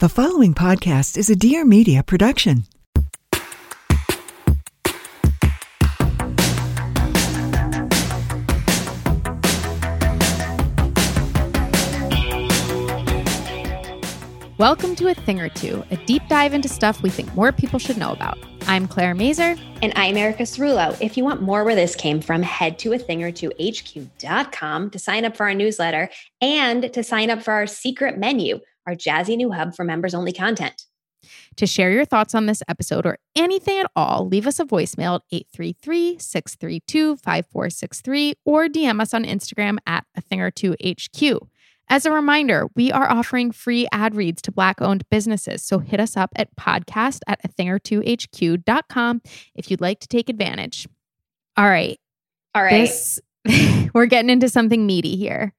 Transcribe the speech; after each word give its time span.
The 0.00 0.08
following 0.08 0.54
podcast 0.54 1.16
is 1.16 1.30
a 1.30 1.36
Dear 1.36 1.64
Media 1.64 2.02
production. 2.02 2.64
Welcome 14.58 14.96
to 14.96 15.06
A 15.06 15.14
Thing 15.14 15.40
or 15.40 15.48
Two, 15.48 15.84
a 15.92 15.96
deep 16.06 16.22
dive 16.28 16.54
into 16.54 16.68
stuff 16.68 17.00
we 17.00 17.10
think 17.10 17.32
more 17.36 17.52
people 17.52 17.78
should 17.78 17.96
know 17.96 18.10
about. 18.10 18.36
I'm 18.66 18.88
Claire 18.88 19.14
Mazur. 19.14 19.54
And 19.80 19.92
I'm 19.94 20.16
Erica 20.16 20.42
Cerullo. 20.42 20.96
If 21.00 21.16
you 21.16 21.22
want 21.22 21.42
more 21.42 21.62
where 21.62 21.74
this 21.76 21.94
came 21.94 22.20
from, 22.20 22.42
head 22.42 22.80
to 22.80 22.94
a 22.94 22.98
thing 22.98 23.22
or 23.22 23.30
two 23.30 23.52
HQ.com 23.60 24.90
to 24.90 24.98
sign 24.98 25.24
up 25.24 25.36
for 25.36 25.44
our 25.44 25.54
newsletter 25.54 26.10
and 26.40 26.92
to 26.92 27.04
sign 27.04 27.30
up 27.30 27.42
for 27.42 27.52
our 27.52 27.66
secret 27.68 28.18
menu, 28.18 28.58
our 28.86 28.94
jazzy 28.94 29.36
new 29.36 29.52
hub 29.52 29.74
for 29.74 29.84
members 29.84 30.14
only 30.14 30.32
content. 30.32 30.84
To 31.56 31.66
share 31.66 31.90
your 31.90 32.04
thoughts 32.04 32.34
on 32.34 32.46
this 32.46 32.62
episode 32.68 33.06
or 33.06 33.18
anything 33.34 33.78
at 33.78 33.90
all, 33.96 34.28
leave 34.28 34.46
us 34.46 34.60
a 34.60 34.64
voicemail 34.64 35.16
at 35.16 35.22
833 35.30 36.18
632 36.18 37.16
5463 37.16 38.34
or 38.44 38.66
DM 38.66 39.00
us 39.00 39.14
on 39.14 39.24
Instagram 39.24 39.78
at 39.86 40.04
a 40.16 40.20
thing 40.20 40.40
or 40.40 40.50
two 40.50 40.74
HQ. 40.84 41.48
As 41.88 42.06
a 42.06 42.10
reminder, 42.10 42.66
we 42.74 42.90
are 42.92 43.10
offering 43.10 43.52
free 43.52 43.86
ad 43.92 44.14
reads 44.14 44.40
to 44.42 44.52
Black 44.52 44.80
owned 44.80 45.08
businesses. 45.10 45.62
So 45.62 45.78
hit 45.78 46.00
us 46.00 46.16
up 46.16 46.30
at 46.36 46.54
podcast 46.56 47.20
at 47.26 47.40
a 47.44 47.48
thing 47.48 47.68
or 47.68 47.78
two 47.78 48.00
HQ.com 48.00 49.20
if 49.54 49.70
you'd 49.70 49.82
like 49.82 50.00
to 50.00 50.08
take 50.08 50.28
advantage. 50.30 50.88
All 51.56 51.68
right. 51.68 51.98
All 52.54 52.62
right. 52.62 52.86
This, 52.86 53.20
we're 53.94 54.06
getting 54.06 54.30
into 54.30 54.48
something 54.48 54.86
meaty 54.86 55.16
here. 55.16 55.52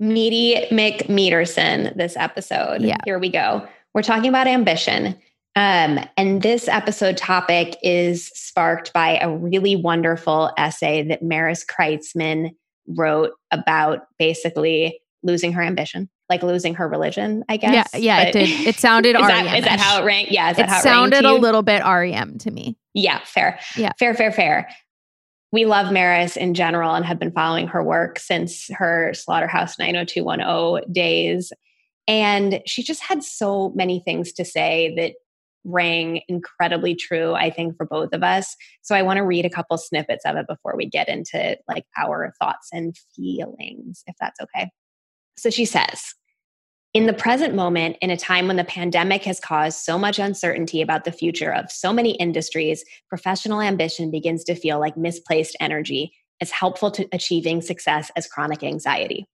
Meaty 0.00 0.66
Mick 0.74 1.06
McMeterson, 1.06 1.94
this 1.96 2.16
episode. 2.16 2.82
Yeah. 2.82 2.96
Here 3.04 3.18
we 3.18 3.28
go. 3.28 3.66
We're 3.94 4.02
talking 4.02 4.28
about 4.28 4.46
ambition. 4.46 5.16
Um, 5.56 6.00
and 6.16 6.42
this 6.42 6.68
episode 6.68 7.16
topic 7.16 7.76
is 7.82 8.28
sparked 8.28 8.92
by 8.92 9.18
a 9.18 9.30
really 9.30 9.76
wonderful 9.76 10.52
essay 10.56 11.06
that 11.08 11.22
Maris 11.22 11.64
Kreisman 11.64 12.50
wrote 12.88 13.32
about 13.50 14.06
basically 14.18 15.00
losing 15.22 15.52
her 15.52 15.60
ambition, 15.62 16.08
like 16.30 16.42
losing 16.42 16.74
her 16.74 16.88
religion, 16.88 17.44
I 17.48 17.58
guess. 17.58 17.88
Yeah, 17.92 17.98
yeah, 17.98 18.22
it 18.22 18.32
did. 18.32 18.48
It 18.66 18.76
sounded 18.76 19.16
is 19.16 19.22
REM. 19.22 19.44
that, 19.44 19.58
is 19.58 19.64
that 19.64 19.80
how 19.80 20.00
it 20.00 20.04
ranked? 20.06 20.32
Yeah, 20.32 20.50
is 20.50 20.56
that 20.56 20.62
it 20.62 20.68
how 20.70 20.78
it 20.78 20.82
sounded 20.82 21.24
a 21.24 21.34
little 21.34 21.62
bit 21.62 21.82
REM 21.84 22.38
to 22.38 22.50
me. 22.50 22.76
Yeah, 22.94 23.20
fair. 23.24 23.58
Yeah. 23.76 23.92
Fair, 23.98 24.14
fair, 24.14 24.32
fair. 24.32 24.68
We 25.52 25.64
love 25.64 25.92
Maris 25.92 26.36
in 26.36 26.54
general 26.54 26.94
and 26.94 27.04
have 27.04 27.18
been 27.18 27.32
following 27.32 27.66
her 27.68 27.82
work 27.82 28.18
since 28.18 28.68
her 28.68 29.12
Slaughterhouse 29.14 29.78
90210 29.78 30.92
days. 30.92 31.52
And 32.06 32.60
she 32.66 32.82
just 32.82 33.02
had 33.02 33.22
so 33.24 33.72
many 33.74 34.00
things 34.04 34.32
to 34.34 34.44
say 34.44 34.94
that 34.96 35.14
rang 35.64 36.22
incredibly 36.28 36.94
true, 36.94 37.34
I 37.34 37.50
think, 37.50 37.76
for 37.76 37.84
both 37.84 38.12
of 38.12 38.22
us. 38.22 38.56
So 38.82 38.94
I 38.94 39.02
want 39.02 39.18
to 39.18 39.24
read 39.24 39.44
a 39.44 39.50
couple 39.50 39.76
snippets 39.76 40.24
of 40.24 40.36
it 40.36 40.46
before 40.48 40.76
we 40.76 40.86
get 40.86 41.08
into 41.08 41.56
like 41.68 41.84
our 41.98 42.32
thoughts 42.40 42.68
and 42.72 42.96
feelings, 43.14 44.02
if 44.06 44.14
that's 44.20 44.40
okay. 44.40 44.70
So 45.36 45.50
she 45.50 45.64
says, 45.64 46.14
in 46.92 47.06
the 47.06 47.12
present 47.12 47.54
moment, 47.54 47.96
in 48.00 48.10
a 48.10 48.16
time 48.16 48.48
when 48.48 48.56
the 48.56 48.64
pandemic 48.64 49.22
has 49.22 49.38
caused 49.38 49.78
so 49.78 49.96
much 49.96 50.18
uncertainty 50.18 50.82
about 50.82 51.04
the 51.04 51.12
future 51.12 51.52
of 51.52 51.70
so 51.70 51.92
many 51.92 52.12
industries, 52.16 52.84
professional 53.08 53.60
ambition 53.60 54.10
begins 54.10 54.42
to 54.44 54.56
feel 54.56 54.80
like 54.80 54.96
misplaced 54.96 55.56
energy 55.60 56.12
as 56.40 56.50
helpful 56.50 56.90
to 56.90 57.06
achieving 57.12 57.60
success 57.62 58.10
as 58.16 58.26
chronic 58.26 58.64
anxiety. 58.64 59.24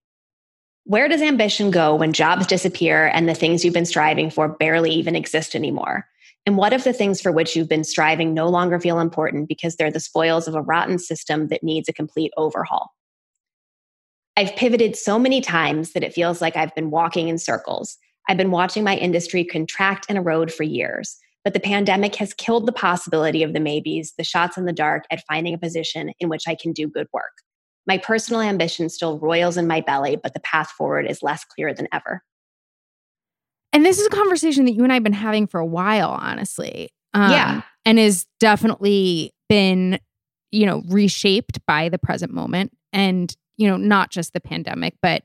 Where 0.83 1.07
does 1.07 1.21
ambition 1.21 1.71
go 1.71 1.95
when 1.95 2.13
jobs 2.13 2.45
disappear 2.45 3.07
and 3.07 3.27
the 3.27 3.33
things 3.33 3.65
you've 3.65 3.73
been 3.73 3.85
striving 3.85 4.29
for 4.29 4.49
barely 4.49 4.91
even 4.91 5.15
exist 5.15 5.55
anymore? 5.55 6.05
And 6.45 6.57
what 6.57 6.73
if 6.73 6.83
the 6.83 6.93
things 6.93 7.19
for 7.19 7.31
which 7.31 7.55
you've 7.55 7.67
been 7.67 7.83
striving 7.83 8.33
no 8.33 8.47
longer 8.47 8.79
feel 8.79 8.99
important 8.99 9.49
because 9.49 9.75
they're 9.75 9.91
the 9.91 9.99
spoils 9.99 10.47
of 10.47 10.55
a 10.55 10.61
rotten 10.61 10.99
system 10.99 11.47
that 11.47 11.63
needs 11.63 11.89
a 11.89 11.93
complete 11.93 12.31
overhaul? 12.37 12.91
I've 14.37 14.55
pivoted 14.55 14.95
so 14.95 15.17
many 15.17 15.41
times 15.41 15.93
that 15.93 16.03
it 16.03 16.13
feels 16.13 16.41
like 16.41 16.55
I've 16.55 16.73
been 16.75 16.91
walking 16.91 17.27
in 17.27 17.39
circles. 17.39 17.97
I've 18.29 18.37
been 18.37 18.51
watching 18.51 18.83
my 18.83 18.95
industry 18.95 19.43
contract 19.43 20.05
and 20.07 20.17
erode 20.17 20.53
for 20.53 20.61
years, 20.63 21.17
but 21.43 21.53
the 21.53 21.59
pandemic 21.59 22.15
has 22.17 22.35
killed 22.35 22.67
the 22.67 22.71
possibility 22.71 23.41
of 23.41 23.53
the 23.53 23.59
maybes, 23.59 24.13
the 24.15 24.23
shots 24.23 24.55
in 24.55 24.65
the 24.65 24.73
dark 24.73 25.05
at 25.09 25.23
finding 25.27 25.55
a 25.55 25.57
position 25.57 26.11
in 26.19 26.29
which 26.29 26.43
I 26.47 26.55
can 26.55 26.71
do 26.71 26.87
good 26.87 27.07
work. 27.13 27.31
My 27.87 27.97
personal 27.97 28.41
ambition 28.41 28.89
still 28.89 29.17
roils 29.17 29.57
in 29.57 29.65
my 29.65 29.81
belly, 29.81 30.17
but 30.21 30.35
the 30.35 30.39
path 30.41 30.69
forward 30.69 31.09
is 31.09 31.23
less 31.23 31.43
clear 31.43 31.73
than 31.73 31.87
ever. 31.91 32.21
And 33.73 33.85
this 33.85 33.97
is 33.97 34.05
a 34.05 34.11
conversation 34.11 34.65
that 34.65 34.73
you 34.73 34.83
and 34.83 34.91
I 34.91 34.97
have 34.97 35.03
been 35.03 35.13
having 35.13 35.47
for 35.47 35.59
a 35.59 35.65
while, 35.65 36.09
honestly. 36.09 36.89
Um, 37.13 37.31
Yeah. 37.31 37.61
And 37.85 37.97
has 37.97 38.27
definitely 38.39 39.33
been, 39.49 39.99
you 40.51 40.65
know, 40.65 40.83
reshaped 40.89 41.65
by 41.65 41.89
the 41.89 41.97
present 41.97 42.33
moment. 42.33 42.71
And, 42.93 43.35
you 43.57 43.67
know, 43.67 43.77
not 43.77 44.11
just 44.11 44.33
the 44.33 44.39
pandemic, 44.39 44.95
but 45.01 45.23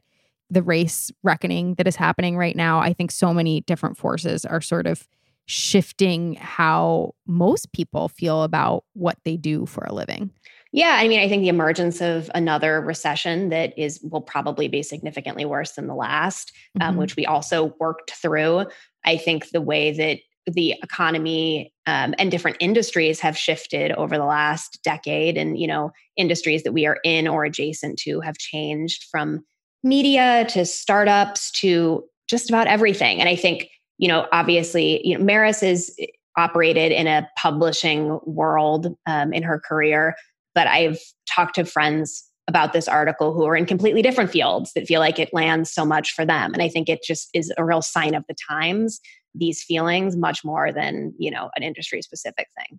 the 0.50 0.62
race 0.62 1.10
reckoning 1.22 1.74
that 1.76 1.86
is 1.86 1.96
happening 1.96 2.36
right 2.36 2.56
now. 2.56 2.78
I 2.80 2.92
think 2.92 3.10
so 3.10 3.32
many 3.32 3.62
different 3.62 3.96
forces 3.96 4.44
are 4.44 4.60
sort 4.60 4.86
of 4.86 5.08
shifting 5.46 6.34
how 6.34 7.14
most 7.26 7.72
people 7.72 8.08
feel 8.08 8.42
about 8.42 8.84
what 8.94 9.18
they 9.24 9.36
do 9.36 9.66
for 9.66 9.84
a 9.84 9.92
living. 9.94 10.30
Yeah, 10.72 10.96
I 10.98 11.08
mean, 11.08 11.20
I 11.20 11.28
think 11.28 11.42
the 11.42 11.48
emergence 11.48 12.00
of 12.00 12.30
another 12.34 12.80
recession 12.80 13.50
that 13.50 13.76
is 13.78 14.00
will 14.02 14.20
probably 14.22 14.68
be 14.68 14.82
significantly 14.82 15.44
worse 15.44 15.72
than 15.72 15.86
the 15.86 15.94
last, 15.94 16.52
um, 16.80 16.94
Mhm. 16.94 16.98
which 16.98 17.16
we 17.16 17.26
also 17.26 17.74
worked 17.78 18.12
through. 18.12 18.66
I 19.04 19.16
think 19.16 19.50
the 19.50 19.60
way 19.60 19.92
that 19.92 20.20
the 20.46 20.74
economy 20.82 21.72
um, 21.86 22.14
and 22.18 22.30
different 22.30 22.56
industries 22.60 23.20
have 23.20 23.36
shifted 23.36 23.92
over 23.92 24.16
the 24.16 24.24
last 24.24 24.78
decade, 24.84 25.36
and 25.36 25.58
you 25.58 25.66
know, 25.66 25.90
industries 26.16 26.62
that 26.62 26.72
we 26.72 26.86
are 26.86 26.98
in 27.04 27.28
or 27.28 27.44
adjacent 27.44 27.98
to 28.00 28.20
have 28.20 28.38
changed 28.38 29.06
from 29.10 29.44
media 29.84 30.44
to 30.48 30.64
startups 30.64 31.50
to 31.52 32.04
just 32.28 32.48
about 32.48 32.66
everything. 32.66 33.20
And 33.20 33.28
I 33.28 33.36
think 33.36 33.68
you 33.98 34.08
know, 34.08 34.26
obviously, 34.32 35.06
you 35.06 35.16
know, 35.16 35.22
Maris 35.22 35.62
is 35.62 35.94
operated 36.36 36.90
in 36.92 37.06
a 37.06 37.28
publishing 37.38 38.18
world 38.24 38.88
um, 39.06 39.32
in 39.32 39.42
her 39.42 39.60
career 39.60 40.16
but 40.54 40.66
I've 40.66 40.98
talked 41.28 41.54
to 41.56 41.64
friends 41.64 42.24
about 42.48 42.72
this 42.72 42.88
article 42.88 43.32
who 43.32 43.44
are 43.44 43.56
in 43.56 43.66
completely 43.66 44.02
different 44.02 44.30
fields 44.30 44.72
that 44.74 44.86
feel 44.86 45.00
like 45.00 45.18
it 45.18 45.32
lands 45.32 45.70
so 45.70 45.84
much 45.84 46.12
for 46.12 46.26
them. 46.26 46.52
And 46.52 46.62
I 46.62 46.68
think 46.68 46.88
it 46.88 47.02
just 47.02 47.28
is 47.34 47.52
a 47.56 47.64
real 47.64 47.82
sign 47.82 48.14
of 48.14 48.24
the 48.28 48.34
times, 48.48 49.00
these 49.34 49.62
feelings, 49.62 50.16
much 50.16 50.44
more 50.44 50.72
than, 50.72 51.14
you 51.18 51.30
know, 51.30 51.50
an 51.56 51.62
industry 51.62 52.02
specific 52.02 52.48
thing. 52.56 52.78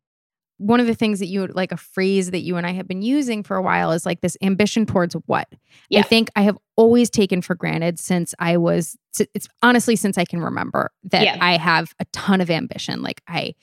one 0.57 0.79
of 0.79 0.87
the 0.87 0.93
things 0.95 1.19
that 1.19 1.25
you 1.25 1.47
like 1.47 1.71
a 1.71 1.77
phrase 1.77 2.31
that 2.31 2.41
you 2.41 2.55
and 2.57 2.65
I 2.65 2.71
have 2.71 2.87
been 2.87 3.01
using 3.01 3.43
for 3.43 3.57
a 3.57 3.61
while 3.61 3.91
is 3.91 4.05
like 4.05 4.21
this 4.21 4.37
ambition 4.41 4.85
towards 4.85 5.15
what? 5.25 5.47
Yeah. 5.89 5.99
I 5.99 6.03
think 6.03 6.29
I 6.35 6.43
have 6.43 6.57
always 6.77 7.09
taken 7.09 7.41
for 7.41 7.55
granted 7.55 7.99
since 7.99 8.33
I 8.39 8.57
was 8.57 8.95
it's 9.19 9.47
honestly 9.61 9.95
since 9.95 10.17
I 10.17 10.25
can 10.25 10.41
remember 10.41 10.91
that 11.05 11.23
Yeah. 11.23 11.37
I 11.41 11.57
have 11.57 11.93
a 11.99 12.05
ton 12.13 12.39
of 12.39 12.49
ambition. 12.49 13.01
Like 13.01 13.21
I 13.27 13.55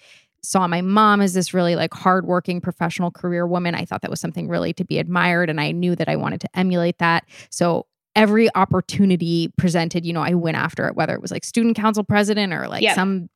saw 0.43 0.67
my 0.67 0.81
mom 0.81 1.21
as 1.21 1.33
this 1.35 1.55
really 1.55 1.77
like 1.77 1.95
hardworking 1.95 2.61
professional 2.61 3.11
career 3.11 3.47
woman. 3.47 3.75
I 3.75 3.85
thought 3.85 4.03
that 4.03 4.11
was 4.11 4.21
something 4.21 4.49
really 4.49 4.73
to 4.75 4.85
be 4.85 4.99
admired 4.99 5.49
and 5.49 5.61
I 5.61 5.71
knew 5.73 5.95
that 5.97 6.09
I 6.09 6.17
wanted 6.17 6.41
to 6.43 6.49
emulate 6.59 6.99
that. 6.99 7.25
So 7.51 7.87
every 8.17 8.55
opportunity 8.55 9.53
presented, 9.57 10.05
you 10.05 10.13
know, 10.13 10.23
I 10.23 10.35
went 10.35 10.57
after 10.57 10.87
it, 10.89 10.97
whether 10.97 11.15
it 11.15 11.23
was 11.23 11.31
like 11.31 11.45
student 11.45 11.77
council 11.77 12.05
president 12.05 12.53
or 12.53 12.69
like 12.69 12.89
some, 12.95 13.29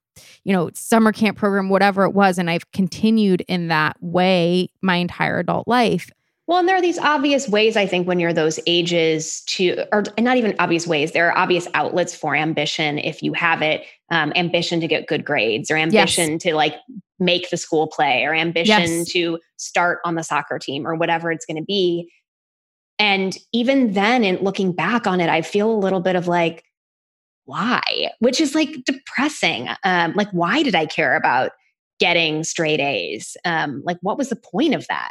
you 0.44 0.52
know, 0.52 0.70
summer 0.74 1.12
camp 1.12 1.38
program, 1.38 1.68
whatever 1.68 2.04
it 2.04 2.12
was. 2.12 2.38
And 2.38 2.50
I've 2.50 2.70
continued 2.72 3.42
in 3.48 3.68
that 3.68 3.96
way 4.00 4.70
my 4.82 4.96
entire 4.96 5.38
adult 5.38 5.68
life. 5.68 6.10
Well, 6.46 6.58
and 6.58 6.68
there 6.68 6.76
are 6.76 6.82
these 6.82 6.98
obvious 6.98 7.48
ways, 7.48 7.74
I 7.74 7.86
think, 7.86 8.06
when 8.06 8.20
you're 8.20 8.34
those 8.34 8.60
ages 8.66 9.40
to, 9.46 9.86
or 9.92 10.02
not 10.18 10.36
even 10.36 10.54
obvious 10.58 10.86
ways, 10.86 11.12
there 11.12 11.26
are 11.30 11.38
obvious 11.38 11.66
outlets 11.72 12.14
for 12.14 12.36
ambition 12.36 12.98
if 12.98 13.22
you 13.22 13.32
have 13.32 13.62
it 13.62 13.82
um, 14.10 14.30
ambition 14.36 14.78
to 14.80 14.86
get 14.86 15.06
good 15.06 15.24
grades, 15.24 15.70
or 15.70 15.76
ambition 15.76 16.38
to 16.40 16.54
like 16.54 16.74
make 17.18 17.48
the 17.48 17.56
school 17.56 17.86
play, 17.86 18.24
or 18.24 18.34
ambition 18.34 18.82
Yes. 18.82 19.12
to 19.12 19.38
start 19.56 20.00
on 20.04 20.16
the 20.16 20.22
soccer 20.22 20.58
team, 20.58 20.86
or 20.86 20.94
whatever 20.94 21.32
it's 21.32 21.46
going 21.46 21.56
to 21.56 21.64
be. 21.64 22.12
And 22.99 23.37
even 23.52 23.93
then, 23.93 24.25
in 24.25 24.37
looking 24.37 24.73
back 24.73 25.06
on 25.06 25.20
it, 25.20 25.29
I 25.29 25.43
feel 25.43 25.70
a 25.70 25.76
little 25.76 26.00
bit 26.00 26.17
of 26.17 26.29
like, 26.29 26.64
why? 27.44 27.82
Which 28.20 28.41
is 28.41 28.55
like 28.55 28.85
depressing. 28.87 29.69
Um, 29.82 30.12
like, 30.14 30.31
why 30.31 30.62
did 30.62 30.75
I 30.75 30.87
care 30.87 31.17
about 31.17 31.50
getting 31.99 32.44
straight 32.44 32.81
A's? 32.81 33.37
Um, 33.44 33.82
like, 33.85 33.99
what 34.00 34.17
was 34.17 34.29
the 34.29 34.37
point 34.37 34.75
of 34.75 34.87
that? 34.88 35.11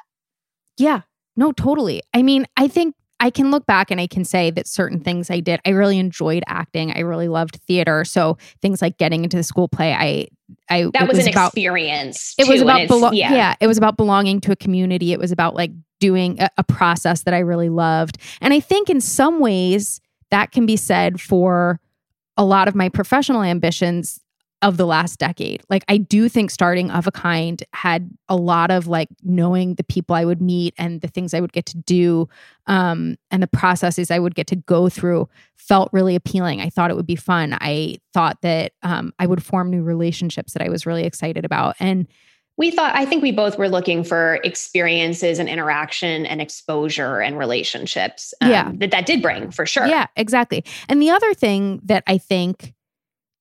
Yeah, 0.77 1.01
no, 1.35 1.51
totally. 1.51 2.01
I 2.13 2.23
mean, 2.23 2.45
I 2.57 2.67
think 2.67 2.95
I 3.19 3.29
can 3.29 3.51
look 3.51 3.65
back 3.65 3.91
and 3.91 4.01
I 4.01 4.07
can 4.07 4.25
say 4.25 4.51
that 4.51 4.67
certain 4.67 4.99
things 4.99 5.29
I 5.29 5.39
did, 5.39 5.61
I 5.65 5.69
really 5.69 5.97
enjoyed 5.97 6.43
acting. 6.47 6.91
I 6.91 6.99
really 6.99 7.27
loved 7.27 7.59
theater. 7.67 8.03
So 8.03 8.37
things 8.61 8.81
like 8.81 8.97
getting 8.97 9.23
into 9.23 9.37
the 9.37 9.43
school 9.43 9.67
play, 9.67 9.93
I, 9.93 10.27
I 10.69 10.89
that 10.93 11.03
it 11.03 11.07
was, 11.07 11.19
an 11.19 11.29
about 11.29 11.47
experience. 11.47 12.33
it 12.37 12.47
was 12.47 12.59
too, 12.59 12.67
and 12.67 12.89
about 12.89 13.13
belo- 13.13 13.15
yeah. 13.17 13.55
it 13.61 13.67
was 13.67 13.77
about 13.77 13.97
belonging 13.97 14.41
to 14.41 14.51
a 14.51 14.55
community 14.55 15.13
it 15.13 15.19
was 15.19 15.31
about 15.31 15.55
like 15.55 15.71
doing 16.03 16.37
a, 16.41 16.49
a 16.57 16.63
process 16.65 17.23
that 17.23 17.33
i 17.33 17.39
really 17.39 17.69
loved. 17.69 18.17
And 18.41 18.53
i 18.53 18.59
think 18.59 18.89
in 18.89 18.99
some 18.99 19.39
ways 19.39 20.01
that 20.31 20.51
can 20.51 20.65
be 20.65 20.75
said 20.75 21.21
for 21.21 21.79
a 22.35 22.43
lot 22.43 22.67
of 22.67 22.75
my 22.75 22.89
professional 22.89 23.41
ambitions 23.41 24.19
of 24.61 24.77
the 24.77 24.85
last 24.85 25.17
decade. 25.17 25.61
Like 25.69 25.85
i 25.87 25.95
do 25.95 26.27
think 26.27 26.51
starting 26.51 26.91
of 26.91 27.07
a 27.07 27.11
kind 27.11 27.63
had 27.71 28.09
a 28.27 28.35
lot 28.35 28.69
of 28.69 28.87
like 28.87 29.07
knowing 29.21 29.75
the 29.75 29.83
people 29.85 30.13
i 30.13 30.25
would 30.25 30.41
meet 30.41 30.73
and 30.77 30.99
the 30.99 31.07
things 31.07 31.33
i 31.33 31.39
would 31.39 31.53
get 31.53 31.65
to 31.67 31.77
do 31.77 32.27
um, 32.67 33.15
and 33.31 33.41
the 33.41 33.47
processes 33.61 34.11
i 34.11 34.19
would 34.19 34.35
get 34.35 34.47
to 34.47 34.57
go 34.57 34.89
through 34.89 35.29
felt 35.55 35.89
really 35.93 36.15
appealing. 36.15 36.59
I 36.59 36.69
thought 36.69 36.91
it 36.91 36.97
would 36.97 37.07
be 37.07 37.15
fun. 37.15 37.57
I 37.61 37.95
thought 38.13 38.41
that 38.41 38.73
um, 38.81 39.13
i 39.19 39.25
would 39.25 39.41
form 39.41 39.69
new 39.69 39.83
relationships 39.83 40.51
that 40.51 40.61
i 40.61 40.67
was 40.67 40.85
really 40.85 41.05
excited 41.05 41.45
about. 41.45 41.77
And 41.79 42.07
we 42.57 42.69
thought 42.71 42.95
i 42.95 43.05
think 43.05 43.21
we 43.23 43.31
both 43.31 43.57
were 43.57 43.69
looking 43.69 44.03
for 44.03 44.39
experiences 44.43 45.39
and 45.39 45.49
interaction 45.49 46.25
and 46.25 46.41
exposure 46.41 47.19
and 47.21 47.37
relationships 47.37 48.33
um, 48.41 48.49
Yeah. 48.51 48.71
that 48.75 48.91
that 48.91 49.05
did 49.05 49.21
bring 49.21 49.51
for 49.51 49.65
sure 49.65 49.85
Yeah, 49.87 50.07
exactly. 50.15 50.63
And 50.89 51.01
the 51.01 51.09
other 51.09 51.33
thing 51.33 51.79
that 51.85 52.03
I 52.07 52.17
think, 52.17 52.73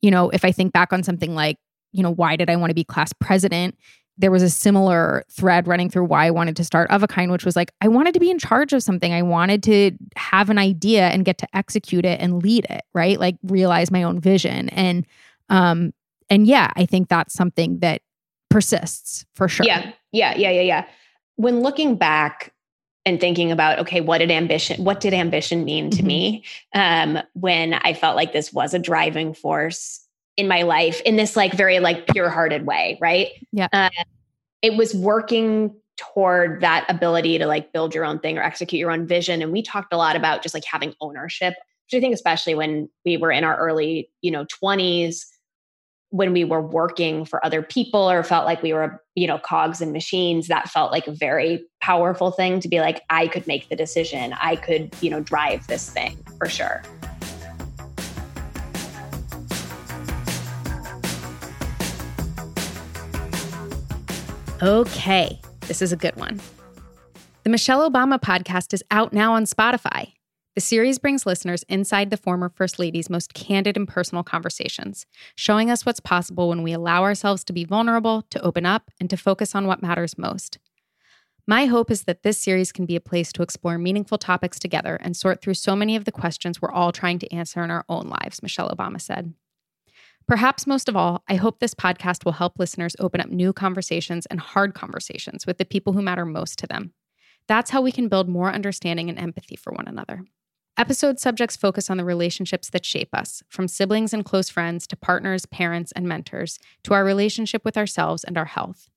you 0.00 0.10
know, 0.10 0.30
if 0.30 0.44
I 0.44 0.52
think 0.52 0.72
back 0.72 0.92
on 0.92 1.02
something 1.02 1.34
like, 1.34 1.58
you 1.92 2.02
know, 2.02 2.10
why 2.12 2.36
did 2.36 2.48
I 2.50 2.56
want 2.56 2.70
to 2.70 2.74
be 2.74 2.84
class 2.84 3.12
president? 3.12 3.76
There 4.18 4.30
was 4.30 4.42
a 4.42 4.50
similar 4.50 5.24
thread 5.30 5.66
running 5.68 5.88
through 5.90 6.04
why 6.04 6.26
I 6.26 6.30
wanted 6.30 6.56
to 6.56 6.64
start 6.64 6.90
of 6.90 7.02
a 7.02 7.06
kind, 7.06 7.30
which 7.30 7.44
was 7.44 7.56
like, 7.56 7.70
I 7.80 7.88
wanted 7.88 8.14
to 8.14 8.20
be 8.20 8.30
in 8.30 8.38
charge 8.38 8.72
of 8.72 8.82
something. 8.82 9.12
I 9.12 9.22
wanted 9.22 9.62
to 9.64 9.92
have 10.16 10.50
an 10.50 10.58
idea 10.58 11.08
and 11.08 11.24
get 11.24 11.38
to 11.38 11.46
execute 11.54 12.04
it 12.04 12.20
and 12.20 12.42
lead 12.42 12.66
it, 12.68 12.82
right? 12.94 13.18
Like 13.20 13.36
realize 13.44 13.90
my 13.90 14.02
own 14.02 14.20
vision. 14.20 14.68
And, 14.70 15.06
um, 15.48 15.92
and 16.28 16.46
yeah, 16.46 16.70
I 16.76 16.86
think 16.86 17.08
that's 17.08 17.34
something 17.34 17.78
that 17.80 18.02
persists 18.52 19.24
for 19.34 19.48
sure. 19.48 19.66
yeah 19.66 19.92
yeah 20.12 20.34
yeah 20.36 20.50
yeah 20.50 20.60
yeah 20.60 20.84
when 21.36 21.60
looking 21.60 21.96
back 21.96 22.52
and 23.04 23.18
thinking 23.20 23.50
about 23.50 23.78
okay 23.80 24.00
what 24.00 24.18
did 24.18 24.30
ambition 24.30 24.82
what 24.84 25.00
did 25.00 25.12
ambition 25.14 25.64
mean 25.64 25.90
to 25.90 26.02
Mhm. 26.02 26.06
me 26.06 26.44
um 26.74 27.18
when 27.34 27.74
i 27.74 27.94
felt 27.94 28.14
like 28.16 28.32
this 28.32 28.52
was 28.52 28.74
a 28.74 28.78
driving 28.78 29.34
force 29.34 30.06
in 30.36 30.46
my 30.48 30.62
life 30.62 31.00
in 31.02 31.16
this 31.16 31.36
like 31.36 31.52
very 31.54 31.80
like 31.80 32.06
pure 32.08 32.28
hearted 32.30 32.64
way 32.66 32.98
right 33.00 33.28
Yeah. 33.52 33.68
uh, 33.72 33.90
it 34.62 34.76
was 34.76 34.94
working 34.94 35.74
toward 35.96 36.60
that 36.62 36.86
ability 36.88 37.38
to 37.38 37.46
like 37.46 37.72
build 37.72 37.94
your 37.94 38.04
own 38.04 38.18
thing 38.18 38.38
or 38.38 38.42
execute 38.42 38.78
your 38.78 38.90
own 38.90 39.06
vision 39.06 39.42
and 39.42 39.52
we 39.52 39.62
talked 39.62 39.92
a 39.92 39.96
lot 39.96 40.16
about 40.16 40.42
just 40.42 40.54
like 40.54 40.64
having 40.64 40.94
ownership 41.00 41.54
which 41.86 41.98
i 41.98 42.00
think 42.00 42.14
especially 42.14 42.54
when 42.54 42.88
we 43.04 43.16
were 43.16 43.30
in 43.32 43.44
our 43.44 43.56
early 43.58 44.08
you 44.20 44.30
know 44.30 44.44
20s 44.46 45.24
when 46.12 46.34
we 46.34 46.44
were 46.44 46.60
working 46.60 47.24
for 47.24 47.44
other 47.44 47.62
people 47.62 48.08
or 48.10 48.22
felt 48.22 48.44
like 48.44 48.62
we 48.62 48.72
were 48.72 49.02
you 49.14 49.26
know 49.26 49.38
cogs 49.38 49.80
and 49.80 49.92
machines 49.92 50.46
that 50.48 50.68
felt 50.68 50.92
like 50.92 51.06
a 51.06 51.12
very 51.12 51.64
powerful 51.80 52.30
thing 52.30 52.60
to 52.60 52.68
be 52.68 52.80
like 52.80 53.02
i 53.10 53.26
could 53.26 53.46
make 53.46 53.68
the 53.70 53.76
decision 53.76 54.34
i 54.40 54.54
could 54.54 54.94
you 55.00 55.10
know 55.10 55.20
drive 55.20 55.66
this 55.66 55.90
thing 55.90 56.16
for 56.38 56.48
sure 56.48 56.82
Okay, 64.62 65.40
this 65.62 65.82
is 65.82 65.90
a 65.92 65.96
good 65.96 66.14
one. 66.14 66.40
The 67.42 67.50
Michelle 67.50 67.90
Obama 67.90 68.20
podcast 68.20 68.72
is 68.72 68.84
out 68.92 69.12
now 69.12 69.32
on 69.32 69.44
Spotify. 69.44 70.12
The 70.54 70.60
series 70.60 70.98
brings 70.98 71.24
listeners 71.24 71.62
inside 71.62 72.10
the 72.10 72.18
former 72.18 72.50
First 72.50 72.78
Lady's 72.78 73.08
most 73.08 73.32
candid 73.32 73.74
and 73.74 73.88
personal 73.88 74.22
conversations, 74.22 75.06
showing 75.34 75.70
us 75.70 75.86
what's 75.86 75.98
possible 75.98 76.50
when 76.50 76.62
we 76.62 76.74
allow 76.74 77.04
ourselves 77.04 77.42
to 77.44 77.54
be 77.54 77.64
vulnerable, 77.64 78.20
to 78.28 78.42
open 78.42 78.66
up, 78.66 78.90
and 79.00 79.08
to 79.08 79.16
focus 79.16 79.54
on 79.54 79.66
what 79.66 79.80
matters 79.80 80.18
most. 80.18 80.58
My 81.46 81.64
hope 81.64 81.90
is 81.90 82.04
that 82.04 82.22
this 82.22 82.36
series 82.36 82.70
can 82.70 82.84
be 82.84 82.96
a 82.96 83.00
place 83.00 83.32
to 83.32 83.42
explore 83.42 83.78
meaningful 83.78 84.18
topics 84.18 84.58
together 84.58 84.98
and 85.00 85.16
sort 85.16 85.40
through 85.40 85.54
so 85.54 85.74
many 85.74 85.96
of 85.96 86.04
the 86.04 86.12
questions 86.12 86.60
we're 86.60 86.70
all 86.70 86.92
trying 86.92 87.18
to 87.20 87.32
answer 87.32 87.64
in 87.64 87.70
our 87.70 87.86
own 87.88 88.08
lives, 88.08 88.42
Michelle 88.42 88.68
Obama 88.68 89.00
said. 89.00 89.32
Perhaps 90.28 90.66
most 90.66 90.86
of 90.86 90.96
all, 90.96 91.24
I 91.28 91.36
hope 91.36 91.60
this 91.60 91.74
podcast 91.74 92.26
will 92.26 92.32
help 92.32 92.58
listeners 92.58 92.94
open 92.98 93.22
up 93.22 93.30
new 93.30 93.54
conversations 93.54 94.26
and 94.26 94.38
hard 94.38 94.74
conversations 94.74 95.46
with 95.46 95.56
the 95.56 95.64
people 95.64 95.94
who 95.94 96.02
matter 96.02 96.26
most 96.26 96.58
to 96.58 96.66
them. 96.66 96.92
That's 97.48 97.70
how 97.70 97.80
we 97.80 97.90
can 97.90 98.08
build 98.08 98.28
more 98.28 98.52
understanding 98.52 99.08
and 99.08 99.18
empathy 99.18 99.56
for 99.56 99.72
one 99.72 99.88
another. 99.88 100.24
Episode 100.78 101.20
subjects 101.20 101.54
focus 101.54 101.90
on 101.90 101.98
the 101.98 102.04
relationships 102.04 102.70
that 102.70 102.86
shape 102.86 103.10
us, 103.12 103.42
from 103.46 103.68
siblings 103.68 104.14
and 104.14 104.24
close 104.24 104.48
friends 104.48 104.86
to 104.86 104.96
partners, 104.96 105.44
parents, 105.44 105.92
and 105.92 106.08
mentors, 106.08 106.58
to 106.82 106.94
our 106.94 107.04
relationship 107.04 107.62
with 107.62 107.76
ourselves 107.76 108.24
and 108.24 108.38
our 108.38 108.46
health. 108.46 108.88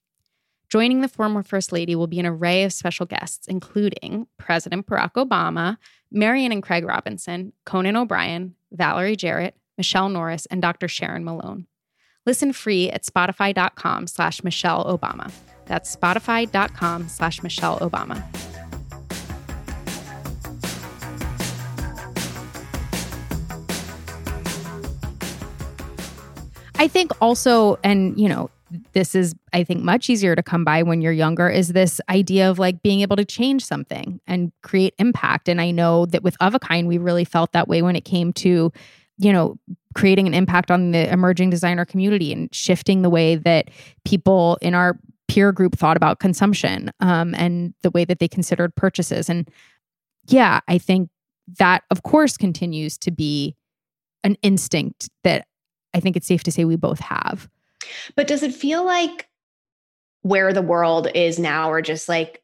Joining 0.69 1.01
the 1.01 1.09
former 1.09 1.43
First 1.43 1.73
Lady 1.73 1.93
will 1.93 2.07
be 2.07 2.19
an 2.19 2.25
array 2.25 2.63
of 2.63 2.71
special 2.71 3.05
guests, 3.05 3.47
including 3.47 4.27
President 4.37 4.87
Barack 4.87 5.13
Obama, 5.13 5.77
Marian 6.11 6.53
and 6.53 6.63
Craig 6.63 6.85
Robinson, 6.85 7.51
Conan 7.65 7.97
O'Brien, 7.97 8.55
Valerie 8.71 9.17
Jarrett, 9.17 9.55
Michelle 9.77 10.09
Norris, 10.09 10.45
and 10.45 10.61
Dr. 10.61 10.87
Sharon 10.87 11.25
Malone. 11.25 11.67
Listen 12.25 12.53
free 12.53 12.89
at 12.89 13.03
spotify.com 13.03 14.07
slash 14.07 14.43
Michelle 14.43 14.85
Obama. 14.85 15.31
That's 15.65 15.93
spotify.com 15.93 17.09
slash 17.09 17.43
Michelle 17.43 17.79
Obama. 17.79 18.23
I 26.77 26.87
think 26.87 27.11
also, 27.21 27.77
and 27.83 28.19
you 28.19 28.27
know, 28.27 28.49
this 28.93 29.15
is, 29.15 29.35
I 29.53 29.63
think, 29.63 29.83
much 29.83 30.09
easier 30.09 30.35
to 30.35 30.43
come 30.43 30.65
by 30.65 30.83
when 30.83 31.01
you're 31.01 31.13
younger, 31.13 31.49
is 31.49 31.69
this 31.69 32.01
idea 32.09 32.49
of 32.49 32.59
like 32.59 32.81
being 32.81 33.01
able 33.01 33.15
to 33.15 33.25
change 33.25 33.63
something 33.63 34.19
and 34.27 34.51
create 34.63 34.93
impact. 34.97 35.47
And 35.47 35.61
I 35.61 35.71
know 35.71 36.05
that 36.07 36.23
with 36.23 36.35
Of 36.41 36.55
a 36.55 36.59
Kind, 36.59 36.87
we 36.87 36.97
really 36.97 37.25
felt 37.25 37.51
that 37.53 37.67
way 37.67 37.81
when 37.81 37.95
it 37.95 38.05
came 38.05 38.33
to, 38.33 38.71
you 39.17 39.33
know, 39.33 39.57
creating 39.93 40.27
an 40.27 40.33
impact 40.33 40.71
on 40.71 40.91
the 40.91 41.11
emerging 41.11 41.49
designer 41.49 41.85
community 41.85 42.33
and 42.33 42.53
shifting 42.53 43.01
the 43.01 43.09
way 43.09 43.35
that 43.35 43.69
people 44.03 44.57
in 44.61 44.73
our 44.73 44.99
peer 45.27 45.51
group 45.51 45.77
thought 45.77 45.95
about 45.95 46.19
consumption 46.19 46.91
um, 46.99 47.33
and 47.35 47.73
the 47.81 47.91
way 47.91 48.03
that 48.03 48.19
they 48.19 48.27
considered 48.27 48.75
purchases. 48.75 49.29
And 49.29 49.49
yeah, 50.27 50.59
I 50.67 50.77
think 50.77 51.09
that, 51.59 51.83
of 51.91 52.03
course, 52.03 52.35
continues 52.35 52.97
to 52.97 53.11
be 53.11 53.55
an 54.23 54.37
instinct 54.41 55.09
that 55.23 55.47
I 55.95 55.99
think 55.99 56.15
it's 56.15 56.27
safe 56.27 56.43
to 56.43 56.51
say 56.51 56.65
we 56.65 56.75
both 56.75 56.99
have. 56.99 57.49
but 58.15 58.27
does 58.27 58.43
it 58.43 58.53
feel 58.53 58.85
like 58.85 59.27
where 60.21 60.53
the 60.53 60.61
world 60.61 61.07
is 61.15 61.39
now 61.39 61.71
or 61.71 61.81
just 61.81 62.09
like 62.09 62.41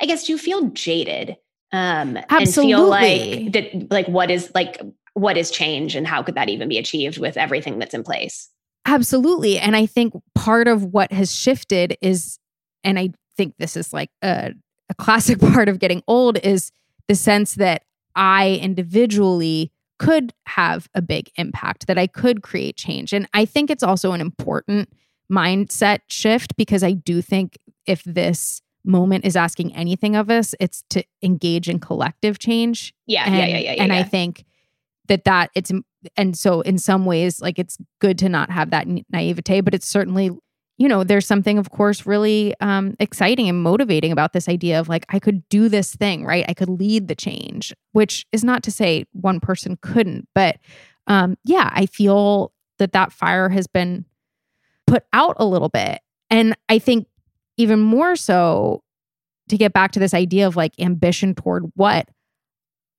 i 0.00 0.06
guess 0.06 0.26
do 0.26 0.32
you 0.32 0.38
feel 0.38 0.70
jaded 0.70 1.36
um 1.72 2.18
and 2.28 2.52
feel 2.52 2.88
like 2.88 3.52
that 3.52 3.92
like 3.92 4.08
what 4.08 4.28
is 4.30 4.50
like 4.54 4.80
what 5.14 5.36
is 5.36 5.50
change 5.50 5.94
and 5.94 6.06
how 6.06 6.22
could 6.22 6.34
that 6.34 6.48
even 6.48 6.68
be 6.68 6.78
achieved 6.78 7.18
with 7.18 7.36
everything 7.36 7.78
that's 7.78 7.94
in 7.94 8.02
place 8.02 8.50
Absolutely. 8.86 9.58
And 9.58 9.76
I 9.76 9.86
think 9.86 10.14
part 10.34 10.68
of 10.68 10.84
what 10.84 11.12
has 11.12 11.34
shifted 11.34 11.96
is, 12.00 12.38
and 12.82 12.98
I 12.98 13.10
think 13.36 13.54
this 13.58 13.76
is 13.76 13.92
like 13.92 14.10
a, 14.22 14.52
a 14.88 14.94
classic 14.94 15.38
part 15.52 15.68
of 15.68 15.78
getting 15.78 16.02
old, 16.06 16.38
is 16.38 16.72
the 17.08 17.14
sense 17.14 17.54
that 17.54 17.84
I 18.14 18.58
individually 18.62 19.70
could 20.00 20.32
have 20.46 20.88
a 20.94 21.02
big 21.02 21.30
impact, 21.36 21.86
that 21.86 21.98
I 21.98 22.06
could 22.06 22.42
create 22.42 22.76
change. 22.76 23.12
And 23.12 23.28
I 23.34 23.44
think 23.44 23.70
it's 23.70 23.82
also 23.82 24.12
an 24.12 24.22
important 24.22 24.88
mindset 25.30 25.98
shift 26.08 26.56
because 26.56 26.82
I 26.82 26.92
do 26.92 27.20
think 27.20 27.58
if 27.84 28.02
this 28.04 28.62
moment 28.82 29.26
is 29.26 29.36
asking 29.36 29.76
anything 29.76 30.16
of 30.16 30.30
us, 30.30 30.54
it's 30.58 30.84
to 30.88 31.04
engage 31.22 31.68
in 31.68 31.80
collective 31.80 32.38
change. 32.38 32.94
Yeah, 33.06 33.24
and, 33.26 33.36
yeah, 33.36 33.46
yeah, 33.46 33.58
yeah, 33.58 33.72
yeah. 33.74 33.82
And 33.82 33.92
I 33.92 34.02
think 34.02 34.46
that 35.08 35.24
that 35.24 35.50
it's 35.54 35.70
and 36.16 36.34
so 36.34 36.62
in 36.62 36.78
some 36.78 37.04
ways, 37.04 37.42
like 37.42 37.58
it's 37.58 37.76
good 38.00 38.16
to 38.20 38.30
not 38.30 38.50
have 38.50 38.70
that 38.70 38.88
na- 38.88 39.02
naivete, 39.12 39.60
but 39.60 39.74
it's 39.74 39.86
certainly 39.86 40.30
you 40.80 40.88
know 40.88 41.04
there's 41.04 41.26
something 41.26 41.58
of 41.58 41.70
course 41.70 42.06
really 42.06 42.54
um, 42.60 42.96
exciting 42.98 43.48
and 43.48 43.62
motivating 43.62 44.10
about 44.10 44.32
this 44.32 44.48
idea 44.48 44.80
of 44.80 44.88
like 44.88 45.04
i 45.10 45.20
could 45.20 45.48
do 45.48 45.68
this 45.68 45.94
thing 45.94 46.24
right? 46.24 46.44
I 46.48 46.54
could 46.54 46.70
lead 46.70 47.06
the 47.06 47.14
change 47.14 47.72
which 47.92 48.26
is 48.32 48.42
not 48.42 48.64
to 48.64 48.72
say 48.72 49.04
one 49.12 49.38
person 49.38 49.78
couldn't 49.80 50.26
but 50.34 50.56
um, 51.06 51.36
yeah 51.44 51.70
i 51.72 51.86
feel 51.86 52.52
that 52.78 52.92
that 52.92 53.12
fire 53.12 53.50
has 53.50 53.68
been 53.68 54.06
put 54.86 55.04
out 55.12 55.36
a 55.38 55.44
little 55.44 55.68
bit. 55.68 56.00
And 56.30 56.56
i 56.68 56.80
think 56.80 57.06
even 57.56 57.78
more 57.78 58.16
so 58.16 58.82
to 59.50 59.58
get 59.58 59.72
back 59.72 59.92
to 59.92 60.00
this 60.00 60.14
idea 60.14 60.46
of 60.46 60.56
like 60.56 60.72
ambition 60.80 61.34
toward 61.34 61.64
what 61.74 62.08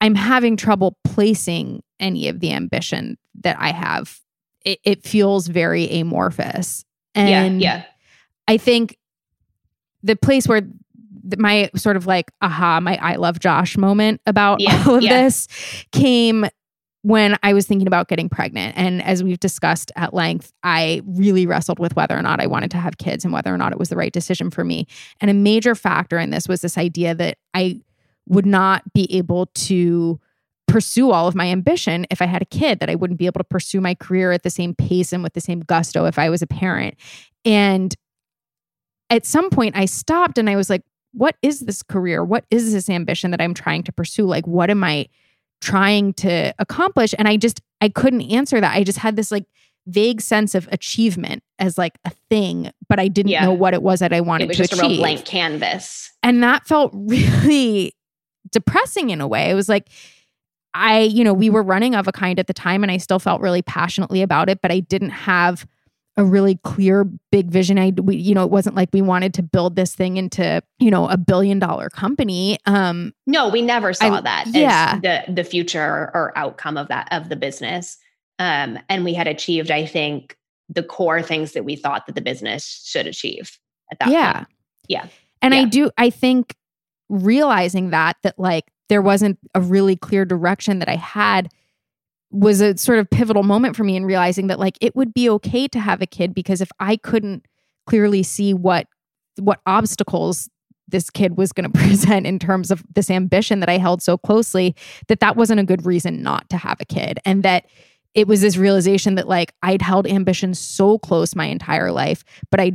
i'm 0.02 0.16
having 0.16 0.56
trouble 0.56 0.98
placing 1.04 1.82
any 2.00 2.28
of 2.28 2.40
the 2.40 2.54
ambition 2.54 3.18
that 3.42 3.58
i 3.60 3.72
have. 3.72 4.20
It, 4.64 4.80
it 4.84 5.04
feels 5.04 5.48
very 5.48 5.90
amorphous 5.90 6.86
and 7.16 7.62
yeah, 7.62 7.76
yeah. 7.78 7.84
I 8.48 8.58
think 8.58 8.98
the 10.04 10.16
place 10.16 10.48
where 10.48 10.62
th- 10.62 10.72
my 11.38 11.70
sort 11.76 11.96
of 11.98 12.08
like 12.08 12.32
aha, 12.42 12.80
my 12.80 12.98
I 12.98 13.16
love 13.16 13.40
Josh 13.40 13.78
moment 13.78 14.22
about 14.26 14.60
Yeah, 14.60 14.84
all 14.88 14.96
of 14.96 15.04
yeah. 15.04 15.24
this 15.24 15.48
came 15.92 16.46
when 17.04 17.36
I 17.42 17.54
was 17.54 17.66
thinking 17.66 17.88
about 17.88 18.08
getting 18.08 18.30
pregnant. 18.30 18.78
And 18.78 19.02
as 19.02 19.24
we've 19.24 19.40
discussed 19.40 19.92
at 19.96 20.14
length, 20.14 20.54
I 20.64 21.02
really 21.06 21.48
wrestled 21.48 21.80
with 21.80 21.96
whether 21.96 22.16
or 22.16 22.22
not 22.22 22.40
I 22.40 22.46
wanted 22.46 22.70
to 22.72 22.78
have 22.78 23.00
kids 23.00 23.24
and 23.26 23.34
whether 23.34 23.52
or 23.52 23.58
not 23.58 23.72
it 23.72 23.80
was 23.80 23.90
the 23.90 23.96
right 23.96 24.14
decision 24.14 24.52
for 24.52 24.64
me. 24.64 24.86
And 25.20 25.32
a 25.32 25.34
major 25.34 25.74
factor 25.74 26.20
in 26.20 26.30
this 26.30 26.48
was 26.48 26.62
this 26.62 26.78
idea 26.78 27.16
that 27.16 27.40
I 27.56 27.82
would 28.28 28.46
not 28.46 28.94
be 28.94 29.12
able 29.18 29.48
to 29.48 30.20
pursue 30.68 31.12
all 31.12 31.28
of 31.28 31.36
my 31.36 31.48
ambition 31.48 32.06
if 32.10 32.22
I 32.22 32.26
had 32.26 32.42
a 32.42 32.46
kid, 32.46 32.80
that 32.80 32.90
I 32.90 32.96
wouldn't 32.96 33.20
be 33.20 33.26
able 33.26 33.40
to 33.40 33.44
pursue 33.46 33.82
my 33.82 33.94
career 33.96 34.32
at 34.32 34.44
the 34.44 34.50
same 34.50 34.74
pace 34.74 35.12
and 35.12 35.22
with 35.24 35.34
the 35.34 35.42
same 35.42 35.60
gusto 35.62 36.06
if 36.06 36.18
I 36.18 36.30
was 36.30 36.42
a 36.42 36.48
parent. 36.48 36.96
And 37.44 37.94
at 39.10 39.26
some 39.26 39.50
point, 39.50 39.76
I 39.76 39.86
stopped 39.86 40.38
and 40.38 40.50
I 40.50 40.56
was 40.56 40.70
like, 40.70 40.84
what 41.14 41.36
is 41.42 41.60
this 41.62 41.84
career? 41.84 42.24
What 42.24 42.46
is 42.52 42.72
this 42.72 42.90
ambition 42.90 43.32
that 43.32 43.42
I'm 43.42 43.54
trying 43.54 43.84
to 43.84 43.92
pursue? 43.92 44.26
Like, 44.26 44.48
what 44.48 44.70
am 44.70 44.84
I 44.84 45.08
trying 45.60 46.14
to 46.14 46.54
accomplish? 46.58 47.14
And 47.18 47.28
I 47.28 47.36
just, 47.36 47.60
I 47.82 47.90
couldn't 47.90 48.22
answer 48.32 48.62
that. 48.62 48.74
I 48.74 48.84
just 48.86 48.98
had 49.00 49.18
this 49.18 49.30
like 49.32 49.44
vague 49.88 50.22
sense 50.22 50.56
of 50.56 50.70
achievement 50.72 51.44
as 51.60 51.78
like 51.78 51.98
a 52.06 52.12
thing, 52.30 52.72
but 52.88 53.00
I 53.00 53.10
didn't 53.10 53.32
Yeah. 53.32 53.44
know 53.44 53.52
what 53.54 53.74
it 53.74 53.82
was 53.84 54.00
that 54.00 54.14
I 54.14 54.22
wanted 54.22 54.46
It 54.46 54.48
was 54.50 54.58
to 54.58 54.64
just 54.64 54.74
achieve. 54.74 54.86
a 54.86 54.90
real 54.90 54.98
blank 55.00 55.26
canvas. 55.26 56.12
And 56.24 56.42
that 56.44 56.66
felt 56.66 56.92
really 56.96 57.94
depressing 58.52 59.10
in 59.10 59.20
a 59.20 59.28
way. 59.28 59.50
It 59.50 59.56
was 59.56 59.68
like, 59.68 59.90
I, 60.74 61.02
you 61.02 61.24
know, 61.24 61.34
we 61.34 61.50
were 61.50 61.64
running 61.64 61.96
of 61.96 62.08
a 62.08 62.12
kind 62.12 62.40
at 62.40 62.48
the 62.48 62.54
time 62.54 62.84
and 62.84 62.92
I 62.92 62.98
still 62.98 63.20
felt 63.20 63.42
really 63.42 63.62
passionately 63.62 64.22
about 64.22 64.50
it, 64.50 64.62
but 64.62 64.72
I 64.72 64.80
didn't 64.80 65.10
have 65.10 65.68
a 66.18 66.24
really 66.26 66.60
clear 66.64 67.06
big 67.32 67.50
vision. 67.50 67.80
I, 67.80 67.92
we, 67.92 68.18
you 68.18 68.36
know, 68.36 68.44
it 68.44 68.52
wasn't 68.52 68.76
like 68.76 68.90
we 68.92 69.02
wanted 69.02 69.34
to 69.36 69.44
build 69.44 69.76
this 69.76 69.96
thing 69.96 70.18
into, 70.18 70.62
you 70.80 70.92
know, 70.92 71.08
a 71.08 71.18
billion 71.18 71.58
dollar 71.58 71.90
company. 71.90 72.58
Um, 72.66 73.14
No, 73.26 73.48
we 73.50 73.62
never 73.62 73.94
saw 73.94 74.16
I- 74.16 74.22
that 74.22 74.48
yeah. 74.48 74.94
as 74.96 75.02
the 75.02 75.34
the 75.34 75.44
future 75.44 76.12
or 76.14 76.34
outcome 76.36 76.78
of 76.78 76.90
that 76.90 77.08
of 77.12 77.30
the 77.30 77.36
business. 77.38 77.98
Um, 78.40 78.80
and 78.90 79.06
we 79.06 79.14
had 79.14 79.28
achieved, 79.28 79.72
I 79.72 79.86
think, 79.86 80.36
the 80.68 80.84
core 80.84 81.22
things 81.22 81.54
that 81.54 81.64
we 81.64 81.76
thought 81.76 82.08
that 82.08 82.16
the 82.16 82.22
business 82.22 82.84
should 82.86 83.08
achieve 83.08 83.58
at 83.92 84.00
that 84.00 84.10
yeah. 84.10 84.34
point. 84.34 84.48
Yeah. 84.88 85.08
And 85.42 85.54
I 85.54 85.66
do, 85.66 85.92
I 85.98 86.10
think 86.10 86.56
realizing 87.10 87.90
that, 87.92 88.18
that 88.24 88.38
like 88.38 88.66
there 88.92 89.02
wasn't 89.02 89.40
a 89.56 89.62
really 89.62 89.96
clear 89.96 90.26
direction 90.26 90.80
that 90.80 90.90
I 90.90 90.98
had 90.98 91.50
was 92.30 92.60
a 92.60 92.78
sort 92.78 93.00
of 93.00 93.10
pivotal 93.10 93.42
moment 93.42 93.78
for 93.78 93.86
me 93.86 93.96
in 93.96 94.04
realizing 94.04 94.48
that 94.48 94.60
like 94.60 94.78
it 94.82 94.98
would 94.98 95.14
be 95.14 95.30
okay 95.30 95.70
to 95.70 95.80
have 95.80 96.02
a 96.02 96.06
kid 96.06 96.34
because 96.34 96.60
if 96.60 96.70
I 96.78 96.98
couldn't 96.98 97.46
clearly 97.88 98.22
see 98.22 98.54
what 98.54 98.88
what 99.40 99.62
obstacles 99.66 100.50
this 100.90 101.10
kid 101.10 101.38
was 101.38 101.54
going 101.54 101.72
to 101.72 101.80
present 101.80 102.28
in 102.28 102.38
terms 102.38 102.70
of 102.70 102.84
this 102.94 103.10
ambition 103.10 103.62
that 103.62 103.70
I 103.70 103.78
held 103.78 104.02
so 104.02 104.18
closely 104.18 104.76
that 105.08 105.22
that 105.22 105.38
wasn't 105.38 105.62
a 105.62 105.66
good 105.66 105.86
reason 105.86 106.22
not 106.22 106.50
to 106.50 106.58
have 106.58 106.82
a 106.82 106.86
kid. 106.86 107.18
And 107.24 107.44
that 107.44 107.68
it 108.14 108.28
was 108.28 108.42
this 108.42 108.58
realization 108.58 109.16
that 109.16 109.30
like 109.30 109.54
I'd 109.64 109.82
held 109.82 110.06
ambition 110.06 110.54
so 110.54 111.00
close 111.00 111.34
my 111.34 111.46
entire 111.46 111.94
life 111.94 112.26
but 112.50 112.60
I 112.60 112.74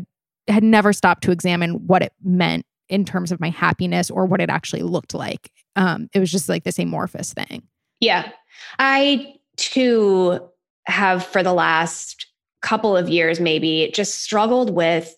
had 0.48 0.64
never 0.64 0.92
stopped 0.92 1.24
to 1.24 1.30
examine 1.30 1.86
what 1.86 2.02
it 2.02 2.12
meant 2.24 2.64
in 2.88 3.04
terms 3.04 3.32
of 3.32 3.40
my 3.40 3.50
happiness 3.50 4.10
or 4.10 4.26
what 4.26 4.40
it 4.40 4.50
actually 4.50 4.82
looked 4.82 5.14
like 5.14 5.50
um 5.76 6.08
it 6.14 6.20
was 6.20 6.30
just 6.30 6.48
like 6.48 6.64
this 6.64 6.78
amorphous 6.78 7.32
thing 7.32 7.62
Yeah. 8.00 8.30
I 8.78 9.34
too 9.56 10.40
have 10.86 11.24
for 11.24 11.42
the 11.42 11.52
last 11.52 12.26
couple 12.62 12.96
of 12.96 13.08
years 13.08 13.40
maybe 13.40 13.90
just 13.94 14.22
struggled 14.22 14.70
with 14.74 15.14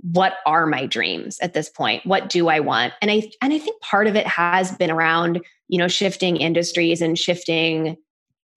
what 0.00 0.34
are 0.46 0.66
my 0.66 0.86
dreams 0.86 1.38
at 1.40 1.54
this 1.54 1.68
point? 1.68 2.06
What 2.06 2.28
do 2.28 2.48
I 2.48 2.60
want? 2.60 2.92
And 3.02 3.10
I 3.10 3.30
and 3.42 3.52
I 3.52 3.58
think 3.58 3.80
part 3.82 4.06
of 4.06 4.14
it 4.16 4.26
has 4.26 4.72
been 4.72 4.90
around, 4.90 5.40
you 5.68 5.78
know, 5.78 5.88
shifting 5.88 6.36
industries 6.36 7.02
and 7.02 7.18
shifting 7.18 7.96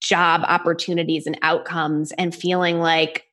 job 0.02 0.42
opportunities 0.48 1.26
and 1.26 1.38
outcomes 1.42 2.12
and 2.14 2.34
feeling 2.34 2.80
like 2.80 3.26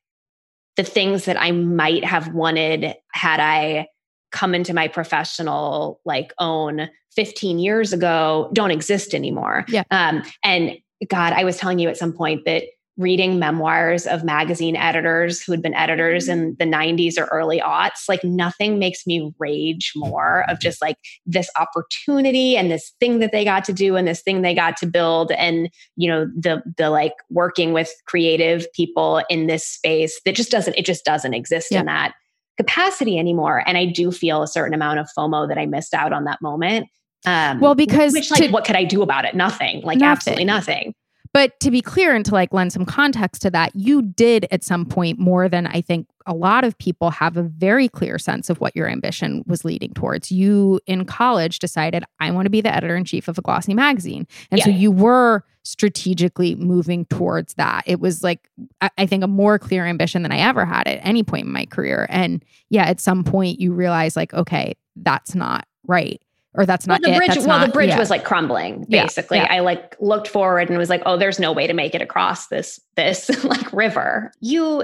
the 0.75 0.83
things 0.83 1.25
that 1.25 1.39
I 1.39 1.51
might 1.51 2.03
have 2.03 2.33
wanted 2.33 2.95
had 3.13 3.39
I 3.39 3.87
come 4.31 4.53
into 4.55 4.73
my 4.73 4.87
professional 4.87 5.99
like 6.05 6.33
own 6.39 6.89
15 7.15 7.59
years 7.59 7.91
ago 7.93 8.49
don't 8.53 8.71
exist 8.71 9.13
anymore. 9.13 9.65
Yeah. 9.67 9.83
Um, 9.91 10.23
and 10.43 10.77
God, 11.09 11.33
I 11.33 11.43
was 11.43 11.57
telling 11.57 11.79
you 11.79 11.89
at 11.89 11.97
some 11.97 12.13
point 12.13 12.41
that 12.45 12.63
reading 12.97 13.39
memoirs 13.39 14.05
of 14.05 14.25
magazine 14.25 14.75
editors 14.75 15.41
who 15.41 15.53
had 15.53 15.61
been 15.61 15.73
editors 15.73 16.27
in 16.27 16.53
the 16.59 16.65
90s 16.65 17.17
or 17.17 17.23
early 17.27 17.61
aughts, 17.61 18.09
like 18.09 18.21
nothing 18.25 18.77
makes 18.77 19.07
me 19.07 19.31
rage 19.39 19.93
more 19.95 20.43
of 20.49 20.59
just 20.59 20.81
like 20.81 20.97
this 21.25 21.49
opportunity 21.57 22.57
and 22.57 22.69
this 22.69 22.91
thing 22.99 23.19
that 23.19 23.31
they 23.31 23.45
got 23.45 23.63
to 23.63 23.71
do 23.71 23.95
and 23.95 24.05
this 24.05 24.21
thing 24.21 24.41
they 24.41 24.53
got 24.53 24.75
to 24.75 24.85
build 24.85 25.31
and 25.31 25.69
you 25.95 26.09
know 26.09 26.25
the 26.37 26.61
the 26.77 26.89
like 26.89 27.13
working 27.29 27.71
with 27.71 27.89
creative 28.05 28.67
people 28.73 29.23
in 29.29 29.47
this 29.47 29.65
space 29.65 30.19
that 30.25 30.35
just 30.35 30.51
doesn't 30.51 30.77
it 30.77 30.85
just 30.85 31.05
doesn't 31.05 31.33
exist 31.33 31.69
Yeah. 31.71 31.79
in 31.79 31.85
that 31.85 32.13
capacity 32.59 33.17
anymore 33.17 33.63
and 33.65 33.77
I 33.77 33.85
do 33.85 34.11
feel 34.11 34.43
a 34.43 34.47
certain 34.47 34.73
amount 34.73 34.99
of 34.99 35.07
FOMO 35.17 35.47
that 35.47 35.57
I 35.57 35.65
missed 35.65 35.93
out 35.93 36.11
on 36.13 36.25
that 36.25 36.41
moment. 36.41 36.87
Um, 37.25 37.59
Well, 37.59 37.73
because 37.75 38.13
which 38.13 38.29
like 38.31 38.41
to- 38.43 38.49
what 38.51 38.65
could 38.65 38.75
I 38.75 38.83
do 38.83 39.01
about 39.01 39.25
it? 39.25 39.33
Nothing. 39.35 39.81
Like 39.81 39.97
Nothing. 39.97 40.05
absolutely 40.11 40.45
nothing. 40.45 40.93
But 41.31 41.59
to 41.59 41.69
be 41.69 41.81
clear 41.81 42.15
and 42.15 42.25
to 42.25 42.33
like 42.33 42.53
lend 42.53 42.73
some 42.73 42.85
context 42.85 43.41
to 43.43 43.51
that, 43.51 43.71
you 43.75 44.01
did 44.01 44.47
at 44.51 44.63
some 44.63 44.85
point 44.85 45.19
more 45.19 45.47
than 45.47 45.67
I 45.67 45.79
think 45.81 46.07
a 46.25 46.33
lot 46.33 46.63
of 46.63 46.75
people 46.79 47.11
have 47.11 47.37
a 47.37 47.43
very 47.43 47.87
clear 47.87 48.17
sense 48.17 48.49
of 48.49 48.59
what 48.59 48.75
your 48.75 48.87
ambition 48.89 49.43
was 49.45 49.63
leading 49.63 49.93
towards. 49.93 50.31
You 50.31 50.79
in 50.87 51.05
college 51.05 51.59
decided, 51.59 52.03
I 52.19 52.31
want 52.31 52.47
to 52.47 52.49
be 52.49 52.61
the 52.61 52.73
editor 52.75 52.95
in 52.95 53.05
chief 53.05 53.27
of 53.27 53.37
a 53.37 53.41
glossy 53.41 53.73
magazine. 53.75 54.27
And 54.49 54.59
so 54.61 54.69
you 54.71 54.89
were 54.91 55.43
strategically 55.69 56.55
moving 56.55 57.05
towards 57.05 57.53
that. 57.53 57.83
It 57.85 57.99
was 57.99 58.23
like, 58.23 58.49
I, 58.81 58.89
I 58.97 59.05
think, 59.05 59.23
a 59.23 59.27
more 59.27 59.59
clear 59.59 59.85
ambition 59.85 60.23
than 60.23 60.31
I 60.31 60.39
ever 60.39 60.65
had 60.65 60.87
at 60.87 60.99
any 61.03 61.21
point 61.21 61.45
in 61.45 61.53
my 61.53 61.65
career. 61.65 62.07
And 62.09 62.43
yeah, 62.69 62.85
at 62.85 62.99
some 62.99 63.23
point 63.23 63.59
you 63.59 63.71
realize, 63.71 64.15
like, 64.15 64.33
okay, 64.33 64.75
that's 64.95 65.35
not 65.35 65.67
right. 65.85 66.19
Or 66.55 66.65
that's 66.65 66.87
Well, 66.87 66.95
not 66.95 67.03
the 67.07 67.13
it. 67.13 67.17
bridge. 67.17 67.29
That's 67.29 67.45
well, 67.45 67.65
the 67.65 67.71
bridge 67.71 67.89
yeah. 67.89 67.99
was 67.99 68.09
like 68.09 68.23
crumbling. 68.23 68.87
Yeah, 68.89 69.03
Basically, 69.03 69.37
yeah. 69.37 69.47
I 69.51 69.59
like 69.59 69.95
looked 69.99 70.27
forward 70.27 70.67
and 70.67 70.77
was 70.79 70.89
like, 70.89 71.03
"Oh, 71.05 71.15
there's 71.15 71.39
no 71.39 71.51
way 71.51 71.67
to 71.67 71.73
make 71.73 71.93
it 71.93 72.01
across 72.01 72.47
this 72.47 72.79
this 72.95 73.43
like 73.43 73.71
river." 73.71 74.31
You 74.41 74.83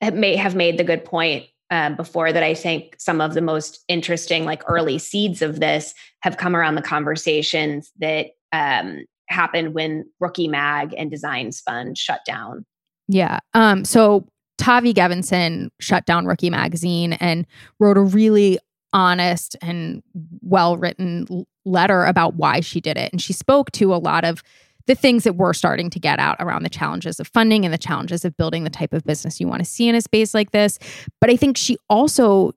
have 0.00 0.14
may 0.14 0.34
have 0.34 0.56
made 0.56 0.76
the 0.76 0.82
good 0.82 1.04
point 1.04 1.46
um, 1.70 1.94
before 1.94 2.32
that. 2.32 2.42
I 2.42 2.54
think 2.54 2.96
some 2.98 3.20
of 3.20 3.34
the 3.34 3.40
most 3.40 3.84
interesting, 3.86 4.44
like 4.44 4.62
early 4.66 4.98
seeds 4.98 5.40
of 5.40 5.60
this, 5.60 5.94
have 6.20 6.36
come 6.36 6.56
around 6.56 6.74
the 6.74 6.82
conversations 6.82 7.92
that 8.00 8.30
um, 8.52 9.04
happened 9.28 9.74
when 9.74 10.04
Rookie 10.20 10.48
Mag 10.48 10.94
and 10.96 11.10
Design 11.10 11.52
Sponge 11.52 11.98
shut 11.98 12.20
down. 12.26 12.64
Yeah. 13.08 13.40
Um, 13.52 13.84
so 13.84 14.26
Tavi 14.58 14.94
Gevinson 14.94 15.68
shut 15.80 16.06
down 16.06 16.26
Rookie 16.26 16.50
Magazine 16.50 17.14
and 17.14 17.46
wrote 17.80 17.96
a 17.96 18.02
really 18.02 18.58
honest 18.92 19.56
and 19.60 20.02
well 20.40 20.76
written 20.76 21.44
letter 21.64 22.04
about 22.04 22.36
why 22.36 22.60
she 22.60 22.80
did 22.80 22.96
it. 22.96 23.12
And 23.12 23.20
she 23.20 23.32
spoke 23.32 23.72
to 23.72 23.94
a 23.94 23.96
lot 23.96 24.24
of 24.24 24.42
the 24.86 24.94
things 24.94 25.24
that 25.24 25.36
we're 25.36 25.54
starting 25.54 25.90
to 25.90 25.98
get 25.98 26.18
out 26.18 26.36
around 26.40 26.62
the 26.62 26.68
challenges 26.68 27.18
of 27.18 27.26
funding 27.28 27.64
and 27.64 27.72
the 27.72 27.78
challenges 27.78 28.24
of 28.24 28.36
building 28.36 28.64
the 28.64 28.70
type 28.70 28.92
of 28.92 29.02
business 29.04 29.40
you 29.40 29.48
want 29.48 29.60
to 29.60 29.64
see 29.64 29.88
in 29.88 29.94
a 29.94 30.00
space 30.00 30.34
like 30.34 30.50
this. 30.50 30.78
But 31.20 31.30
I 31.30 31.36
think 31.36 31.56
she 31.56 31.78
also 31.88 32.52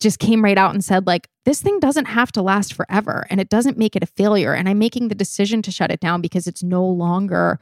just 0.00 0.18
came 0.18 0.42
right 0.42 0.58
out 0.58 0.72
and 0.72 0.84
said 0.84 1.06
like 1.06 1.28
this 1.44 1.60
thing 1.60 1.78
doesn't 1.78 2.06
have 2.06 2.32
to 2.32 2.42
last 2.42 2.72
forever 2.72 3.26
and 3.30 3.40
it 3.40 3.48
doesn't 3.48 3.76
make 3.76 3.94
it 3.94 4.02
a 4.02 4.06
failure 4.06 4.54
and 4.54 4.68
i'm 4.68 4.78
making 4.78 5.08
the 5.08 5.14
decision 5.14 5.62
to 5.62 5.70
shut 5.70 5.90
it 5.90 6.00
down 6.00 6.20
because 6.20 6.46
it's 6.46 6.62
no 6.62 6.84
longer 6.84 7.60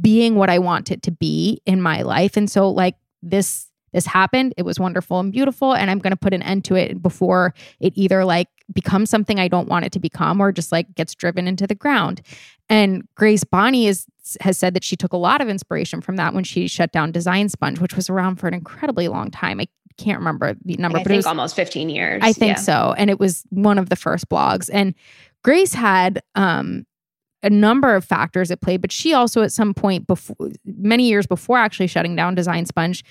being 0.00 0.34
what 0.36 0.50
I 0.50 0.58
want 0.58 0.90
it 0.90 1.02
to 1.04 1.10
be 1.10 1.60
in 1.66 1.82
my 1.82 2.02
life. 2.02 2.36
And 2.36 2.50
so, 2.50 2.70
like, 2.70 2.96
this 3.22 3.66
this 3.92 4.06
happened. 4.06 4.54
It 4.56 4.62
was 4.62 4.78
wonderful 4.78 5.18
and 5.18 5.32
beautiful. 5.32 5.74
And 5.74 5.90
I'm 5.90 5.98
going 5.98 6.12
to 6.12 6.16
put 6.16 6.32
an 6.32 6.44
end 6.44 6.64
to 6.66 6.76
it 6.76 7.02
before 7.02 7.54
it 7.80 7.92
either 7.96 8.24
like 8.24 8.46
becomes 8.72 9.10
something 9.10 9.40
I 9.40 9.48
don't 9.48 9.66
want 9.66 9.84
it 9.84 9.90
to 9.92 9.98
become 9.98 10.40
or 10.40 10.52
just 10.52 10.70
like 10.70 10.94
gets 10.94 11.12
driven 11.12 11.48
into 11.48 11.66
the 11.66 11.74
ground. 11.74 12.22
And 12.68 13.02
Grace 13.16 13.42
Bonney 13.42 13.88
is, 13.88 14.06
has 14.42 14.56
said 14.56 14.74
that 14.74 14.84
she 14.84 14.94
took 14.94 15.12
a 15.12 15.16
lot 15.16 15.40
of 15.40 15.48
inspiration 15.48 16.00
from 16.00 16.14
that 16.16 16.34
when 16.34 16.44
she 16.44 16.68
shut 16.68 16.92
down 16.92 17.10
Design 17.10 17.48
Sponge, 17.48 17.80
which 17.80 17.96
was 17.96 18.08
around 18.08 18.36
for 18.36 18.46
an 18.46 18.54
incredibly 18.54 19.08
long 19.08 19.28
time. 19.28 19.58
I 19.58 19.66
can't 19.96 20.18
remember 20.18 20.54
the 20.64 20.76
number, 20.76 20.98
I 20.98 21.02
but 21.02 21.08
think 21.08 21.14
it 21.14 21.18
was 21.18 21.26
almost 21.26 21.56
15 21.56 21.90
years. 21.90 22.20
I 22.24 22.32
think 22.32 22.56
yeah. 22.56 22.62
so. 22.62 22.94
And 22.96 23.10
it 23.10 23.18
was 23.18 23.44
one 23.50 23.78
of 23.78 23.88
the 23.88 23.96
first 23.96 24.28
blogs. 24.28 24.70
And 24.72 24.94
Grace 25.42 25.74
had 25.74 26.22
um, 26.34 26.86
a 27.42 27.50
number 27.50 27.94
of 27.94 28.04
factors 28.04 28.50
at 28.50 28.60
play, 28.60 28.76
but 28.76 28.92
she 28.92 29.12
also, 29.12 29.42
at 29.42 29.52
some 29.52 29.74
point 29.74 30.06
before, 30.06 30.36
many 30.64 31.08
years 31.08 31.26
before 31.26 31.58
actually 31.58 31.86
shutting 31.86 32.16
down 32.16 32.34
Design 32.34 32.66
Sponge, 32.66 33.04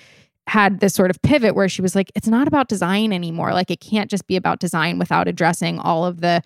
had 0.46 0.80
this 0.80 0.94
sort 0.94 1.10
of 1.10 1.20
pivot 1.22 1.54
where 1.54 1.68
she 1.68 1.82
was 1.82 1.94
like, 1.94 2.10
it's 2.14 2.26
not 2.26 2.48
about 2.48 2.68
design 2.68 3.12
anymore. 3.12 3.52
Like, 3.52 3.70
it 3.70 3.80
can't 3.80 4.10
just 4.10 4.26
be 4.26 4.36
about 4.36 4.58
design 4.58 4.98
without 4.98 5.28
addressing 5.28 5.78
all 5.78 6.04
of 6.04 6.20
the 6.20 6.42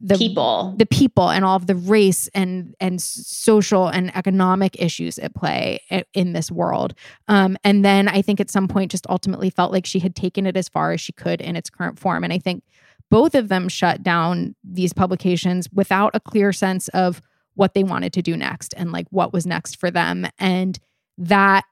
the 0.00 0.16
people. 0.16 0.74
the 0.76 0.86
people 0.86 1.30
and 1.30 1.44
all 1.44 1.56
of 1.56 1.66
the 1.66 1.74
race 1.74 2.28
and 2.34 2.74
and 2.78 3.00
social 3.00 3.88
and 3.88 4.14
economic 4.16 4.80
issues 4.80 5.18
at 5.18 5.34
play 5.34 5.80
in 6.14 6.32
this 6.32 6.50
world. 6.50 6.94
Um, 7.26 7.56
and 7.64 7.84
then 7.84 8.08
i 8.08 8.20
think 8.22 8.40
at 8.40 8.50
some 8.50 8.68
point 8.68 8.90
just 8.90 9.06
ultimately 9.08 9.50
felt 9.50 9.72
like 9.72 9.86
she 9.86 9.98
had 9.98 10.14
taken 10.14 10.46
it 10.46 10.56
as 10.56 10.68
far 10.68 10.92
as 10.92 11.00
she 11.00 11.12
could 11.12 11.40
in 11.40 11.56
its 11.56 11.70
current 11.70 11.98
form. 11.98 12.24
And 12.24 12.32
i 12.32 12.38
think 12.38 12.64
both 13.10 13.34
of 13.34 13.48
them 13.48 13.68
shut 13.68 14.02
down 14.02 14.54
these 14.62 14.92
publications 14.92 15.68
without 15.72 16.14
a 16.14 16.20
clear 16.20 16.52
sense 16.52 16.88
of 16.88 17.22
what 17.54 17.74
they 17.74 17.82
wanted 17.82 18.12
to 18.12 18.22
do 18.22 18.36
next 18.36 18.74
and 18.76 18.92
like 18.92 19.06
what 19.10 19.32
was 19.32 19.46
next 19.46 19.76
for 19.76 19.90
them. 19.90 20.26
And 20.38 20.78
that 21.16 21.64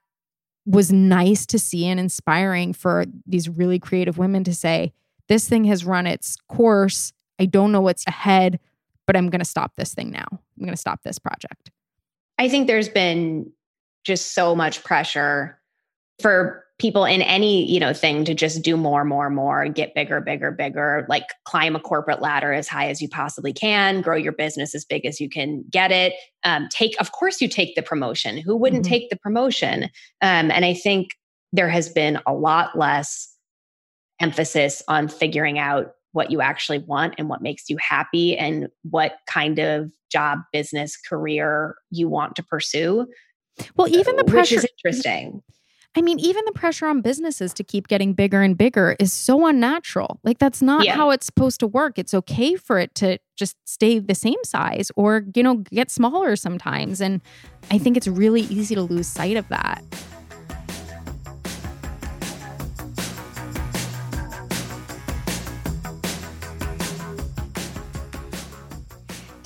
was 0.65 0.91
nice 0.91 1.45
to 1.45 1.57
see 1.57 1.85
and 1.85 1.99
inspiring 1.99 2.73
for 2.73 3.05
these 3.25 3.47
really 3.47 3.79
creative 3.79 4.17
women 4.17 4.43
to 4.43 4.53
say 4.53 4.91
this 5.29 5.47
thing 5.47 5.63
has 5.65 5.85
run 5.85 6.05
its 6.05 6.37
course 6.49 7.13
I 7.39 7.45
don't 7.45 7.71
know 7.71 7.81
what's 7.81 8.05
ahead, 8.07 8.59
but 9.05 9.15
I'm 9.15 9.29
going 9.29 9.39
to 9.39 9.45
stop 9.45 9.75
this 9.75 9.93
thing 9.93 10.11
now. 10.11 10.25
I'm 10.31 10.63
going 10.63 10.71
to 10.71 10.77
stop 10.77 11.03
this 11.03 11.19
project. 11.19 11.71
I 12.37 12.49
think 12.49 12.67
there's 12.67 12.89
been 12.89 13.51
just 14.03 14.33
so 14.33 14.55
much 14.55 14.83
pressure 14.83 15.59
for 16.21 16.63
people 16.79 17.05
in 17.05 17.23
any, 17.23 17.69
you 17.71 17.79
know, 17.79 17.91
thing 17.93 18.23
to 18.23 18.35
just 18.35 18.61
do 18.61 18.77
more, 18.77 19.03
more, 19.03 19.29
more, 19.31 19.67
get 19.67 19.95
bigger, 19.95 20.21
bigger, 20.21 20.51
bigger, 20.51 21.05
like 21.09 21.23
climb 21.45 21.75
a 21.75 21.79
corporate 21.79 22.21
ladder 22.21 22.53
as 22.53 22.67
high 22.67 22.87
as 22.87 23.01
you 23.01 23.09
possibly 23.09 23.51
can, 23.51 24.01
grow 24.01 24.15
your 24.15 24.31
business 24.31 24.75
as 24.75 24.85
big 24.85 25.03
as 25.05 25.19
you 25.19 25.27
can 25.27 25.63
get 25.71 25.91
it. 25.91 26.13
Um, 26.43 26.67
take, 26.69 26.99
of 27.01 27.11
course, 27.11 27.41
you 27.41 27.47
take 27.47 27.75
the 27.75 27.81
promotion. 27.81 28.37
Who 28.37 28.55
wouldn't 28.55 28.85
Mhm. 28.85 28.89
take 28.89 29.09
the 29.09 29.15
promotion? 29.17 29.85
Um, 30.21 30.51
and 30.51 30.63
I 30.65 30.75
think 30.75 31.09
there 31.51 31.69
has 31.69 31.89
been 31.89 32.19
a 32.27 32.33
lot 32.33 32.77
less 32.77 33.33
emphasis 34.19 34.83
on 34.87 35.07
figuring 35.07 35.57
out 35.57 35.93
what 36.17 36.31
you 36.31 36.41
actually 36.41 36.79
want 36.79 37.13
and 37.19 37.29
what 37.29 37.43
makes 37.43 37.69
you 37.69 37.77
happy 37.77 38.35
and 38.35 38.67
what 38.89 39.19
kind 39.27 39.59
of 39.59 39.91
job, 40.11 40.39
business, 40.51 40.97
career 40.97 41.75
you 41.91 42.09
want 42.09 42.35
to 42.35 42.41
pursue. 42.41 43.05
Well, 43.75 43.87
even 43.87 44.15
the 44.15 44.23
which 44.23 44.33
pressure 44.33 44.55
is 44.55 44.65
interesting. 44.83 45.43
I 45.95 46.01
mean, 46.01 46.19
even 46.19 46.43
the 46.45 46.51
pressure 46.53 46.87
on 46.87 47.01
businesses 47.01 47.53
to 47.53 47.63
keep 47.63 47.87
getting 47.87 48.13
bigger 48.13 48.41
and 48.41 48.57
bigger 48.57 48.95
is 48.99 49.13
so 49.13 49.45
unnatural. 49.45 50.19
Like 50.23 50.39
that's 50.39 50.61
not 50.61 50.85
Yeah. 50.85 50.95
how 50.95 51.11
it's 51.11 51.27
supposed 51.27 51.59
to 51.59 51.67
work. 51.67 51.99
It's 51.99 52.15
okay 52.15 52.55
for 52.55 52.79
it 52.79 52.95
to 52.95 53.19
just 53.35 53.55
stay 53.65 53.99
the 53.99 54.15
same 54.15 54.43
size 54.43 54.91
or, 54.95 55.23
you 55.35 55.43
know, 55.43 55.57
get 55.71 55.91
smaller 55.91 56.35
sometimes. 56.35 56.99
And 56.99 57.21
I 57.69 57.77
think 57.77 57.95
it's 57.95 58.07
really 58.07 58.41
easy 58.41 58.73
to 58.73 58.81
lose 58.81 59.07
sight 59.07 59.37
of 59.37 59.47
that. 59.49 59.83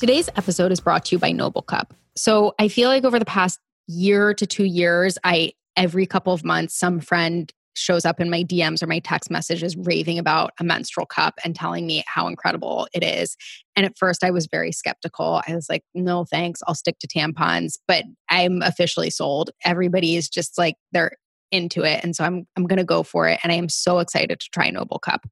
Today's 0.01 0.29
episode 0.36 0.72
is 0.72 0.79
brought 0.79 1.05
to 1.05 1.15
you 1.15 1.20
by 1.20 1.31
Noble 1.31 1.62
Cup. 1.62 1.93
So 2.15 2.55
I 2.58 2.70
feel 2.70 2.89
like 2.89 3.03
over 3.03 3.20
the 3.20 3.24
past 3.24 3.60
year 3.86 4.34
to 4.34 4.48
two 4.48 4.63
years, 4.63 5.20
I 5.24 5.53
every 5.77 6.08
couple 6.08 6.34
of 6.34 6.43
months, 6.43 6.75
some 6.75 6.99
friend 6.99 7.54
shows 7.75 8.04
up 8.04 8.19
in 8.19 8.28
my 8.28 8.43
DMs 8.43 8.82
or 8.82 8.88
my 8.88 8.97
text 8.97 9.30
messages 9.30 9.78
raving 9.78 10.17
about 10.17 10.54
a 10.60 10.63
menstrual 10.63 11.06
cup 11.06 11.36
and 11.45 11.56
telling 11.56 11.86
me 11.86 12.04
how 12.08 12.25
incredible 12.25 12.88
it 12.95 13.04
is. 13.04 13.38
And 13.75 13.86
at 13.86 13.95
first, 13.95 14.23
I 14.23 14.32
was 14.32 14.47
very 14.47 14.71
skeptical. 14.71 15.43
I 15.47 15.54
was 15.54 15.67
like, 15.69 15.84
no, 15.93 16.25
thanks. 16.25 16.62
I'll 16.65 16.73
stick 16.73 16.97
to 17.02 17.08
tampons. 17.08 17.78
But 17.88 18.06
I'm 18.28 18.63
officially 18.63 19.12
sold. 19.12 19.52
Everybody 19.63 20.15
is 20.15 20.30
just 20.30 20.58
like, 20.58 20.78
they're 20.91 21.12
into 21.52 21.84
it. 21.84 22.04
And 22.04 22.15
so 22.15 22.23
I'm, 22.23 22.47
I'm 22.58 22.65
going 22.65 22.78
to 22.78 22.84
go 22.84 23.04
for 23.04 23.28
it. 23.28 23.39
And 23.43 23.52
I 23.52 23.56
am 23.56 23.69
so 23.69 23.99
excited 23.99 24.39
to 24.39 24.49
try 24.52 24.71
Noble 24.71 24.97
Cup. 24.97 25.28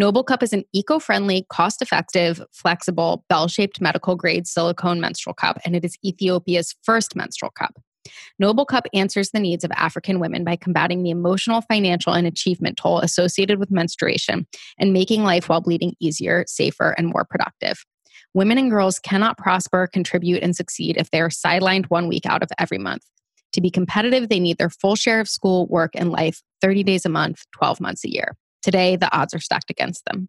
Noble 0.00 0.24
Cup 0.24 0.42
is 0.42 0.54
an 0.54 0.64
eco 0.72 0.98
friendly, 0.98 1.44
cost 1.50 1.82
effective, 1.82 2.42
flexible, 2.52 3.22
bell 3.28 3.48
shaped 3.48 3.82
medical 3.82 4.16
grade 4.16 4.46
silicone 4.46 4.98
menstrual 4.98 5.34
cup, 5.34 5.58
and 5.62 5.76
it 5.76 5.84
is 5.84 5.98
Ethiopia's 6.02 6.74
first 6.82 7.14
menstrual 7.14 7.50
cup. 7.50 7.78
Noble 8.38 8.64
Cup 8.64 8.86
answers 8.94 9.28
the 9.28 9.40
needs 9.40 9.62
of 9.62 9.70
African 9.72 10.18
women 10.18 10.42
by 10.42 10.56
combating 10.56 11.02
the 11.02 11.10
emotional, 11.10 11.60
financial, 11.60 12.14
and 12.14 12.26
achievement 12.26 12.78
toll 12.78 13.00
associated 13.00 13.58
with 13.58 13.70
menstruation 13.70 14.46
and 14.78 14.94
making 14.94 15.22
life 15.22 15.50
while 15.50 15.60
bleeding 15.60 15.92
easier, 16.00 16.46
safer, 16.48 16.94
and 16.96 17.08
more 17.08 17.26
productive. 17.26 17.84
Women 18.32 18.56
and 18.56 18.70
girls 18.70 18.98
cannot 18.98 19.36
prosper, 19.36 19.86
contribute, 19.86 20.42
and 20.42 20.56
succeed 20.56 20.96
if 20.96 21.10
they 21.10 21.20
are 21.20 21.28
sidelined 21.28 21.90
one 21.90 22.08
week 22.08 22.24
out 22.24 22.42
of 22.42 22.48
every 22.58 22.78
month. 22.78 23.02
To 23.52 23.60
be 23.60 23.68
competitive, 23.68 24.30
they 24.30 24.40
need 24.40 24.56
their 24.56 24.70
full 24.70 24.96
share 24.96 25.20
of 25.20 25.28
school, 25.28 25.66
work, 25.66 25.90
and 25.94 26.10
life 26.10 26.40
30 26.62 26.84
days 26.84 27.04
a 27.04 27.10
month, 27.10 27.44
12 27.52 27.82
months 27.82 28.02
a 28.06 28.10
year. 28.10 28.34
Today, 28.62 28.96
the 28.96 29.12
odds 29.16 29.34
are 29.34 29.40
stacked 29.40 29.70
against 29.70 30.04
them. 30.04 30.28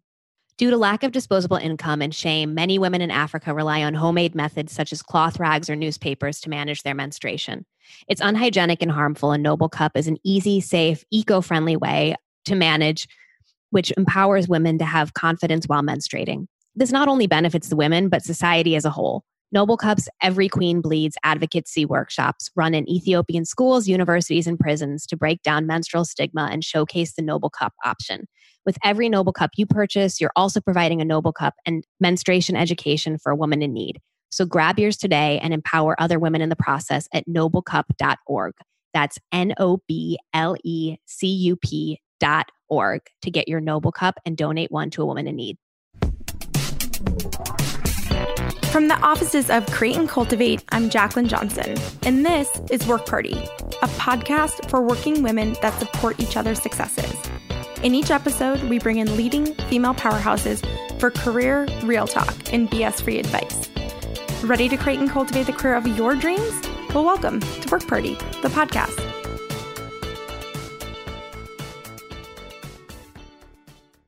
Due 0.58 0.70
to 0.70 0.76
lack 0.76 1.02
of 1.02 1.12
disposable 1.12 1.56
income 1.56 2.02
and 2.02 2.14
shame, 2.14 2.54
many 2.54 2.78
women 2.78 3.00
in 3.00 3.10
Africa 3.10 3.54
rely 3.54 3.82
on 3.82 3.94
homemade 3.94 4.34
methods 4.34 4.72
such 4.72 4.92
as 4.92 5.02
cloth 5.02 5.40
rags 5.40 5.68
or 5.70 5.76
newspapers 5.76 6.40
to 6.40 6.50
manage 6.50 6.82
their 6.82 6.94
menstruation. 6.94 7.64
It's 8.06 8.20
unhygienic 8.20 8.82
and 8.82 8.90
harmful, 8.90 9.32
and 9.32 9.42
Noble 9.42 9.68
Cup 9.68 9.96
is 9.96 10.06
an 10.06 10.18
easy, 10.24 10.60
safe, 10.60 11.04
eco 11.10 11.40
friendly 11.40 11.76
way 11.76 12.16
to 12.44 12.54
manage, 12.54 13.08
which 13.70 13.92
empowers 13.96 14.48
women 14.48 14.78
to 14.78 14.84
have 14.84 15.14
confidence 15.14 15.66
while 15.66 15.82
menstruating. 15.82 16.46
This 16.74 16.92
not 16.92 17.08
only 17.08 17.26
benefits 17.26 17.68
the 17.68 17.76
women, 17.76 18.08
but 18.08 18.22
society 18.22 18.76
as 18.76 18.84
a 18.84 18.90
whole. 18.90 19.24
Noble 19.54 19.76
Cup's 19.76 20.08
Every 20.22 20.48
Queen 20.48 20.80
Bleeds 20.80 21.18
advocacy 21.24 21.84
workshops 21.84 22.50
run 22.56 22.72
in 22.72 22.88
Ethiopian 22.88 23.44
schools, 23.44 23.86
universities, 23.86 24.46
and 24.46 24.58
prisons 24.58 25.06
to 25.06 25.16
break 25.16 25.42
down 25.42 25.66
menstrual 25.66 26.06
stigma 26.06 26.48
and 26.50 26.64
showcase 26.64 27.12
the 27.12 27.20
Noble 27.20 27.50
Cup 27.50 27.74
option. 27.84 28.24
With 28.64 28.78
every 28.82 29.10
Noble 29.10 29.34
Cup 29.34 29.50
you 29.56 29.66
purchase, 29.66 30.22
you're 30.22 30.32
also 30.36 30.58
providing 30.58 31.02
a 31.02 31.04
Noble 31.04 31.34
Cup 31.34 31.52
and 31.66 31.84
menstruation 32.00 32.56
education 32.56 33.18
for 33.18 33.30
a 33.30 33.36
woman 33.36 33.60
in 33.60 33.74
need. 33.74 34.00
So 34.30 34.46
grab 34.46 34.78
yours 34.78 34.96
today 34.96 35.38
and 35.42 35.52
empower 35.52 36.00
other 36.00 36.18
women 36.18 36.40
in 36.40 36.48
the 36.48 36.56
process 36.56 37.06
at 37.12 37.28
noblecup.org. 37.28 38.54
That's 38.94 39.18
N 39.32 39.52
O 39.58 39.80
B 39.86 40.18
L 40.32 40.56
E 40.64 40.96
C 41.04 41.26
U 41.26 41.56
P 41.56 42.00
dot 42.20 42.48
org 42.70 43.02
to 43.20 43.30
get 43.30 43.48
your 43.48 43.60
Noble 43.60 43.92
Cup 43.92 44.14
and 44.24 44.34
donate 44.34 44.70
one 44.70 44.88
to 44.90 45.02
a 45.02 45.06
woman 45.06 45.26
in 45.26 45.36
need. 45.36 45.58
From 48.72 48.88
the 48.88 48.98
offices 49.00 49.50
of 49.50 49.66
Create 49.66 49.98
and 49.98 50.08
Cultivate, 50.08 50.64
I'm 50.70 50.88
Jaclyn 50.88 51.26
Johnson, 51.26 51.76
and 52.04 52.24
this 52.24 52.48
is 52.70 52.86
Work 52.86 53.04
Party, 53.04 53.34
a 53.34 53.88
podcast 53.98 54.70
for 54.70 54.80
working 54.80 55.22
women 55.22 55.54
that 55.60 55.78
support 55.78 56.18
each 56.18 56.38
other's 56.38 56.62
successes. 56.62 57.14
In 57.82 57.94
each 57.94 58.10
episode, 58.10 58.62
we 58.70 58.78
bring 58.78 58.96
in 58.96 59.14
leading 59.14 59.54
female 59.68 59.92
powerhouses 59.92 60.64
for 60.98 61.10
career 61.10 61.68
real 61.82 62.06
talk 62.06 62.34
and 62.50 62.70
BS 62.70 63.02
free 63.02 63.18
advice. 63.18 63.68
Ready 64.42 64.70
to 64.70 64.78
create 64.78 65.00
and 65.00 65.10
cultivate 65.10 65.44
the 65.44 65.52
career 65.52 65.74
of 65.74 65.86
your 65.86 66.14
dreams? 66.14 66.62
Well, 66.94 67.04
welcome 67.04 67.40
to 67.40 67.68
Work 67.70 67.86
Party, 67.86 68.14
the 68.40 68.48
podcast. 68.48 69.21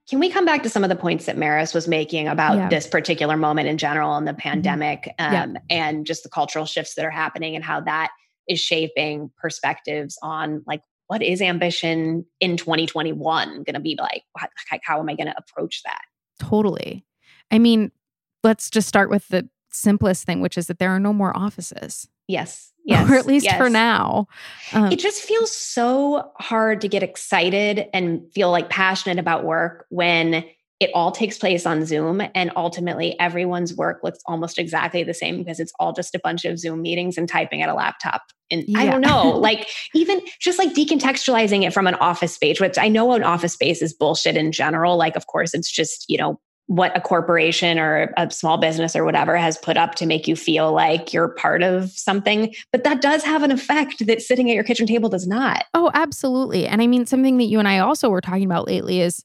Can 0.08 0.18
we 0.18 0.28
come 0.28 0.44
back 0.44 0.62
to 0.64 0.68
some 0.68 0.84
of 0.84 0.90
the 0.90 0.96
points 0.96 1.24
that 1.26 1.38
Maris 1.38 1.72
was 1.72 1.88
making 1.88 2.28
about 2.28 2.56
Yeah. 2.56 2.68
this 2.68 2.86
particular 2.86 3.36
moment 3.36 3.68
in 3.68 3.78
general 3.78 4.16
and 4.16 4.28
the 4.28 4.34
pandemic 4.34 5.12
Yeah. 5.18 5.42
um, 5.44 5.56
and 5.70 6.04
just 6.06 6.22
the 6.22 6.28
cultural 6.28 6.66
shifts 6.66 6.94
that 6.94 7.04
are 7.04 7.10
happening 7.10 7.56
and 7.56 7.64
how 7.64 7.80
that 7.80 8.10
is 8.46 8.60
shaping 8.60 9.30
perspectives 9.40 10.18
on 10.22 10.62
like 10.66 10.82
what 11.06 11.22
is 11.22 11.40
ambition 11.42 12.24
in 12.40 12.56
2021 12.56 13.62
going 13.62 13.74
to 13.74 13.80
be 13.80 13.96
like? 13.98 14.22
How, 14.36 14.48
like, 14.72 14.80
how 14.84 15.00
am 15.00 15.08
I 15.08 15.14
going 15.14 15.26
to 15.26 15.34
approach 15.36 15.82
that? 15.84 16.00
Totally. 16.40 17.04
I 17.50 17.58
mean, 17.58 17.92
let's 18.42 18.70
just 18.70 18.88
start 18.88 19.10
with 19.10 19.28
the 19.28 19.48
simplest 19.74 20.24
thing, 20.24 20.40
which 20.40 20.56
is 20.56 20.66
that 20.66 20.78
there 20.78 20.90
are 20.90 21.00
no 21.00 21.12
more 21.12 21.36
offices, 21.36 22.08
Yes. 22.28 22.70
Yes. 22.86 23.08
or 23.10 23.14
at 23.14 23.24
least 23.24 23.50
for 23.52 23.70
now. 23.70 24.26
Um, 24.74 24.92
It 24.92 24.98
just 24.98 25.22
feels 25.22 25.50
so 25.50 26.32
hard 26.38 26.82
to 26.82 26.88
get 26.88 27.02
excited 27.02 27.88
and 27.94 28.20
feel 28.34 28.50
like 28.50 28.68
passionate 28.68 29.18
about 29.18 29.42
work 29.44 29.86
when 29.88 30.44
it 30.80 30.90
all 30.92 31.10
takes 31.10 31.38
place 31.38 31.64
on 31.64 31.86
Zoom, 31.86 32.20
and 32.34 32.50
ultimately 32.56 33.18
everyone's 33.18 33.74
work 33.74 34.00
looks 34.02 34.18
almost 34.26 34.58
exactly 34.58 35.02
the 35.02 35.14
same 35.14 35.38
because 35.38 35.60
it's 35.60 35.72
all 35.78 35.94
just 35.94 36.14
a 36.14 36.20
bunch 36.22 36.44
of 36.44 36.58
Zoom 36.58 36.82
meetings 36.82 37.16
and 37.16 37.26
typing 37.26 37.62
at 37.62 37.70
a 37.70 37.74
laptop. 37.74 38.20
And 38.50 38.64
I 38.76 38.84
don't 38.84 39.00
know, 39.00 39.30
like 39.38 39.66
even 39.94 40.20
just 40.40 40.58
like 40.58 40.74
decontextualizing 40.74 41.64
it 41.66 41.72
from 41.72 41.86
an 41.86 41.94
office 41.94 42.34
space, 42.34 42.60
which 42.60 42.76
I 42.76 42.88
know 42.88 43.12
an 43.12 43.22
office 43.22 43.54
space 43.54 43.80
is 43.80 43.94
bullshit 43.94 44.36
in 44.36 44.52
general. 44.52 44.98
Like, 44.98 45.16
of 45.16 45.26
course, 45.26 45.54
it's 45.54 45.70
just, 45.72 46.04
you 46.08 46.18
know, 46.18 46.38
what 46.66 46.96
a 46.96 47.00
corporation 47.00 47.78
or 47.78 48.12
a 48.16 48.30
small 48.30 48.56
business 48.56 48.96
or 48.96 49.04
whatever 49.04 49.36
has 49.36 49.58
put 49.58 49.76
up 49.76 49.94
to 49.96 50.06
make 50.06 50.26
you 50.26 50.34
feel 50.34 50.72
like 50.72 51.12
you're 51.12 51.28
part 51.28 51.62
of 51.62 51.90
something. 51.90 52.54
But 52.72 52.84
that 52.84 53.02
does 53.02 53.22
have 53.22 53.42
an 53.42 53.50
effect 53.50 54.06
that 54.06 54.22
sitting 54.22 54.50
at 54.50 54.54
your 54.54 54.64
kitchen 54.64 54.86
table 54.86 55.08
does 55.08 55.26
not. 55.26 55.64
Oh, 55.74 55.90
absolutely. 55.94 56.66
And 56.66 56.80
I 56.80 56.86
mean, 56.86 57.06
something 57.06 57.36
that 57.36 57.44
you 57.44 57.58
and 57.58 57.68
I 57.68 57.78
also 57.78 58.08
were 58.08 58.22
talking 58.22 58.44
about 58.44 58.66
lately 58.66 59.00
is 59.00 59.24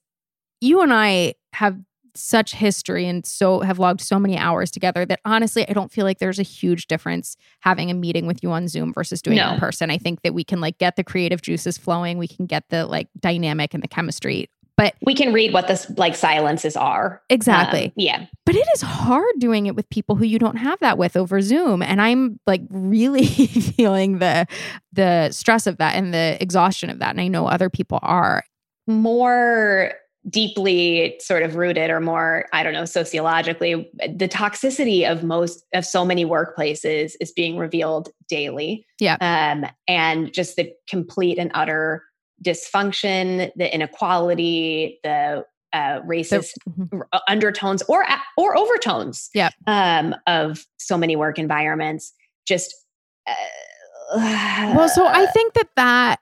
you 0.59 0.81
and 0.81 0.91
I 0.93 1.35
have 1.53 1.79
such 2.15 2.53
history 2.53 3.07
and 3.07 3.25
so 3.25 3.61
have 3.61 3.79
logged 3.79 4.01
so 4.01 4.19
many 4.19 4.37
hours 4.37 4.69
together 4.69 5.05
that 5.05 5.21
honestly, 5.23 5.67
I 5.69 5.73
don't 5.73 5.91
feel 5.91 6.05
like 6.05 6.19
there's 6.19 6.39
a 6.39 6.43
huge 6.43 6.87
difference 6.87 7.37
having 7.61 7.89
a 7.89 7.93
meeting 7.93 8.27
with 8.27 8.43
you 8.43 8.51
on 8.51 8.67
Zoom 8.67 8.93
versus 8.93 9.21
doing 9.21 9.37
it 9.37 9.53
in 9.53 9.59
person. 9.59 9.89
I 9.89 9.97
think 9.97 10.21
that 10.23 10.33
we 10.33 10.43
can 10.43 10.59
like 10.59 10.77
get 10.77 10.97
the 10.97 11.03
creative 11.03 11.41
juices 11.41 11.77
flowing, 11.77 12.17
we 12.17 12.27
can 12.27 12.45
get 12.45 12.65
the 12.69 12.85
like 12.85 13.07
dynamic 13.19 13.73
and 13.73 13.81
the 13.81 13.87
chemistry. 13.87 14.49
But 14.79 14.95
We 15.05 15.13
can 15.13 15.33
read 15.33 15.53
what 15.53 15.67
the 15.67 15.93
like 15.97 16.15
silences 16.15 16.75
are. 16.77 17.21
exactly. 17.29 17.85
Um, 17.87 17.91
yeah. 17.97 18.25
But 18.45 18.55
it 18.55 18.67
is 18.73 18.81
hard 18.81 19.33
doing 19.37 19.67
it 19.67 19.75
with 19.75 19.87
people 19.89 20.15
who 20.15 20.25
you 20.25 20.39
don't 20.39 20.55
have 20.57 20.79
that 20.79 20.97
with 20.97 21.15
over 21.15 21.41
Zoom. 21.41 21.81
And 21.83 22.01
I'm 22.01 22.39
like 22.47 22.61
really 22.69 23.25
feeling 23.77 24.19
the 24.19 24.47
the 24.93 25.29
stress 25.31 25.67
of 25.67 25.77
that 25.77 25.95
and 25.95 26.13
the 26.13 26.37
exhaustion 26.41 26.89
of 26.89 26.99
that. 26.99 27.09
And 27.11 27.21
I 27.21 27.27
know 27.27 27.45
other 27.47 27.69
people 27.69 27.99
are. 28.01 28.43
more 28.87 29.93
deeply 30.29 31.15
sort 31.21 31.43
of 31.43 31.55
rooted 31.55 31.89
or 31.89 32.01
more 32.01 32.45
i 32.51 32.61
don't 32.61 32.73
know 32.73 32.83
sociologically 32.83 33.89
the 34.17 34.27
toxicity 34.27 35.09
of 35.09 35.23
most 35.23 35.63
of 35.73 35.85
so 35.85 36.03
many 36.03 36.25
workplaces 36.25 37.13
is 37.21 37.31
being 37.31 37.57
revealed 37.57 38.09
daily 38.27 38.85
Yeah. 38.99 39.15
um, 39.21 39.65
and 39.87 40.31
just 40.33 40.57
the 40.57 40.73
complete 40.89 41.37
and 41.39 41.49
utter 41.53 42.03
dysfunction 42.43 43.51
the 43.55 43.73
inequality 43.73 44.99
the 45.03 45.43
uh, 45.73 45.99
racist 46.01 46.51
Mhm. 46.79 47.01
undertones 47.27 47.83
or 47.83 48.05
or 48.37 48.57
overtones 48.57 49.29
Yep. 49.35 49.53
um, 49.67 50.15
of 50.25 50.65
so 50.77 50.97
many 50.97 51.15
work 51.15 51.37
environments 51.37 52.13
just 52.47 52.73
uh, 53.27 53.33
Well, 54.75 54.89
so 54.89 55.05
I 55.05 55.27
think 55.27 55.53
that 55.53 55.67
that 55.75 56.19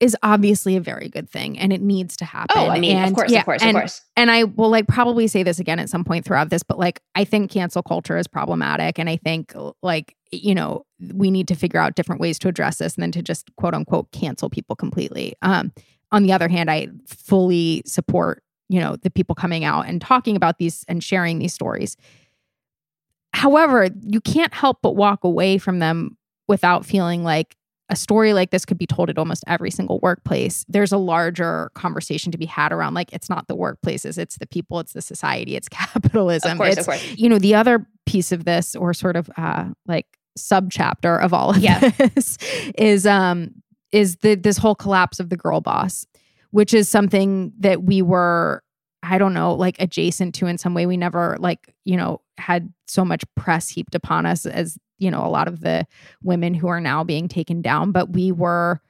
is 0.00 0.16
obviously 0.22 0.76
a 0.76 0.80
very 0.80 1.08
good 1.08 1.28
thing 1.28 1.58
and 1.58 1.72
it 1.72 1.80
needs 1.82 2.16
to 2.18 2.24
happen. 2.26 2.54
oh 2.58 2.68
i 2.68 2.78
mean 2.78 3.02
of 3.02 3.14
course 3.14 3.30
yeah, 3.30 3.40
of 3.40 3.44
course 3.46 3.62
and, 3.62 3.76
of 3.76 3.82
course 3.82 4.02
And 4.16 4.30
I 4.30 4.44
will 4.44 4.68
like 4.70 4.86
probably 4.88 5.26
say 5.26 5.42
this 5.42 5.58
again 5.58 5.78
at 5.78 5.88
some 5.90 6.04
point 6.04 6.24
throughout 6.24 6.48
this, 6.50 6.62
but 6.62 6.78
like 6.78 7.00
I 7.14 7.24
think 7.24 7.50
cancel 7.50 7.82
culture 7.82 8.16
is 8.16 8.26
problematic. 8.26 8.98
And 8.98 9.08
I 9.10 9.16
think 9.16 9.52
like, 9.82 10.15
you 10.32 10.54
know, 10.54 10.84
we 11.14 11.30
need 11.30 11.48
to 11.48 11.54
figure 11.54 11.80
out 11.80 11.94
different 11.94 12.20
ways 12.20 12.38
to 12.40 12.48
address 12.48 12.78
this 12.78 12.94
and 12.94 13.02
then 13.02 13.12
to 13.12 13.22
just 13.22 13.54
quote 13.56 13.74
unquote 13.74 14.10
cancel 14.12 14.50
people 14.50 14.76
completely. 14.76 15.34
Um, 15.42 15.72
on 16.12 16.22
the 16.22 16.32
other 16.32 16.48
hand, 16.48 16.70
I 16.70 16.88
fully 17.06 17.82
support, 17.86 18.42
you 18.68 18.80
know, 18.80 18.96
the 18.96 19.10
people 19.10 19.34
coming 19.34 19.64
out 19.64 19.86
and 19.86 20.00
talking 20.00 20.36
about 20.36 20.58
these 20.58 20.84
and 20.88 21.02
sharing 21.02 21.38
these 21.38 21.54
stories. 21.54 21.96
However, 23.32 23.88
you 24.02 24.20
can't 24.20 24.54
help 24.54 24.78
but 24.82 24.96
walk 24.96 25.24
away 25.24 25.58
from 25.58 25.78
them 25.78 26.16
without 26.48 26.86
feeling 26.86 27.22
like 27.22 27.56
a 27.88 27.96
story 27.96 28.32
like 28.32 28.50
this 28.50 28.64
could 28.64 28.78
be 28.78 28.86
told 28.86 29.08
at 29.10 29.16
almost 29.18 29.44
every 29.46 29.70
single 29.70 30.00
workplace. 30.00 30.64
There's 30.68 30.90
a 30.92 30.98
larger 30.98 31.70
conversation 31.74 32.32
to 32.32 32.38
be 32.38 32.46
had 32.46 32.72
around 32.72 32.94
like 32.94 33.12
it's 33.12 33.30
not 33.30 33.46
the 33.46 33.56
workplaces, 33.56 34.18
it's 34.18 34.38
the 34.38 34.46
people, 34.46 34.80
it's 34.80 34.92
the 34.92 35.02
society, 35.02 35.54
it's 35.56 35.68
capitalism. 35.70 36.52
of 36.52 36.56
course 36.58 36.70
it's, 36.72 36.80
of 36.80 36.86
course 36.86 37.14
you 37.16 37.28
know, 37.28 37.38
the 37.38 37.54
other 37.54 37.86
piece 38.06 38.32
of 38.32 38.44
this 38.44 38.74
or 38.76 38.92
sort 38.94 39.16
of 39.16 39.30
uh 39.36 39.66
like 39.86 40.06
subchapter 40.38 41.22
of 41.22 41.32
all 41.32 41.50
of 41.50 41.58
Yeah. 41.58 41.78
this 42.14 42.38
is 42.76 43.06
um 43.06 43.50
is 43.92 44.16
the 44.16 44.34
this 44.34 44.58
whole 44.58 44.74
collapse 44.74 45.20
of 45.20 45.28
the 45.30 45.36
girl 45.36 45.60
boss, 45.60 46.06
which 46.50 46.74
is 46.74 46.88
something 46.88 47.52
that 47.60 47.82
we 47.84 48.02
were 48.02 48.62
I 49.02 49.18
don't 49.18 49.34
know, 49.34 49.54
like 49.54 49.76
adjacent 49.80 50.34
to 50.36 50.46
in 50.46 50.58
some 50.58 50.74
way. 50.74 50.84
We 50.86 50.96
never 50.96 51.36
like, 51.38 51.72
you 51.84 51.96
know, 51.96 52.22
had 52.38 52.72
so 52.88 53.04
much 53.04 53.22
press 53.36 53.68
heaped 53.68 53.94
upon 53.94 54.26
us 54.26 54.46
as, 54.46 54.76
you 54.98 55.10
know, 55.10 55.24
a 55.24 55.28
lot 55.28 55.48
of 55.48 55.60
the 55.60 55.86
women 56.22 56.54
who 56.54 56.68
are 56.68 56.80
now 56.80 57.04
being 57.04 57.28
taken 57.28 57.62
down, 57.62 57.92
but 57.92 58.10
we 58.10 58.32
were 58.32 58.80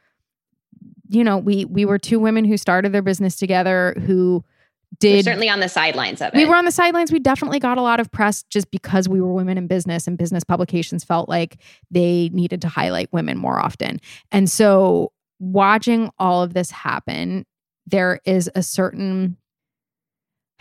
you 1.08 1.22
know, 1.24 1.38
we 1.38 1.64
we 1.64 1.84
were 1.84 1.98
two 1.98 2.18
women 2.18 2.44
who 2.44 2.56
started 2.56 2.92
their 2.92 3.02
business 3.02 3.36
together 3.36 3.94
who 4.06 4.44
We're 4.92 4.98
did 4.98 5.24
certainly 5.24 5.48
on 5.48 5.60
the 5.60 5.68
sidelines 5.68 6.20
of 6.20 6.34
it. 6.34 6.36
we 6.36 6.44
were 6.44 6.56
on 6.56 6.64
the 6.64 6.72
sidelines. 6.72 7.12
We 7.12 7.18
definitely 7.18 7.58
got 7.58 7.78
a 7.78 7.82
lot 7.82 8.00
of 8.00 8.10
press 8.10 8.42
just 8.44 8.70
because 8.70 9.08
we 9.08 9.20
were 9.20 9.32
women 9.32 9.58
in 9.58 9.66
business, 9.66 10.06
and 10.06 10.18
business 10.18 10.44
publications 10.44 11.04
felt 11.04 11.28
like 11.28 11.58
they 11.90 12.30
needed 12.32 12.60
to 12.62 12.68
highlight 12.68 13.12
women 13.12 13.38
more 13.38 13.58
often. 13.58 14.00
And 14.32 14.50
so, 14.50 15.12
watching 15.38 16.10
all 16.18 16.42
of 16.42 16.54
this 16.54 16.70
happen, 16.70 17.46
there 17.86 18.20
is 18.24 18.50
a 18.54 18.62
certain 18.62 19.36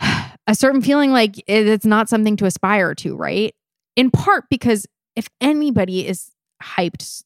a 0.00 0.54
certain 0.54 0.82
feeling 0.82 1.10
like 1.10 1.42
it's 1.48 1.86
not 1.86 2.08
something 2.08 2.36
to 2.36 2.46
aspire 2.46 2.94
to, 2.96 3.16
right? 3.16 3.54
In 3.96 4.10
part 4.10 4.44
because 4.50 4.86
if 5.16 5.28
anybody 5.40 6.06
is 6.06 6.30
hyped 6.62 7.24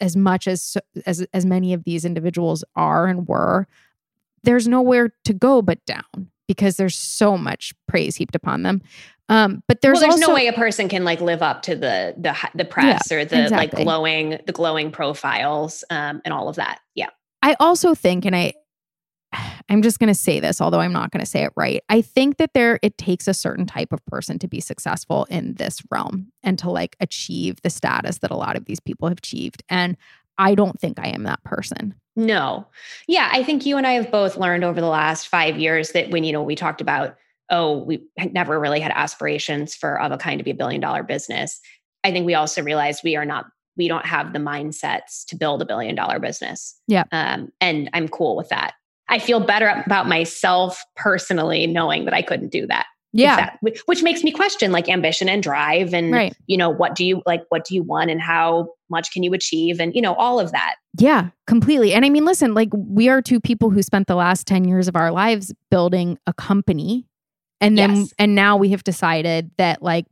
as 0.00 0.16
much 0.16 0.46
as 0.46 0.76
as 1.06 1.26
as 1.32 1.46
many 1.46 1.72
of 1.72 1.84
these 1.84 2.04
individuals 2.04 2.64
are 2.76 3.06
and 3.06 3.26
were, 3.26 3.66
there's 4.42 4.68
nowhere 4.68 5.12
to 5.24 5.32
go 5.32 5.62
but 5.62 5.84
down 5.86 6.30
because 6.46 6.76
there's 6.76 6.96
so 6.96 7.36
much 7.36 7.72
praise 7.86 8.16
heaped 8.16 8.34
upon 8.34 8.62
them. 8.62 8.82
Um, 9.30 9.62
but 9.68 9.82
there's, 9.82 9.94
well, 9.94 10.00
there's 10.02 10.14
also, 10.14 10.28
no 10.28 10.34
way 10.34 10.46
a 10.46 10.54
person 10.54 10.88
can 10.88 11.04
like 11.04 11.20
live 11.20 11.42
up 11.42 11.62
to 11.62 11.76
the 11.76 12.14
the 12.16 12.34
the 12.54 12.64
press 12.64 13.12
or 13.12 13.24
the 13.24 13.48
like 13.50 13.72
glowing 13.72 14.38
the 14.46 14.52
glowing 14.52 14.90
profiles 14.90 15.84
um, 15.90 16.22
and 16.24 16.32
all 16.32 16.48
of 16.48 16.56
that. 16.56 16.80
Yeah, 16.94 17.10
I 17.42 17.54
also 17.60 17.94
think, 17.94 18.24
and 18.24 18.34
I, 18.34 18.54
I'm 19.68 19.82
just 19.82 19.98
going 19.98 20.08
to 20.08 20.14
say 20.14 20.40
this, 20.40 20.60
although 20.60 20.80
I'm 20.80 20.92
not 20.92 21.10
going 21.10 21.20
to 21.20 21.30
say 21.30 21.42
it 21.44 21.52
right. 21.56 21.82
I 21.88 22.00
think 22.00 22.38
that 22.38 22.54
there 22.54 22.78
it 22.82 22.96
takes 22.98 23.28
a 23.28 23.34
certain 23.34 23.66
type 23.66 23.92
of 23.92 24.04
person 24.06 24.38
to 24.38 24.48
be 24.48 24.60
successful 24.60 25.26
in 25.28 25.54
this 25.54 25.82
realm 25.90 26.32
and 26.42 26.58
to 26.60 26.70
like 26.70 26.96
achieve 27.00 27.60
the 27.62 27.70
status 27.70 28.18
that 28.18 28.30
a 28.30 28.36
lot 28.36 28.56
of 28.56 28.64
these 28.64 28.80
people 28.80 29.08
have 29.08 29.18
achieved. 29.18 29.62
And 29.68 29.96
I 30.38 30.54
don't 30.54 30.80
think 30.80 30.98
I 30.98 31.08
am 31.08 31.24
that 31.24 31.42
person. 31.44 31.94
no, 32.16 32.66
yeah. 33.06 33.28
I 33.32 33.42
think 33.42 33.66
you 33.66 33.76
and 33.76 33.86
I 33.86 33.92
have 33.92 34.10
both 34.10 34.36
learned 34.36 34.64
over 34.64 34.80
the 34.80 34.88
last 34.88 35.28
five 35.28 35.58
years 35.58 35.92
that 35.92 36.10
when 36.10 36.24
you 36.24 36.32
know 36.32 36.42
we 36.42 36.54
talked 36.54 36.80
about 36.80 37.16
oh 37.50 37.78
we 37.78 38.02
never 38.16 38.58
really 38.58 38.80
had 38.80 38.92
aspirations 38.94 39.74
for 39.74 40.00
of 40.00 40.12
a 40.12 40.18
kind 40.18 40.38
to 40.38 40.44
be 40.44 40.50
a 40.50 40.54
billion 40.54 40.80
dollar 40.80 41.02
business. 41.02 41.60
I 42.04 42.10
think 42.10 42.26
we 42.26 42.34
also 42.34 42.62
realized 42.62 43.02
we 43.04 43.16
are 43.16 43.24
not 43.24 43.46
we 43.76 43.88
don't 43.88 44.06
have 44.06 44.32
the 44.32 44.38
mindsets 44.40 45.24
to 45.26 45.36
build 45.36 45.62
a 45.62 45.64
billion 45.64 45.94
dollar 45.94 46.18
business. 46.18 46.78
Yeah. 46.88 47.04
um, 47.12 47.52
and 47.60 47.88
I'm 47.92 48.08
cool 48.08 48.36
with 48.36 48.48
that. 48.48 48.74
I 49.08 49.18
feel 49.18 49.40
better 49.40 49.82
about 49.86 50.06
myself 50.08 50.82
personally 50.96 51.66
knowing 51.66 52.04
that 52.04 52.14
I 52.14 52.22
couldn't 52.22 52.50
do 52.52 52.66
that. 52.66 52.86
Yeah. 53.14 53.50
Which 53.86 54.02
makes 54.02 54.22
me 54.22 54.30
question 54.30 54.70
like 54.70 54.88
ambition 54.88 55.28
and 55.30 55.42
drive 55.42 55.94
and 55.94 56.12
Right. 56.12 56.36
you 56.46 56.58
know 56.58 56.68
what 56.68 56.94
do 56.94 57.06
you 57.06 57.22
like 57.24 57.42
what 57.48 57.64
do 57.64 57.74
you 57.74 57.82
want 57.82 58.10
and 58.10 58.20
how 58.20 58.68
much 58.90 59.10
can 59.12 59.22
you 59.22 59.32
achieve 59.32 59.80
and 59.80 59.94
you 59.94 60.02
know 60.02 60.14
all 60.14 60.38
of 60.38 60.52
that 60.52 60.74
Yeah, 60.98 61.30
completely. 61.46 61.94
And 61.94 62.04
I 62.04 62.10
mean, 62.10 62.26
listen, 62.26 62.52
like 62.52 62.68
we 62.72 63.08
are 63.08 63.22
two 63.22 63.40
people 63.40 63.70
who 63.70 63.82
spent 63.82 64.08
the 64.08 64.14
last 64.14 64.46
10 64.46 64.64
years 64.66 64.88
of 64.88 64.96
our 64.96 65.10
lives 65.10 65.54
building 65.70 66.18
a 66.26 66.34
company. 66.34 67.06
And 67.62 67.76
then, 67.78 67.96
Yes. 67.96 68.14
and 68.18 68.34
now 68.34 68.56
we 68.58 68.68
have 68.70 68.84
decided 68.84 69.50
that 69.56 69.82
like 69.82 70.04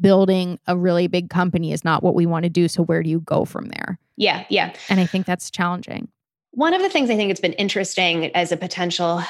building 0.00 0.58
a 0.66 0.76
really 0.76 1.06
big 1.06 1.28
company 1.30 1.70
is 1.72 1.84
not 1.84 2.02
what 2.02 2.14
we 2.14 2.26
want 2.26 2.44
to 2.44 2.48
do. 2.50 2.66
So 2.66 2.82
where 2.82 3.02
do 3.02 3.10
you 3.10 3.20
go 3.20 3.44
from 3.44 3.68
there? 3.68 3.98
yeah 4.16 4.44
yeah 4.50 4.72
And 4.90 5.00
I 5.00 5.06
think 5.06 5.24
that's 5.26 5.50
challenging. 5.50 6.08
One 6.52 6.74
of 6.74 6.80
the 6.80 6.88
things 6.88 7.10
i 7.10 7.16
think 7.16 7.30
it's 7.30 7.40
been 7.40 7.52
interesting 7.54 8.34
as 8.36 8.52
a 8.52 8.56
potential 8.56 9.22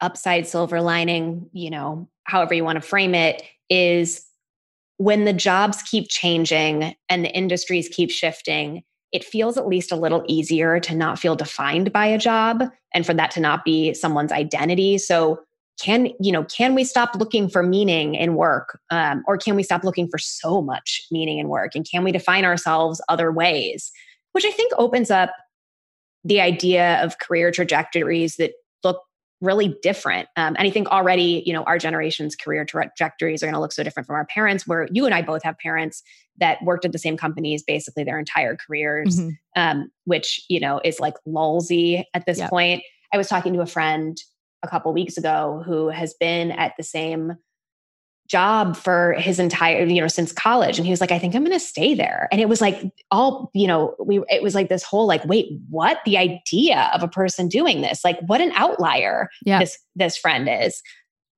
upside 0.00 0.46
silver 0.46 0.80
lining 0.80 1.48
you 1.52 1.70
know 1.70 2.08
however 2.24 2.52
you 2.52 2.64
want 2.64 2.76
to 2.76 2.86
frame 2.86 3.14
it 3.14 3.42
is 3.70 4.24
when 4.98 5.24
the 5.24 5.32
jobs 5.32 5.82
keep 5.82 6.08
changing 6.08 6.94
and 7.08 7.24
the 7.24 7.30
industries 7.30 7.88
keep 7.88 8.10
shifting 8.10 8.82
it 9.12 9.24
feels 9.24 9.56
at 9.56 9.66
least 9.66 9.92
a 9.92 9.96
little 9.96 10.24
easier 10.26 10.80
to 10.80 10.94
not 10.94 11.18
feel 11.18 11.36
defined 11.36 11.92
by 11.92 12.06
a 12.06 12.18
job 12.18 12.64
and 12.92 13.06
for 13.06 13.14
that 13.14 13.30
to 13.30 13.40
not 13.40 13.64
be 13.64 13.94
someone's 13.94 14.32
identity. 14.32 14.98
So 14.98 15.40
can 15.80 16.08
you 16.20 16.32
know 16.32 16.44
can 16.44 16.74
we 16.74 16.84
stop 16.84 17.14
looking 17.16 17.48
for 17.48 17.62
meaning 17.62 18.14
in 18.14 18.34
work 18.34 18.78
um, 18.90 19.22
or 19.26 19.36
can 19.36 19.54
we 19.56 19.62
stop 19.62 19.84
looking 19.84 20.08
for 20.08 20.18
so 20.18 20.62
much 20.62 21.06
meaning 21.10 21.38
in 21.38 21.48
work? 21.48 21.74
And 21.74 21.86
can 21.90 22.02
we 22.02 22.12
define 22.12 22.44
ourselves 22.44 23.00
other 23.08 23.30
ways? 23.30 23.92
Which 24.32 24.44
i 24.44 24.50
think 24.50 24.72
opens 24.76 25.10
up 25.10 25.30
the 26.26 26.40
idea 26.40 27.02
of 27.04 27.18
career 27.18 27.50
trajectories 27.50 28.36
that 28.36 28.52
look 28.82 29.00
really 29.40 29.76
different 29.82 30.28
um, 30.36 30.56
and 30.58 30.66
i 30.66 30.70
think 30.70 30.88
already 30.88 31.42
you 31.46 31.52
know 31.52 31.62
our 31.64 31.78
generation's 31.78 32.34
career 32.34 32.64
trajectories 32.64 33.42
are 33.42 33.46
going 33.46 33.54
to 33.54 33.60
look 33.60 33.72
so 33.72 33.82
different 33.82 34.06
from 34.06 34.16
our 34.16 34.24
parents 34.26 34.66
where 34.66 34.88
you 34.90 35.04
and 35.04 35.14
i 35.14 35.20
both 35.22 35.42
have 35.42 35.56
parents 35.58 36.02
that 36.38 36.58
worked 36.62 36.84
at 36.86 36.92
the 36.92 36.98
same 36.98 37.16
companies 37.16 37.62
basically 37.62 38.02
their 38.02 38.18
entire 38.18 38.56
careers 38.56 39.20
Mhm. 39.20 39.36
um, 39.56 39.90
which 40.04 40.42
you 40.48 40.58
know 40.58 40.80
is 40.84 41.00
like 41.00 41.14
lulzy 41.26 42.02
at 42.14 42.24
this 42.26 42.38
Yep. 42.38 42.50
point. 42.50 42.82
I 43.12 43.16
was 43.18 43.28
talking 43.28 43.52
to 43.54 43.60
a 43.60 43.66
friend 43.66 44.16
a 44.62 44.68
couple 44.68 44.92
weeks 44.92 45.16
ago 45.16 45.62
who 45.64 45.88
has 45.90 46.14
been 46.18 46.50
at 46.50 46.72
the 46.76 46.82
same 46.82 47.34
job 48.28 48.76
for 48.76 49.14
his 49.14 49.38
entire 49.38 49.84
you 49.84 50.00
know 50.00 50.08
since 50.08 50.32
college. 50.32 50.78
And 50.78 50.86
he 50.86 50.90
was 50.90 51.00
like 51.00 51.12
i 51.12 51.18
think 51.18 51.34
i'm 51.34 51.44
going 51.44 51.56
to 51.58 51.64
stay 51.64 51.94
there. 51.94 52.28
And 52.32 52.40
it 52.40 52.48
was 52.48 52.60
like 52.60 52.82
all 53.10 53.50
you 53.54 53.66
know 53.66 53.94
we 54.04 54.20
it 54.28 54.42
was 54.42 54.54
like 54.54 54.68
this 54.68 54.82
whole 54.82 55.06
like 55.06 55.24
wait 55.24 55.48
what? 55.70 55.98
The 56.04 56.18
idea 56.18 56.90
of 56.94 57.02
a 57.02 57.08
person 57.08 57.48
doing 57.48 57.80
this? 57.80 58.04
Like 58.04 58.18
what 58.26 58.40
an 58.40 58.52
outlier 58.54 59.28
Yeah. 59.44 59.58
this 59.60 59.78
this 59.94 60.16
friend 60.16 60.48
is. 60.50 60.82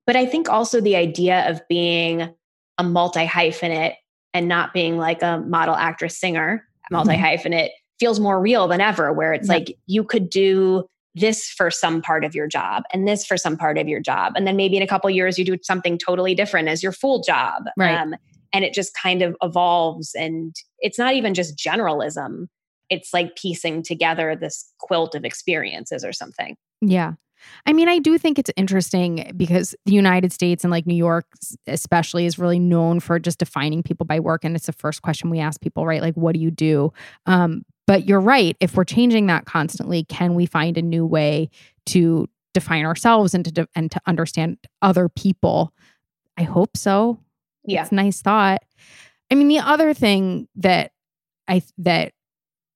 But 0.06 0.16
i 0.16 0.24
think 0.26 0.48
also 0.48 0.80
the 0.80 0.96
idea 0.96 1.48
of 1.50 1.60
being 1.68 2.34
a 2.78 2.82
multi 2.84 3.26
hyphenate 3.26 3.94
and 4.34 4.48
not 4.48 4.72
being 4.72 4.96
like 4.98 5.22
a 5.22 5.38
model 5.46 5.74
actress 5.74 6.18
singer 6.18 6.64
mm-hmm. 6.92 6.94
multi 6.94 7.16
hyphenate 7.20 7.70
feels 8.00 8.20
more 8.20 8.40
real 8.40 8.68
than 8.68 8.80
ever 8.80 9.12
where 9.12 9.32
it's 9.32 9.48
Yeah. 9.48 9.54
like 9.54 9.76
you 9.86 10.04
could 10.04 10.30
do 10.30 10.86
this 11.18 11.48
for 11.48 11.70
some 11.70 12.00
part 12.02 12.24
of 12.24 12.34
your 12.34 12.46
job 12.46 12.82
and 12.92 13.06
this 13.06 13.24
for 13.24 13.36
some 13.36 13.56
part 13.56 13.78
of 13.78 13.88
your 13.88 14.00
job 14.00 14.32
and 14.36 14.46
then 14.46 14.56
maybe 14.56 14.76
in 14.76 14.82
a 14.82 14.86
couple 14.86 15.08
years 15.10 15.38
you 15.38 15.44
do 15.44 15.56
something 15.62 15.98
totally 15.98 16.34
different 16.34 16.68
as 16.68 16.82
your 16.82 16.92
full 16.92 17.22
job 17.22 17.64
Um, 18.02 18.14
and 18.52 18.64
it 18.64 18.72
just 18.72 18.94
kind 18.94 19.22
of 19.22 19.36
evolves 19.42 20.14
and 20.14 20.54
it's 20.80 20.98
not 20.98 21.14
even 21.14 21.34
just 21.34 21.56
generalism 21.58 22.46
it's 22.90 23.12
like 23.12 23.36
piecing 23.36 23.82
together 23.82 24.34
this 24.34 24.72
quilt 24.78 25.14
of 25.14 25.24
experiences 25.24 26.04
or 26.04 26.12
something 26.12 26.56
Yeah. 26.80 27.14
I 27.66 27.72
mean, 27.72 27.88
I 27.88 27.98
do 28.00 28.18
think 28.18 28.38
it's 28.38 28.50
interesting 28.56 29.30
because 29.36 29.74
the 29.86 29.92
United 29.92 30.32
States 30.32 30.64
and 30.64 30.72
like 30.72 30.86
New 30.86 30.96
York, 30.96 31.26
especially, 31.68 32.26
is 32.26 32.38
really 32.38 32.58
known 32.58 32.98
for 33.00 33.18
just 33.20 33.38
defining 33.38 33.82
people 33.82 34.04
by 34.04 34.18
work. 34.18 34.44
And 34.44 34.56
it's 34.56 34.66
the 34.66 34.72
first 34.72 35.02
question 35.02 35.30
we 35.30 35.38
ask 35.38 35.60
people, 35.60 35.86
right? 35.86 36.02
Like, 36.02 36.14
what 36.16 36.34
do 36.34 36.40
you 36.40 36.50
do? 36.50 36.92
Um, 37.26 37.62
but 37.88 38.06
you're 38.06 38.20
right. 38.20 38.54
If 38.60 38.76
we're 38.76 38.84
changing 38.84 39.26
that 39.26 39.46
constantly, 39.46 40.04
can 40.04 40.34
we 40.34 40.44
find 40.44 40.76
a 40.76 40.82
new 40.82 41.06
way 41.06 41.48
to 41.86 42.28
define 42.52 42.84
ourselves 42.84 43.32
and 43.32 43.46
to 43.46 43.50
de- 43.50 43.68
and 43.74 43.90
to 43.90 44.00
understand 44.06 44.58
other 44.82 45.08
people? 45.08 45.72
I 46.36 46.42
hope 46.42 46.76
so. 46.76 47.18
yeah 47.64 47.82
It's 47.82 47.90
a 47.90 47.94
nice 47.94 48.20
thought. 48.20 48.62
I 49.30 49.34
mean, 49.34 49.48
the 49.48 49.60
other 49.60 49.94
thing 49.94 50.48
that 50.56 50.92
I 51.48 51.62
that 51.78 52.12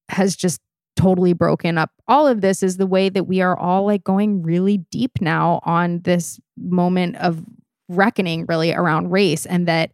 has 0.09 0.35
just 0.35 0.61
totally 0.97 1.35
broken 1.35 1.77
up 1.77 1.91
all 2.09 2.27
of 2.27 2.41
this 2.41 2.63
is 2.63 2.79
the 2.79 2.87
way 2.87 3.11
that 3.11 3.25
we 3.25 3.43
are 3.43 3.57
all 3.57 3.85
like 3.85 4.05
going 4.05 4.43
really 4.43 4.79
deep 4.91 5.21
now 5.21 5.61
on 5.65 6.01
this 6.01 6.41
moment 6.57 7.17
of 7.17 7.45
reckoning 7.91 8.47
really 8.47 8.73
around 8.73 9.11
race 9.11 9.45
and 9.45 9.69
that 9.69 9.93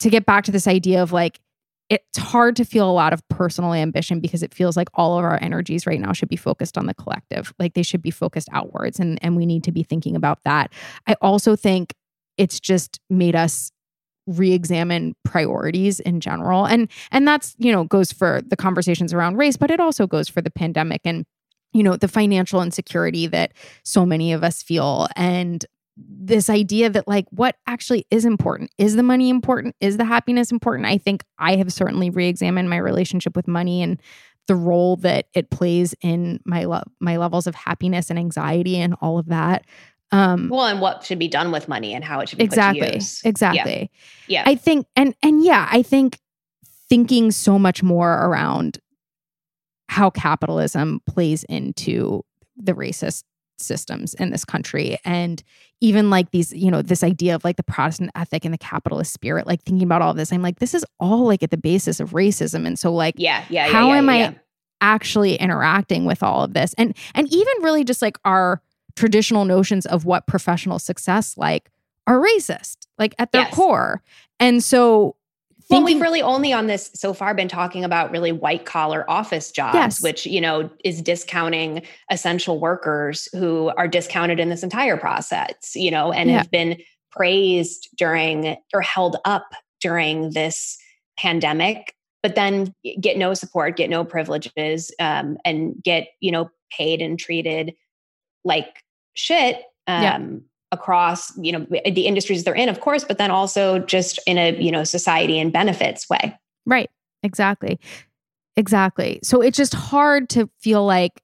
to 0.00 0.10
get 0.10 0.26
back 0.26 0.44
to 0.44 0.52
this 0.52 0.68
idea 0.68 1.02
of 1.02 1.12
like 1.12 1.40
it's 1.90 2.18
hard 2.18 2.54
to 2.56 2.64
feel 2.64 2.88
a 2.88 2.92
lot 2.92 3.12
of 3.12 3.26
personal 3.28 3.72
ambition 3.72 4.20
because 4.20 4.42
it 4.42 4.52
feels 4.52 4.76
like 4.76 4.88
all 4.94 5.18
of 5.18 5.24
our 5.24 5.38
energies 5.42 5.86
right 5.86 6.00
now 6.00 6.12
should 6.12 6.28
be 6.28 6.36
focused 6.36 6.76
on 6.76 6.86
the 6.86 6.94
collective. 6.94 7.54
Like 7.58 7.74
they 7.74 7.82
should 7.82 8.02
be 8.02 8.10
focused 8.10 8.48
outwards 8.52 9.00
and 9.00 9.18
and 9.22 9.36
we 9.36 9.46
need 9.46 9.64
to 9.64 9.72
be 9.72 9.82
thinking 9.82 10.14
about 10.14 10.40
that. 10.44 10.72
I 11.06 11.14
also 11.22 11.56
think 11.56 11.94
it's 12.36 12.60
just 12.60 13.00
made 13.08 13.34
us 13.34 13.72
re-examine 14.26 15.14
priorities 15.24 16.00
in 16.00 16.20
general. 16.20 16.66
And 16.66 16.90
and 17.10 17.26
that's 17.26 17.54
you 17.58 17.72
know 17.72 17.84
goes 17.84 18.12
for 18.12 18.42
the 18.46 18.56
conversations 18.56 19.14
around 19.14 19.36
race 19.36 19.56
but 19.56 19.70
it 19.70 19.80
also 19.80 20.06
goes 20.06 20.28
for 20.28 20.42
the 20.42 20.50
pandemic 20.50 21.00
and 21.04 21.24
you 21.72 21.82
know 21.82 21.96
the 21.96 22.08
financial 22.08 22.62
insecurity 22.62 23.26
that 23.28 23.52
so 23.82 24.04
many 24.04 24.32
of 24.32 24.44
us 24.44 24.62
feel. 24.62 25.08
And 25.16 25.64
this 26.06 26.48
idea 26.48 26.90
that 26.90 27.08
like 27.08 27.26
what 27.30 27.56
actually 27.66 28.06
is 28.10 28.24
important? 28.24 28.70
Is 28.78 28.96
the 28.96 29.02
money 29.02 29.30
important? 29.30 29.74
Is 29.80 29.96
the 29.96 30.04
happiness 30.04 30.52
important? 30.52 30.86
I 30.86 30.98
think 30.98 31.24
i 31.38 31.56
have 31.56 31.72
certainly 31.72 32.10
re-examined 32.10 32.70
my 32.70 32.76
relationship 32.76 33.34
with 33.34 33.48
money 33.48 33.82
and 33.82 34.00
the 34.46 34.54
role 34.54 34.96
that 34.96 35.26
it 35.34 35.50
plays 35.50 35.94
in 36.00 36.40
my 36.44 36.64
love 36.64 36.88
my 37.00 37.16
levels 37.16 37.46
of 37.46 37.54
happiness 37.54 38.10
and 38.10 38.18
anxiety 38.18 38.78
and 38.78 38.94
all 39.02 39.18
of 39.18 39.26
that 39.26 39.64
um 40.10 40.48
well 40.48 40.66
and 40.66 40.80
what 40.80 41.04
should 41.04 41.18
be 41.18 41.28
done 41.28 41.52
with 41.52 41.68
money 41.68 41.92
and 41.94 42.02
how 42.02 42.20
it 42.20 42.28
should 42.28 42.38
be 42.38 42.46
put 42.46 42.54
to 42.54 42.70
exactly. 42.70 42.88
Yeah. 42.88 43.28
exactly. 43.28 43.90
Yeah. 44.26 44.42
I 44.46 44.54
think 44.54 44.86
and 44.96 45.14
and 45.22 45.44
yeah, 45.44 45.68
I 45.70 45.82
think 45.82 46.18
thinking 46.88 47.30
so 47.30 47.58
much 47.58 47.82
more 47.82 48.12
around 48.24 48.78
how 49.88 50.10
capitalism 50.10 51.00
plays 51.06 51.44
into 51.44 52.24
the 52.56 52.72
racist 52.72 53.24
systems 53.60 54.14
in 54.14 54.30
this 54.30 54.44
country 54.44 54.98
and 55.04 55.42
even 55.80 56.10
like 56.10 56.30
these 56.30 56.52
you 56.52 56.70
know 56.70 56.82
this 56.82 57.02
idea 57.04 57.34
of 57.34 57.44
like 57.44 57.56
the 57.56 57.62
protestant 57.62 58.10
ethic 58.14 58.44
and 58.44 58.54
the 58.54 58.58
capitalist 58.58 59.12
spirit 59.12 59.46
like 59.46 59.62
thinking 59.62 59.86
about 59.86 60.00
all 60.02 60.14
this 60.14 60.32
i'm 60.32 60.42
like 60.42 60.58
this 60.58 60.74
is 60.74 60.84
all 61.00 61.24
like 61.26 61.42
at 61.42 61.50
the 61.50 61.56
basis 61.56 62.00
of 62.00 62.10
racism 62.10 62.66
and 62.66 62.78
so 62.78 62.92
like 62.92 63.14
yeah 63.18 63.44
yeah 63.50 63.66
yeah, 63.66 63.72
how 63.72 63.88
yeah, 63.88 63.96
am 63.96 64.08
yeah, 64.08 64.30
I 64.30 64.40
actually 64.80 65.34
interacting 65.34 66.04
with 66.04 66.22
all 66.22 66.44
of 66.44 66.54
this? 66.54 66.72
And 66.78 66.96
and 67.14 67.26
even 67.32 67.52
really 67.62 67.82
just 67.84 68.00
like 68.00 68.16
our 68.24 68.62
traditional 68.94 69.44
notions 69.44 69.86
of 69.86 70.04
what 70.04 70.26
professional 70.26 70.78
success 70.78 71.36
like 71.36 71.70
are 72.06 72.20
racist, 72.20 72.76
like 72.98 73.14
at 73.18 73.32
their 73.32 73.42
Yes. 73.42 73.54
core. 73.54 74.02
And 74.40 74.62
so 74.62 75.16
Well, 75.70 75.80
thinking 75.80 75.96
we've 75.96 76.02
really 76.02 76.22
only 76.22 76.52
on 76.52 76.66
this 76.66 76.90
so 76.94 77.12
far 77.12 77.34
been 77.34 77.48
talking 77.48 77.84
about 77.84 78.10
really 78.10 78.32
white 78.32 78.64
collar 78.64 79.04
office 79.10 79.50
jobs, 79.50 79.74
Yes. 79.74 80.00
which, 80.02 80.24
you 80.26 80.40
know, 80.40 80.70
is 80.84 81.02
discounting 81.02 81.82
essential 82.10 82.58
workers 82.58 83.28
who 83.32 83.68
are 83.76 83.86
discounted 83.88 84.40
in 84.40 84.48
this 84.48 84.62
entire 84.62 84.96
process, 84.96 85.74
you 85.74 85.90
know, 85.90 86.10
and 86.12 86.30
Yeah. 86.30 86.38
have 86.38 86.50
been 86.50 86.78
praised 87.12 87.88
during 87.96 88.56
or 88.72 88.80
held 88.80 89.16
up 89.26 89.46
during 89.80 90.30
this 90.30 90.78
pandemic, 91.18 91.94
but 92.22 92.34
then 92.34 92.74
get 93.00 93.18
no 93.18 93.34
support, 93.34 93.76
get 93.76 93.90
no 93.90 94.04
privileges, 94.04 94.90
um, 95.00 95.36
and 95.44 95.74
get, 95.82 96.08
you 96.20 96.32
know, 96.32 96.48
paid 96.70 97.02
and 97.02 97.18
treated 97.18 97.74
like 98.44 98.82
shit. 99.14 99.62
Um, 99.86 100.02
Yeah. 100.02 100.18
Across 100.72 101.36
you 101.38 101.50
know 101.52 101.66
the 101.90 102.06
industries 102.06 102.44
they're 102.44 102.54
in 102.54 102.68
of 102.68 102.80
course 102.80 103.04
but 103.04 103.16
then 103.18 103.30
also 103.30 103.78
just 103.78 104.18
in 104.26 104.36
a 104.36 104.54
you 104.60 104.70
know 104.70 104.84
society 104.84 105.38
and 105.38 105.52
benefits 105.52 106.08
way 106.10 106.36
Right. 106.68 106.90
Exactly. 107.22 107.80
Exactly. 108.56 109.18
So 109.22 109.40
it's 109.40 109.56
just 109.56 109.74
hard 109.74 110.28
to 110.30 110.50
feel 110.60 110.84
like 110.84 111.22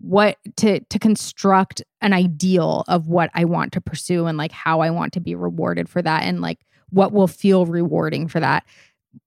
what 0.00 0.38
to 0.56 0.80
to 0.80 0.98
construct 0.98 1.82
an 2.00 2.14
ideal 2.14 2.84
of 2.88 3.06
what 3.06 3.30
I 3.34 3.44
want 3.44 3.72
to 3.74 3.82
pursue 3.82 4.24
and 4.24 4.38
like 4.38 4.50
how 4.50 4.80
I 4.80 4.88
want 4.88 5.12
to 5.12 5.20
be 5.20 5.34
rewarded 5.34 5.90
for 5.90 6.00
that 6.00 6.22
and 6.22 6.40
like 6.40 6.58
what 6.88 7.12
will 7.12 7.28
feel 7.28 7.66
rewarding 7.66 8.26
for 8.26 8.40
that 8.40 8.64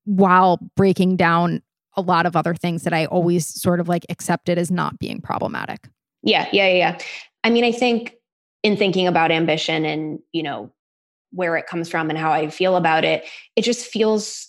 while 0.05 0.57
breaking 0.75 1.15
down 1.15 1.61
a 1.95 2.01
lot 2.01 2.25
of 2.25 2.35
other 2.35 2.55
things 2.55 2.83
that 2.83 2.93
I 2.93 3.05
always 3.05 3.45
sort 3.47 3.79
of 3.79 3.87
like 3.87 4.03
accepted 4.09 4.57
as 4.57 4.71
not 4.71 4.97
being 4.97 5.21
problematic. 5.21 5.87
yeah 6.23 6.49
yeah 6.51 6.67
yeah 6.67 6.73
yeah 6.73 6.97
i 7.43 7.51
mean 7.51 7.63
i 7.63 7.71
think 7.71 8.15
in 8.63 8.77
thinking 8.77 9.07
about 9.07 9.31
ambition 9.31 9.85
and 9.85 10.19
you 10.31 10.41
know 10.43 10.71
where 11.31 11.55
it 11.57 11.67
comes 11.67 11.89
from 11.89 12.09
and 12.09 12.17
how 12.17 12.31
i 12.31 12.49
feel 12.49 12.75
about 12.75 13.03
it 13.03 13.25
it 13.55 13.63
just 13.63 13.85
feels 13.85 14.47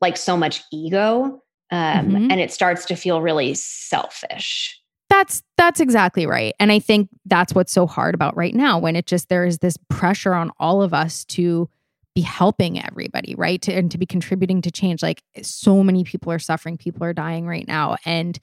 like 0.00 0.16
so 0.16 0.36
much 0.36 0.62
ego 0.72 1.40
um, 1.72 2.10
Mhm. 2.10 2.30
and 2.30 2.40
it 2.40 2.52
starts 2.52 2.84
to 2.86 2.94
feel 2.96 3.20
really 3.22 3.54
selfish 3.54 4.80
That's 5.08 5.42
that's 5.56 5.80
exactly 5.80 6.26
right. 6.26 6.52
And 6.60 6.70
I 6.70 6.78
think 6.80 7.08
that's 7.24 7.54
what's 7.54 7.72
so 7.72 7.86
hard 7.86 8.14
about 8.14 8.36
right 8.36 8.54
now 8.54 8.78
when 8.78 8.94
it 8.96 9.06
just 9.06 9.28
there 9.28 9.44
is 9.46 9.58
this 9.58 9.76
pressure 9.88 10.34
on 10.34 10.50
all 10.60 10.82
of 10.82 10.92
us 10.92 11.24
to 11.26 11.68
be 12.14 12.20
helping 12.22 12.82
everybody, 12.84 13.34
right? 13.36 13.60
To, 13.62 13.72
and 13.72 13.90
to 13.90 13.98
be 13.98 14.06
contributing 14.06 14.62
to 14.62 14.70
change. 14.70 15.02
Like 15.02 15.22
so 15.42 15.82
many 15.82 16.02
people 16.04 16.30
are 16.32 16.38
suffering, 16.38 16.76
people 16.76 17.04
are 17.04 17.12
dying 17.12 17.46
right 17.46 17.66
now 17.66 17.96
and 18.04 18.38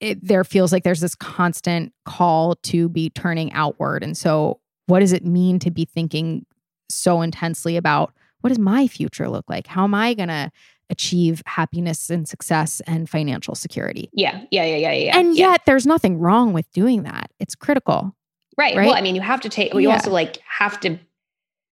it 0.00 0.26
there 0.26 0.44
feels 0.44 0.72
like 0.72 0.82
there's 0.84 1.00
this 1.00 1.14
constant 1.14 1.92
call 2.04 2.56
to 2.56 2.88
be 2.88 3.10
turning 3.10 3.52
outward. 3.52 4.02
And 4.02 4.16
so 4.16 4.60
what 4.86 5.00
does 5.00 5.12
it 5.12 5.24
mean 5.24 5.58
to 5.60 5.70
be 5.70 5.84
thinking 5.84 6.44
so 6.90 7.22
intensely 7.22 7.76
about 7.76 8.12
what 8.40 8.48
does 8.48 8.58
my 8.58 8.86
future 8.86 9.28
look 9.28 9.46
like? 9.48 9.66
How 9.66 9.84
am 9.84 9.94
I 9.94 10.12
going 10.14 10.28
to 10.28 10.50
achieve 10.90 11.42
happiness 11.46 12.10
and 12.10 12.28
success 12.28 12.82
and 12.86 13.08
financial 13.08 13.54
security? 13.54 14.10
yeah 14.12 14.42
yeah 14.50 14.64
yeah 14.64 14.76
yeah 14.76 14.92
yeah 14.92 15.18
and 15.18 15.34
yeah. 15.34 15.52
yet 15.52 15.62
there's 15.64 15.86
nothing 15.86 16.18
wrong 16.18 16.52
with 16.52 16.70
doing 16.72 17.04
that 17.04 17.30
it's 17.40 17.54
critical 17.54 18.14
right. 18.58 18.76
right? 18.76 18.86
well 18.86 18.94
i 18.94 19.00
mean 19.00 19.14
you 19.14 19.22
have 19.22 19.40
to 19.40 19.48
take 19.48 19.72
well, 19.72 19.80
you 19.80 19.88
Yeah. 19.88 19.94
also 19.94 20.10
like 20.10 20.38
have 20.46 20.78
to 20.80 20.98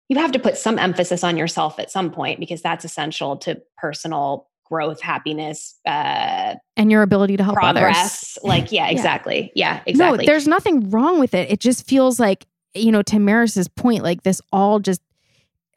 you 0.09 0.17
have 0.17 0.31
to 0.31 0.39
put 0.39 0.57
some 0.57 0.79
emphasis 0.79 1.23
on 1.23 1.37
yourself 1.37 1.77
at 1.79 1.91
some 1.91 2.11
point 2.11 2.39
because 2.39 2.63
that's 2.63 2.83
essential 2.83 3.37
to 3.37 3.61
personal 3.77 4.49
growth 4.65 4.99
happiness 5.01 5.75
uh 5.85 6.55
and 6.75 6.91
your 6.91 7.01
ability 7.03 7.37
to 7.37 7.43
help 7.43 7.57
Others. 7.61 8.37
Like, 8.43 8.71
yeah 8.71 8.85
Yeah. 8.85 8.91
exactly 8.91 9.51
yeah 9.55 9.81
exactly 9.85 10.25
no 10.25 10.25
there's 10.25 10.47
nothing 10.47 10.89
wrong 10.89 11.19
with 11.19 11.33
it 11.33 11.49
it 11.51 11.59
just 11.59 11.87
feels 11.87 12.19
like 12.19 12.45
you 12.73 12.91
know 12.91 13.01
to 13.03 13.19
maris's 13.19 13.67
point 13.67 14.03
like 14.03 14.23
this 14.23 14.41
all 14.51 14.79
just 14.79 15.01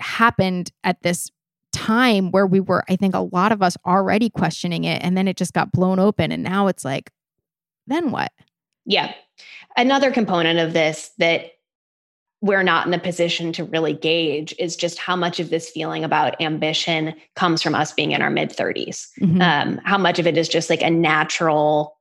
happened 0.00 0.72
at 0.84 1.02
this 1.02 1.30
time 1.72 2.30
where 2.30 2.46
we 2.46 2.60
were 2.60 2.82
i 2.88 2.96
think 2.96 3.14
a 3.14 3.20
lot 3.20 3.52
of 3.52 3.62
us 3.62 3.76
already 3.86 4.30
questioning 4.30 4.84
it 4.84 5.02
and 5.04 5.16
then 5.16 5.28
it 5.28 5.36
just 5.36 5.52
got 5.52 5.70
blown 5.70 5.98
open 5.98 6.32
and 6.32 6.42
now 6.42 6.66
it's 6.66 6.84
like 6.84 7.10
then 7.86 8.10
what 8.10 8.32
Yeah. 8.86 9.12
Another 9.76 10.10
component 10.10 10.58
of 10.58 10.72
this 10.72 11.10
that 11.18 11.52
we're 12.40 12.62
not 12.62 12.86
in 12.86 12.92
the 12.92 12.98
position 12.98 13.52
to 13.52 13.64
really 13.64 13.94
gauge 13.94 14.54
is 14.58 14.76
just 14.76 14.98
how 14.98 15.16
much 15.16 15.40
of 15.40 15.50
this 15.50 15.68
feeling 15.70 16.04
about 16.04 16.40
ambition 16.40 17.14
comes 17.34 17.62
from 17.62 17.74
us 17.74 17.92
being 17.92 18.12
in 18.12 18.22
our 18.22 18.30
mid 18.30 18.50
30s. 18.50 19.08
Mhm. 19.20 19.42
Um, 19.42 19.80
how 19.84 19.98
much 19.98 20.18
of 20.18 20.26
it 20.26 20.36
is 20.36 20.48
just 20.48 20.70
like 20.70 20.82
a 20.82 20.90
natural 20.90 21.98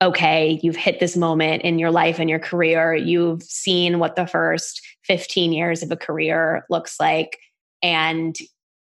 okay, 0.00 0.60
you've 0.62 0.76
hit 0.76 1.00
this 1.00 1.16
moment 1.16 1.62
in 1.62 1.78
your 1.78 1.90
life 1.90 2.18
and 2.20 2.30
your 2.30 2.38
career. 2.38 2.94
You've 2.94 3.42
seen 3.42 3.98
what 3.98 4.14
the 4.14 4.26
first 4.26 4.80
15 5.04 5.52
years 5.52 5.82
of 5.82 5.90
a 5.90 5.96
career 5.96 6.64
looks 6.70 7.00
like. 7.00 7.38
And 7.82 8.36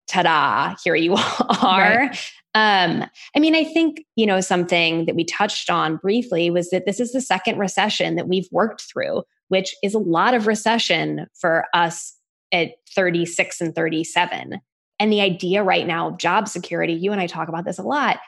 ta 0.08 0.24
da, 0.24 0.76
here 0.84 0.96
you 0.96 1.14
are. 1.62 2.10
Right. 2.10 2.32
Um, 2.56 3.06
I 3.36 3.40
mean, 3.40 3.56
I 3.56 3.64
think, 3.64 4.04
you 4.16 4.26
know, 4.26 4.42
something 4.42 5.06
that 5.06 5.16
we 5.16 5.24
touched 5.24 5.70
on 5.70 5.98
briefly 5.98 6.50
was 6.50 6.70
that 6.72 6.86
this 6.86 7.00
is 7.00 7.14
the 7.14 7.22
second 7.22 7.60
recession 7.60 8.16
that 8.16 8.28
we've 8.28 8.48
worked 8.52 8.82
through, 8.82 9.24
which 9.50 9.76
is 9.84 9.94
a 9.94 10.00
lot 10.00 10.34
of 10.34 10.48
recession 10.48 11.28
for 11.40 11.66
us 11.74 12.16
at 12.52 12.72
36 12.96 13.62
and 13.62 13.76
37. 13.76 14.60
And 15.00 15.14
the 15.14 15.22
idea 15.22 15.64
right 15.64 15.86
now 15.86 16.10
of 16.10 16.18
job 16.18 16.48
security, 16.48 16.94
you 16.94 17.12
and 17.12 17.22
I 17.22 17.28
talk 17.28 17.48
about 17.48 17.66
this 17.66 17.80
a 17.80 17.84
lot. 17.84 18.20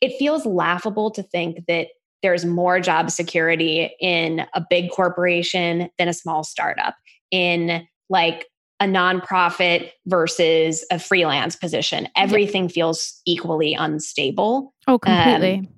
It 0.00 0.18
feels 0.18 0.44
laughable 0.44 1.10
to 1.12 1.22
think 1.22 1.66
that 1.66 1.88
there's 2.22 2.44
more 2.44 2.80
job 2.80 3.10
security 3.10 3.94
in 4.00 4.46
a 4.54 4.64
big 4.68 4.90
corporation 4.90 5.90
than 5.98 6.08
a 6.08 6.14
small 6.14 6.42
startup, 6.42 6.94
in 7.30 7.86
like 8.08 8.46
a 8.80 8.86
nonprofit 8.86 9.90
versus 10.06 10.84
a 10.90 10.98
freelance 10.98 11.54
position. 11.54 12.08
Everything 12.16 12.68
feels 12.68 13.20
equally 13.26 13.74
unstable. 13.74 14.74
Oh, 14.86 14.98
completely. 14.98 15.58
Um, 15.58 15.68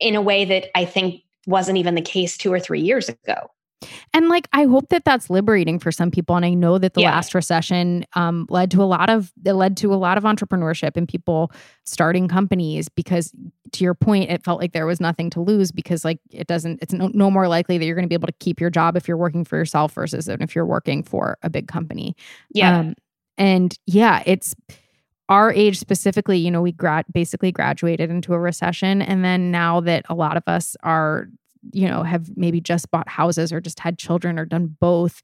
in 0.00 0.14
a 0.14 0.22
way 0.22 0.44
that 0.46 0.66
I 0.74 0.84
think 0.84 1.22
wasn't 1.46 1.78
even 1.78 1.94
the 1.94 2.02
case 2.02 2.36
two 2.36 2.52
or 2.52 2.60
three 2.60 2.80
years 2.80 3.08
ago. 3.08 3.48
And 4.12 4.28
like, 4.28 4.48
I 4.52 4.64
hope 4.64 4.88
that 4.90 5.04
that's 5.04 5.30
liberating 5.30 5.78
for 5.78 5.90
some 5.90 6.10
people. 6.10 6.36
And 6.36 6.44
I 6.44 6.54
know 6.54 6.78
that 6.78 6.94
the 6.94 7.02
yeah. 7.02 7.12
last 7.12 7.34
recession 7.34 8.04
um, 8.14 8.46
led 8.50 8.70
to 8.72 8.82
a 8.82 8.84
lot 8.84 9.08
of 9.08 9.32
it 9.44 9.54
led 9.54 9.76
to 9.78 9.94
a 9.94 9.96
lot 9.96 10.18
of 10.18 10.24
entrepreneurship 10.24 10.96
and 10.96 11.08
people 11.08 11.52
starting 11.84 12.28
companies 12.28 12.88
because, 12.88 13.32
to 13.72 13.84
your 13.84 13.94
point, 13.94 14.30
it 14.30 14.44
felt 14.44 14.60
like 14.60 14.72
there 14.72 14.86
was 14.86 15.00
nothing 15.00 15.30
to 15.30 15.40
lose 15.40 15.72
because 15.72 16.04
like 16.04 16.18
it 16.30 16.46
doesn't. 16.46 16.80
It's 16.82 16.92
no, 16.92 17.10
no 17.14 17.30
more 17.30 17.48
likely 17.48 17.78
that 17.78 17.84
you're 17.84 17.94
going 17.94 18.04
to 18.04 18.08
be 18.08 18.14
able 18.14 18.28
to 18.28 18.34
keep 18.40 18.60
your 18.60 18.70
job 18.70 18.96
if 18.96 19.08
you're 19.08 19.16
working 19.16 19.44
for 19.44 19.56
yourself 19.56 19.92
versus 19.92 20.28
if 20.28 20.54
you're 20.54 20.66
working 20.66 21.02
for 21.02 21.38
a 21.42 21.50
big 21.50 21.68
company. 21.68 22.16
Yeah. 22.52 22.80
Um, 22.80 22.94
and 23.38 23.76
yeah, 23.86 24.22
it's 24.26 24.54
our 25.30 25.52
age 25.52 25.78
specifically, 25.78 26.38
you 26.38 26.50
know, 26.50 26.60
we 26.60 26.72
grad 26.72 27.06
basically 27.12 27.52
graduated 27.52 28.10
into 28.10 28.34
a 28.34 28.38
recession. 28.38 29.00
And 29.00 29.24
then 29.24 29.52
now 29.52 29.80
that 29.80 30.04
a 30.08 30.14
lot 30.14 30.36
of 30.36 30.42
us 30.48 30.76
are 30.82 31.28
you 31.72 31.88
know, 31.88 32.02
have 32.02 32.36
maybe 32.36 32.60
just 32.60 32.90
bought 32.90 33.08
houses 33.08 33.52
or 33.52 33.60
just 33.60 33.80
had 33.80 33.98
children 33.98 34.38
or 34.38 34.44
done 34.44 34.76
both. 34.80 35.22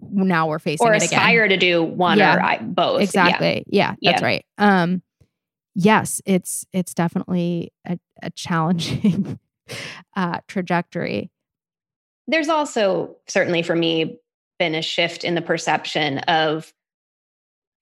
Now 0.00 0.48
we're 0.48 0.58
facing 0.58 0.86
or 0.86 0.92
aspire 0.92 1.48
to 1.48 1.56
do 1.56 1.82
one 1.82 2.18
yeah, 2.18 2.36
or 2.36 2.42
I, 2.42 2.58
both. 2.58 3.02
Exactly. 3.02 3.64
Yeah, 3.66 3.94
yeah 4.00 4.12
that's 4.12 4.22
yeah. 4.22 4.26
right. 4.26 4.46
Um, 4.58 5.02
yes, 5.74 6.22
it's 6.24 6.64
it's 6.72 6.94
definitely 6.94 7.72
a, 7.86 7.98
a 8.22 8.30
challenging 8.30 9.38
uh, 10.16 10.38
trajectory. 10.48 11.30
There's 12.26 12.48
also 12.48 13.16
certainly 13.26 13.62
for 13.62 13.74
me 13.74 14.18
been 14.58 14.74
a 14.74 14.82
shift 14.82 15.24
in 15.24 15.34
the 15.34 15.42
perception 15.42 16.18
of 16.18 16.72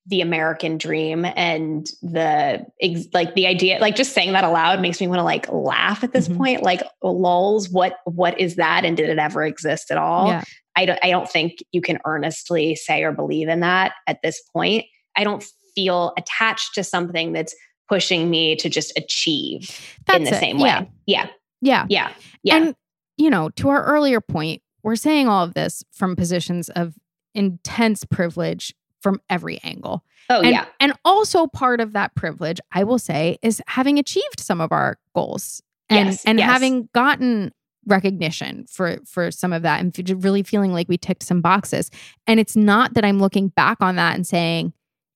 the 0.09 0.23
American 0.23 0.79
dream 0.79 1.27
and 1.37 1.91
the 2.03 2.65
like 3.13 3.35
the 3.35 3.47
idea 3.47 3.79
like 3.79 3.95
just 3.95 4.13
saying 4.13 4.33
that 4.33 4.43
aloud 4.43 4.81
makes 4.81 5.01
me 5.01 5.07
want 5.07 5.19
to 5.19 5.25
like 5.25 5.51
laugh 5.53 6.03
at 6.03 6.13
this 6.13 6.29
mm-hmm. 6.29 6.39
point 6.39 6.63
like 6.63 6.83
lulls 7.03 7.69
what 7.69 7.99
what 8.05 8.39
is 8.41 8.57
that 8.57 8.85
and 8.85 8.97
did 8.97 9.11
it 9.11 9.19
ever 9.19 9.45
exist 9.45 9.91
at 9.91 9.99
all 9.99 10.29
yeah. 10.29 10.43
I 10.77 10.87
don't 10.87 10.99
I 11.03 11.11
don't 11.11 11.29
think 11.29 11.59
you 11.73 11.83
can 11.83 11.99
earnestly 12.07 12.75
say 12.75 13.03
or 13.03 13.13
believe 13.13 13.49
in 13.49 13.61
that 13.61 13.93
at 14.07 14.21
this 14.23 14.41
point 14.53 14.87
I 15.15 15.25
don't 15.25 15.45
feel 15.75 16.15
attached 16.17 16.75
to 16.75 16.85
something 16.85 17.33
that's 17.33 17.55
pushing 17.89 18.31
me 18.31 18.57
to 18.57 18.69
just 18.71 18.97
achieve 18.97 19.79
that's 20.07 20.19
in 20.19 20.25
the 20.25 20.35
it. 20.35 20.41
same 20.41 20.59
way 20.59 20.69
yeah. 20.69 20.85
yeah 21.07 21.27
yeah 21.61 21.87
yeah 21.89 22.13
yeah 22.43 22.57
and 22.57 22.75
you 23.19 23.29
know 23.29 23.51
to 23.51 23.69
our 23.69 23.85
earlier 23.85 24.23
point 24.23 24.63
we're 24.83 24.97
saying 24.97 25.29
all 25.29 25.45
of 25.45 25.53
this 25.53 25.83
from 25.93 26.17
positions 26.17 26.71
of 26.71 26.95
intense 27.35 28.05
privilege 28.05 28.75
from 29.01 29.21
every 29.31 29.61
angle. 29.63 30.05
Oh, 30.31 30.41
and, 30.41 30.51
yeah. 30.51 30.67
And 30.81 30.93
also 31.05 31.47
part 31.47 31.81
of 31.81 31.93
that 31.93 32.15
privilege, 32.15 32.61
I 32.73 32.85
will 32.85 32.99
say, 32.99 33.39
is 33.43 33.63
having 33.67 33.99
achieved 33.99 34.41
some 34.41 34.61
of 34.61 34.73
our 34.73 34.99
goals 35.15 35.63
and, 35.89 36.11
yes, 36.11 36.25
and 36.25 36.39
yes. 36.39 36.51
having 36.51 36.89
gotten 36.93 37.53
recognition 37.87 38.67
for 38.69 38.99
for 39.07 39.31
some 39.31 39.53
of 39.53 39.63
that 39.63 39.81
and 39.81 40.23
really 40.23 40.43
feeling 40.43 40.73
like 40.73 40.89
we 40.89 40.99
ticked 40.99 41.23
some 41.23 41.41
boxes. 41.41 41.91
And 42.27 42.39
it's 42.39 42.55
not 42.55 42.95
that 42.95 43.05
I'm 43.05 43.19
looking 43.19 43.49
back 43.49 43.79
on 43.81 43.97
that 43.97 44.15
and 44.15 44.27
saying 44.27 44.75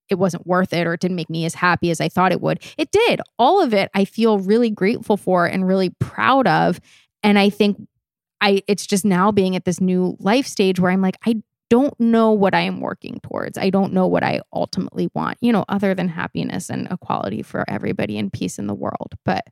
it 0.09 0.17
wasn't 0.17 0.47
worth 0.47 0.73
it 0.73 0.87
or 0.87 0.95
it 0.95 1.01
didn't 1.01 1.17
make 1.17 1.31
me 1.31 1.45
as 1.45 1.55
happy 1.55 1.91
as 1.91 2.01
I 2.01 2.09
thought 2.09 2.33
it 2.33 2.41
would. 2.41 2.61
It 2.77 2.91
did. 2.91 3.21
All 3.39 3.61
of 3.63 3.75
it 3.75 3.91
I 3.95 4.05
feel 4.05 4.39
really 4.39 4.71
grateful 4.71 5.17
for 5.17 5.47
and 5.47 5.67
really 5.67 5.91
proud 6.01 6.47
of. 6.47 6.81
And 7.23 7.39
I 7.39 7.51
think 7.51 7.77
I 8.41 8.63
it's 8.67 8.87
just 8.87 9.05
now 9.05 9.31
being 9.31 9.55
at 9.55 9.65
this 9.65 9.81
new 9.81 10.17
life 10.19 10.47
stage 10.47 10.81
where 10.81 10.91
I'm 10.91 11.03
like 11.03 11.19
I 11.27 11.43
don't 11.73 11.99
know 11.99 12.33
what 12.33 12.53
I 12.53 12.61
am 12.61 12.83
working 12.83 13.19
towards. 13.23 13.57
I 13.57 13.71
don't 13.71 13.95
know 13.95 14.07
what 14.07 14.23
I 14.23 14.43
ultimately 14.53 15.09
want, 15.15 15.39
you 15.41 15.51
know, 15.51 15.65
other 15.71 15.95
than 15.95 16.07
happiness 16.07 16.69
and 16.69 16.87
equality 16.91 17.43
for 17.43 17.65
everybody 17.67 18.19
and 18.19 18.31
peace 18.31 18.59
in 18.59 18.67
the 18.67 18.75
world. 18.75 19.15
But 19.25 19.47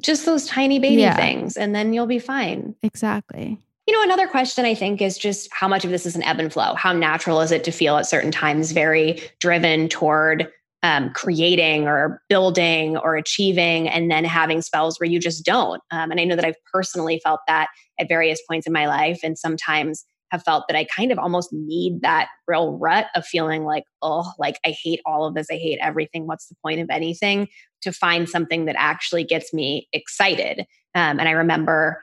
just 0.00 0.26
those 0.26 0.44
tiny 0.44 0.80
baby 0.80 1.02
yeah. 1.02 1.14
things, 1.14 1.56
and 1.56 1.72
then 1.72 1.92
you'll 1.92 2.06
be 2.06 2.18
fine. 2.18 2.74
Exactly. 2.82 3.60
You 3.86 3.94
know, 3.94 4.02
another 4.02 4.26
question 4.26 4.64
I 4.64 4.74
think 4.74 5.00
is 5.00 5.16
just 5.16 5.50
how 5.52 5.68
much 5.68 5.84
of 5.84 5.92
this 5.92 6.04
is 6.04 6.16
an 6.16 6.24
ebb 6.24 6.40
and 6.40 6.52
flow? 6.52 6.74
How 6.74 6.92
natural 6.92 7.40
is 7.40 7.52
it 7.52 7.62
to 7.62 7.70
feel 7.70 7.96
at 7.96 8.06
certain 8.06 8.32
times 8.32 8.72
very 8.72 9.22
driven 9.38 9.88
toward 9.88 10.50
um, 10.82 11.12
creating 11.12 11.86
or 11.86 12.20
building 12.28 12.96
or 12.96 13.14
achieving, 13.14 13.88
and 13.88 14.10
then 14.10 14.24
having 14.24 14.62
spells 14.62 14.98
where 14.98 15.08
you 15.08 15.20
just 15.20 15.44
don't? 15.44 15.80
Um, 15.92 16.10
and 16.10 16.18
I 16.18 16.24
know 16.24 16.34
that 16.34 16.44
I've 16.44 16.64
personally 16.72 17.20
felt 17.22 17.38
that 17.46 17.68
at 18.00 18.08
various 18.08 18.42
points 18.48 18.66
in 18.66 18.72
my 18.72 18.88
life. 18.88 19.20
And 19.22 19.38
sometimes 19.38 20.04
have 20.32 20.42
felt 20.42 20.64
that 20.66 20.76
I 20.76 20.84
kind 20.84 21.12
of 21.12 21.18
almost 21.18 21.52
need 21.52 22.00
that 22.00 22.28
real 22.48 22.78
rut 22.78 23.06
of 23.14 23.24
feeling 23.24 23.64
like, 23.64 23.84
oh, 24.00 24.32
like 24.38 24.58
I 24.64 24.74
hate 24.82 25.00
all 25.04 25.26
of 25.26 25.34
this. 25.34 25.46
I 25.50 25.56
hate 25.56 25.78
everything. 25.80 26.26
What's 26.26 26.48
the 26.48 26.56
point 26.62 26.80
of 26.80 26.88
anything? 26.90 27.48
To 27.82 27.92
find 27.92 28.28
something 28.28 28.64
that 28.64 28.74
actually 28.78 29.24
gets 29.24 29.52
me 29.52 29.88
excited. 29.92 30.60
Um, 30.94 31.20
and 31.20 31.28
I 31.28 31.32
remember, 31.32 32.02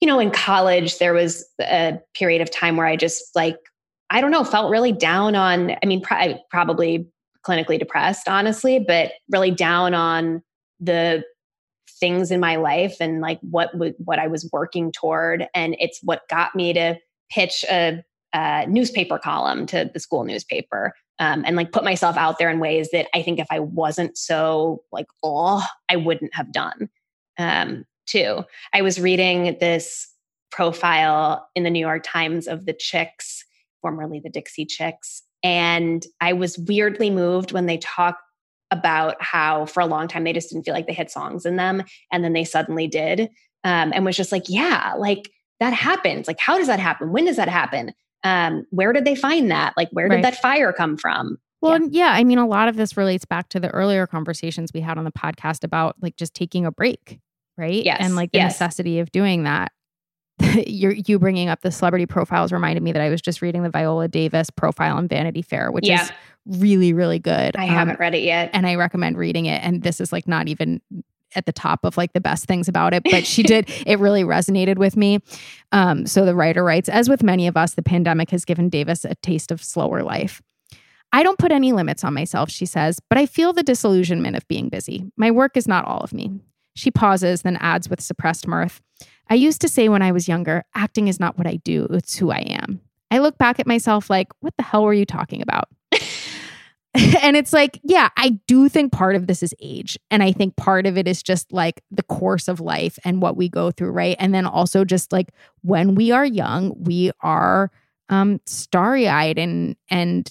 you 0.00 0.08
know, 0.08 0.18
in 0.18 0.30
college, 0.30 0.98
there 0.98 1.12
was 1.12 1.44
a 1.60 1.98
period 2.14 2.40
of 2.40 2.50
time 2.50 2.78
where 2.78 2.86
I 2.86 2.96
just 2.96 3.24
like, 3.36 3.58
I 4.08 4.22
don't 4.22 4.30
know, 4.30 4.42
felt 4.42 4.70
really 4.70 4.92
down 4.92 5.36
on, 5.36 5.72
I 5.82 5.86
mean, 5.86 6.00
pr- 6.00 6.38
probably 6.50 7.06
clinically 7.46 7.78
depressed, 7.78 8.26
honestly, 8.26 8.78
but 8.78 9.12
really 9.30 9.50
down 9.50 9.92
on 9.92 10.42
the 10.80 11.22
things 11.98 12.30
in 12.30 12.40
my 12.40 12.56
life 12.56 12.96
and 13.00 13.20
like 13.20 13.38
what 13.42 13.70
what 13.98 14.18
I 14.18 14.28
was 14.28 14.48
working 14.50 14.90
toward 14.90 15.46
and 15.54 15.76
it's 15.78 16.00
what 16.02 16.26
got 16.30 16.56
me 16.56 16.72
to 16.72 16.98
pitch 17.30 17.64
a, 17.70 18.02
a 18.34 18.66
newspaper 18.66 19.18
column 19.18 19.66
to 19.66 19.90
the 19.92 20.00
school 20.00 20.24
newspaper 20.24 20.92
um, 21.20 21.44
and 21.46 21.54
like 21.54 21.70
put 21.70 21.84
myself 21.84 22.16
out 22.16 22.38
there 22.38 22.50
in 22.50 22.58
ways 22.58 22.90
that 22.92 23.06
I 23.14 23.22
think 23.22 23.38
if 23.38 23.46
I 23.50 23.60
wasn't 23.60 24.16
so 24.16 24.82
like, 24.90 25.06
oh, 25.22 25.62
I 25.88 25.96
wouldn't 25.96 26.34
have 26.34 26.50
done. 26.50 26.88
Um, 27.38 27.84
too, 28.06 28.44
I 28.72 28.82
was 28.82 29.00
reading 29.00 29.56
this 29.60 30.08
profile 30.50 31.48
in 31.54 31.62
the 31.62 31.70
New 31.70 31.78
York 31.78 32.02
Times 32.04 32.48
of 32.48 32.66
the 32.66 32.72
Chicks, 32.72 33.44
formerly 33.82 34.18
the 34.18 34.30
Dixie 34.30 34.66
Chicks, 34.66 35.22
and 35.42 36.04
I 36.20 36.32
was 36.32 36.58
weirdly 36.58 37.10
moved 37.10 37.52
when 37.52 37.66
they 37.66 37.78
talk 37.78 38.18
about 38.70 39.16
how 39.20 39.66
for 39.66 39.80
a 39.80 39.86
long 39.86 40.08
time 40.08 40.24
they 40.24 40.32
just 40.32 40.50
didn't 40.50 40.64
feel 40.64 40.74
like 40.74 40.86
they 40.86 40.92
had 40.92 41.10
songs 41.10 41.46
in 41.46 41.56
them, 41.56 41.82
and 42.10 42.24
then 42.24 42.32
they 42.32 42.44
suddenly 42.44 42.88
did, 42.88 43.28
um, 43.62 43.92
and 43.94 44.04
was 44.04 44.16
just 44.16 44.32
like, 44.32 44.44
yeah, 44.48 44.94
like 44.98 45.30
that 45.60 45.72
happens. 45.72 46.26
Like, 46.26 46.40
how 46.40 46.58
does 46.58 46.66
that 46.66 46.80
happen? 46.80 47.12
When 47.12 47.26
does 47.26 47.36
that 47.36 47.48
happen? 47.48 47.92
Um, 48.24 48.66
where 48.70 48.92
did 48.92 49.04
they 49.04 49.14
find 49.14 49.50
that? 49.50 49.74
Like, 49.76 49.90
where 49.90 50.08
did 50.08 50.16
right. 50.16 50.22
that 50.22 50.36
fire 50.36 50.72
come 50.72 50.96
from? 50.96 51.38
Well, 51.60 51.80
yeah. 51.82 51.88
yeah, 51.90 52.12
I 52.12 52.24
mean, 52.24 52.38
a 52.38 52.46
lot 52.46 52.68
of 52.68 52.76
this 52.76 52.96
relates 52.96 53.24
back 53.24 53.50
to 53.50 53.60
the 53.60 53.68
earlier 53.68 54.06
conversations 54.06 54.72
we 54.72 54.80
had 54.80 54.98
on 54.98 55.04
the 55.04 55.12
podcast 55.12 55.62
about 55.62 55.96
like 56.00 56.16
just 56.16 56.34
taking 56.34 56.64
a 56.64 56.72
break, 56.72 57.20
right? 57.58 57.84
Yes. 57.84 57.98
And 58.00 58.16
like 58.16 58.32
the 58.32 58.38
yes. 58.38 58.54
necessity 58.54 58.98
of 58.98 59.12
doing 59.12 59.44
that. 59.44 59.72
You're, 60.66 60.92
you 60.92 61.18
bringing 61.18 61.50
up 61.50 61.60
the 61.60 61.70
celebrity 61.70 62.06
profiles 62.06 62.50
reminded 62.50 62.82
me 62.82 62.92
that 62.92 63.02
I 63.02 63.10
was 63.10 63.20
just 63.20 63.42
reading 63.42 63.62
the 63.62 63.68
Viola 63.68 64.08
Davis 64.08 64.48
profile 64.48 64.96
in 64.96 65.06
Vanity 65.06 65.42
Fair, 65.42 65.70
which 65.70 65.86
yeah. 65.86 66.04
is 66.04 66.12
really, 66.46 66.94
really 66.94 67.18
good. 67.18 67.54
I 67.56 67.64
um, 67.64 67.74
haven't 67.74 68.00
read 68.00 68.14
it 68.14 68.22
yet. 68.22 68.50
And 68.54 68.66
I 68.66 68.76
recommend 68.76 69.18
reading 69.18 69.44
it. 69.44 69.62
And 69.62 69.82
this 69.82 70.00
is 70.00 70.12
like 70.12 70.26
not 70.26 70.48
even 70.48 70.80
at 71.34 71.46
the 71.46 71.52
top 71.52 71.84
of 71.84 71.96
like 71.96 72.12
the 72.12 72.20
best 72.20 72.46
things 72.46 72.68
about 72.68 72.94
it, 72.94 73.02
but 73.10 73.26
she 73.26 73.42
did, 73.44 73.70
it 73.86 73.98
really 73.98 74.24
resonated 74.24 74.78
with 74.78 74.96
me. 74.96 75.20
Um, 75.72 76.06
so 76.06 76.24
the 76.24 76.34
writer 76.34 76.64
writes 76.64 76.88
As 76.88 77.08
with 77.08 77.22
many 77.22 77.46
of 77.46 77.56
us, 77.56 77.74
the 77.74 77.82
pandemic 77.82 78.30
has 78.30 78.44
given 78.44 78.68
Davis 78.68 79.04
a 79.04 79.14
taste 79.16 79.50
of 79.50 79.62
slower 79.62 80.02
life. 80.02 80.42
I 81.12 81.22
don't 81.22 81.38
put 81.38 81.50
any 81.50 81.72
limits 81.72 82.04
on 82.04 82.14
myself, 82.14 82.50
she 82.50 82.66
says, 82.66 83.00
but 83.08 83.18
I 83.18 83.26
feel 83.26 83.52
the 83.52 83.64
disillusionment 83.64 84.36
of 84.36 84.46
being 84.46 84.68
busy. 84.68 85.10
My 85.16 85.30
work 85.30 85.56
is 85.56 85.66
not 85.66 85.84
all 85.84 86.00
of 86.00 86.12
me. 86.12 86.30
She 86.76 86.92
pauses, 86.92 87.42
then 87.42 87.56
adds 87.56 87.90
with 87.90 88.00
suppressed 88.00 88.46
mirth 88.46 88.80
I 89.30 89.34
used 89.34 89.60
to 89.60 89.68
say 89.68 89.88
when 89.88 90.02
I 90.02 90.10
was 90.10 90.26
younger, 90.26 90.64
acting 90.74 91.06
is 91.06 91.20
not 91.20 91.38
what 91.38 91.46
I 91.46 91.56
do, 91.56 91.86
it's 91.90 92.18
who 92.18 92.32
I 92.32 92.38
am. 92.38 92.80
I 93.12 93.18
look 93.18 93.38
back 93.38 93.60
at 93.60 93.66
myself 93.66 94.10
like, 94.10 94.26
what 94.40 94.54
the 94.56 94.64
hell 94.64 94.82
were 94.82 94.92
you 94.92 95.06
talking 95.06 95.40
about? 95.40 95.68
and 97.22 97.36
it's 97.36 97.52
like, 97.52 97.78
yeah, 97.84 98.08
I 98.16 98.30
do 98.48 98.68
think 98.68 98.90
part 98.92 99.14
of 99.14 99.26
this 99.28 99.42
is 99.42 99.54
age. 99.60 99.96
And 100.10 100.22
I 100.22 100.32
think 100.32 100.56
part 100.56 100.86
of 100.86 100.98
it 100.98 101.06
is 101.06 101.22
just 101.22 101.52
like 101.52 101.82
the 101.90 102.02
course 102.02 102.48
of 102.48 102.58
life 102.60 102.98
and 103.04 103.22
what 103.22 103.36
we 103.36 103.48
go 103.48 103.70
through, 103.70 103.90
right? 103.92 104.16
And 104.18 104.34
then 104.34 104.44
also 104.46 104.84
just 104.84 105.12
like 105.12 105.30
when 105.62 105.94
we 105.94 106.10
are 106.10 106.24
young, 106.26 106.74
we 106.82 107.12
are 107.20 107.70
um 108.08 108.40
starry-eyed 108.46 109.38
and 109.38 109.76
and 109.88 110.30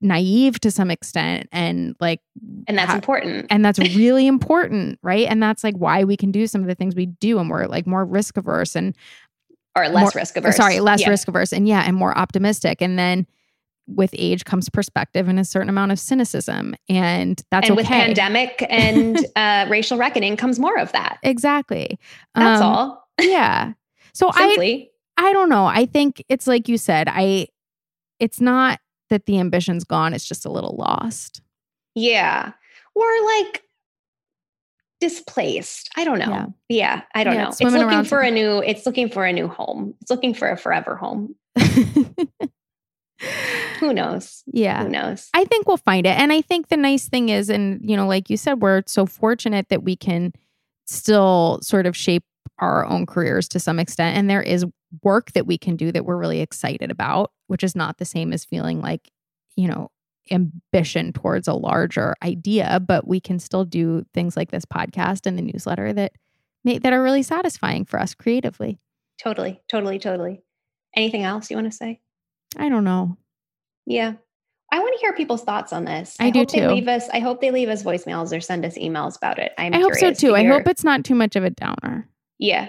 naive 0.00 0.60
to 0.60 0.70
some 0.70 0.90
extent 0.90 1.48
and 1.52 1.94
like 2.00 2.20
and 2.68 2.78
that's 2.78 2.90
ha- 2.90 2.94
important. 2.94 3.46
and 3.50 3.62
that's 3.64 3.78
really 3.96 4.26
important, 4.26 4.98
right? 5.02 5.26
And 5.28 5.42
that's 5.42 5.62
like 5.62 5.74
why 5.76 6.04
we 6.04 6.16
can 6.16 6.30
do 6.32 6.46
some 6.46 6.62
of 6.62 6.68
the 6.68 6.74
things 6.74 6.94
we 6.94 7.06
do 7.06 7.38
and 7.38 7.50
we're 7.50 7.66
like 7.66 7.86
more 7.86 8.04
risk 8.06 8.36
averse 8.38 8.74
and 8.76 8.96
or 9.76 9.88
less 9.88 10.14
more- 10.14 10.20
risk 10.22 10.36
averse. 10.38 10.56
Sorry, 10.56 10.80
less 10.80 11.02
Yeah. 11.02 11.10
risk 11.10 11.28
averse 11.28 11.52
and 11.52 11.68
yeah, 11.68 11.82
and 11.86 11.96
more 11.96 12.16
optimistic. 12.16 12.80
And 12.80 12.98
then 12.98 13.26
with 13.88 14.10
age 14.18 14.44
comes 14.44 14.68
perspective 14.68 15.28
and 15.28 15.38
a 15.40 15.44
certain 15.44 15.68
amount 15.68 15.92
of 15.92 15.98
cynicism. 15.98 16.74
And 16.88 17.40
that's 17.50 17.68
and 17.68 17.72
okay. 17.72 17.82
with 17.82 17.86
pandemic 17.86 18.64
and 18.70 19.18
uh, 19.34 19.66
racial 19.68 19.98
reckoning 19.98 20.36
comes 20.36 20.58
more 20.58 20.78
of 20.78 20.92
that. 20.92 21.18
Exactly. 21.22 21.98
That's 22.34 22.60
Um, 22.60 22.66
all. 22.72 23.08
Yeah. 23.20 23.72
So 24.14 24.28
I 24.34 24.48
Simply. 24.48 24.90
I 25.16 25.32
don't 25.32 25.48
know. 25.48 25.66
I 25.66 25.86
think 25.86 26.22
it's 26.28 26.46
like 26.46 26.68
you 26.68 26.78
said, 26.78 27.08
I 27.10 27.48
it's 28.20 28.40
not 28.40 28.78
that 29.10 29.26
the 29.26 29.38
ambition's 29.38 29.84
gone, 29.84 30.12
it's 30.14 30.26
just 30.28 30.44
a 30.44 30.50
little 30.50 30.76
lost. 30.78 31.40
Yeah. 31.94 32.52
Or 32.94 33.04
like 33.42 33.62
displaced. 35.00 35.88
I 35.96 36.04
don't 36.04 36.18
know. 36.18 36.26
Yeah. 36.28 36.46
Yeah, 36.68 37.02
I 37.14 37.24
don't 37.24 37.34
Yeah, 37.34 37.42
know. 37.44 37.48
it's 37.48 37.60
It's 37.60 37.72
looking 37.72 38.04
for 38.04 38.20
a 38.20 38.30
new 38.30 38.58
it's 38.58 38.84
looking 38.86 39.08
for 39.08 39.24
a 39.24 39.32
new 39.32 39.48
home. 39.48 39.94
It's 40.02 40.10
looking 40.10 40.34
for 40.34 40.50
a 40.50 40.56
forever 40.56 40.96
home. 40.96 41.34
Who 43.80 43.92
knows? 43.92 44.42
yeah. 44.46 44.82
Who 44.82 44.88
knows? 44.88 45.28
I 45.34 45.44
think 45.44 45.66
we'll 45.66 45.76
find 45.76 46.06
it. 46.06 46.18
And 46.18 46.32
I 46.32 46.40
think 46.40 46.68
the 46.68 46.76
nice 46.76 47.08
thing 47.08 47.28
is, 47.28 47.48
and 47.48 47.80
you 47.82 47.96
know, 47.96 48.06
like 48.06 48.30
you 48.30 48.36
said, 48.36 48.60
we're 48.60 48.82
so 48.86 49.06
fortunate 49.06 49.68
that 49.68 49.82
we 49.82 49.96
can 49.96 50.32
still 50.86 51.58
sort 51.62 51.86
of 51.86 51.96
shape 51.96 52.24
our 52.58 52.84
own 52.86 53.06
careers 53.06 53.48
to 53.48 53.60
some 53.60 53.78
extent. 53.78 54.16
And 54.16 54.28
there 54.28 54.42
is 54.42 54.64
work 55.02 55.32
that 55.32 55.46
we 55.46 55.58
can 55.58 55.76
do 55.76 55.92
that 55.92 56.04
we're 56.04 56.16
really 56.16 56.40
excited 56.40 56.90
about, 56.90 57.32
which 57.46 57.62
is 57.62 57.76
not 57.76 57.98
the 57.98 58.04
same 58.04 58.32
as 58.32 58.44
feeling 58.44 58.80
like, 58.80 59.10
you 59.56 59.68
know, 59.68 59.90
ambition 60.30 61.12
towards 61.12 61.48
a 61.48 61.54
larger 61.54 62.14
idea, 62.22 62.80
but 62.80 63.06
we 63.06 63.20
can 63.20 63.38
still 63.38 63.64
do 63.64 64.04
things 64.12 64.36
like 64.36 64.50
this 64.50 64.64
podcast 64.64 65.26
and 65.26 65.38
the 65.38 65.42
newsletter 65.42 65.92
that 65.92 66.12
may, 66.64 66.78
that 66.78 66.92
are 66.92 67.02
really 67.02 67.22
satisfying 67.22 67.84
for 67.84 67.98
us 67.98 68.14
creatively. 68.14 68.78
Totally, 69.22 69.60
totally, 69.68 69.98
totally. 69.98 70.42
Anything 70.94 71.22
else 71.22 71.50
you 71.50 71.56
want 71.56 71.70
to 71.70 71.76
say? 71.76 72.00
I 72.56 72.68
don't 72.68 72.84
know. 72.84 73.16
Yeah. 73.86 74.14
I 74.70 74.80
want 74.80 74.94
to 74.94 75.00
hear 75.00 75.14
people's 75.14 75.44
thoughts 75.44 75.72
on 75.72 75.84
this. 75.84 76.16
I 76.20 76.30
do 76.30 76.40
hope 76.40 76.50
they 76.50 76.60
too. 76.60 76.68
leave 76.68 76.88
us. 76.88 77.08
I 77.12 77.20
hope 77.20 77.40
they 77.40 77.50
leave 77.50 77.68
us 77.68 77.82
voicemails 77.82 78.36
or 78.36 78.40
send 78.40 78.64
us 78.66 78.76
emails 78.76 79.16
about 79.16 79.38
it. 79.38 79.52
I'm 79.56 79.72
I 79.72 79.78
hope 79.78 79.94
so 79.94 80.00
curious 80.00 80.18
to 80.20 80.26
too. 80.26 80.36
I 80.36 80.44
hope 80.44 80.68
it's 80.68 80.84
not 80.84 81.04
too 81.04 81.14
much 81.14 81.36
of 81.36 81.44
a 81.44 81.50
downer. 81.50 82.06
Yeah. 82.38 82.68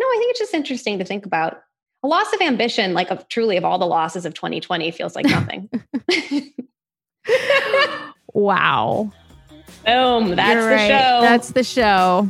No, 0.00 0.06
I 0.06 0.16
think 0.18 0.30
it's 0.30 0.38
just 0.38 0.54
interesting 0.54 0.98
to 0.98 1.04
think 1.04 1.26
about. 1.26 1.60
A 2.02 2.08
loss 2.08 2.32
of 2.32 2.40
ambition, 2.40 2.94
like 2.94 3.10
of 3.10 3.28
truly 3.28 3.58
of 3.58 3.64
all 3.64 3.78
the 3.78 3.86
losses 3.86 4.24
of 4.24 4.32
2020, 4.32 4.90
feels 4.92 5.14
like 5.14 5.26
nothing. 5.26 5.68
wow. 8.32 9.12
Boom. 9.84 10.36
That's 10.36 10.54
You're 10.54 10.70
the 10.70 10.88
show. 10.88 11.20
That's 11.20 11.52
the 11.52 11.64
show. 11.64 12.28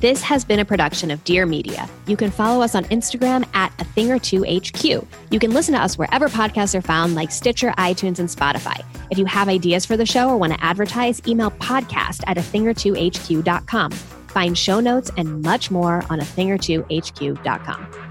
This 0.00 0.20
has 0.20 0.44
been 0.44 0.58
a 0.58 0.64
production 0.64 1.10
of 1.10 1.24
Dear 1.24 1.46
Media. 1.46 1.88
You 2.06 2.18
can 2.18 2.30
follow 2.30 2.62
us 2.62 2.74
on 2.74 2.84
Instagram 2.86 3.48
at 3.54 3.72
a 3.80 3.84
thing 3.84 4.12
or 4.12 4.18
two 4.18 4.44
HQ. 4.44 4.84
You 4.84 5.38
can 5.40 5.52
listen 5.52 5.72
to 5.72 5.80
us 5.80 5.96
wherever 5.96 6.28
podcasts 6.28 6.74
are 6.74 6.82
found, 6.82 7.14
like 7.14 7.30
Stitcher, 7.30 7.70
iTunes, 7.78 8.18
and 8.18 8.28
Spotify. 8.28 8.84
If 9.10 9.16
you 9.16 9.24
have 9.24 9.48
ideas 9.48 9.86
for 9.86 9.96
the 9.96 10.04
show 10.04 10.28
or 10.28 10.36
want 10.36 10.52
to 10.52 10.62
advertise, 10.62 11.26
email 11.26 11.50
podcast 11.52 12.22
at 12.26 12.36
a 12.36 12.42
thing 12.42 12.68
or 12.68 12.74
two 12.74 12.92
HQ.com. 12.94 13.90
Find 13.90 14.58
show 14.58 14.80
notes 14.80 15.10
and 15.16 15.40
much 15.40 15.70
more 15.70 16.04
on 16.10 16.20
a 16.20 16.24
thing 16.26 16.50
or 16.50 16.58
two 16.58 16.84
HQ.com. 16.92 18.05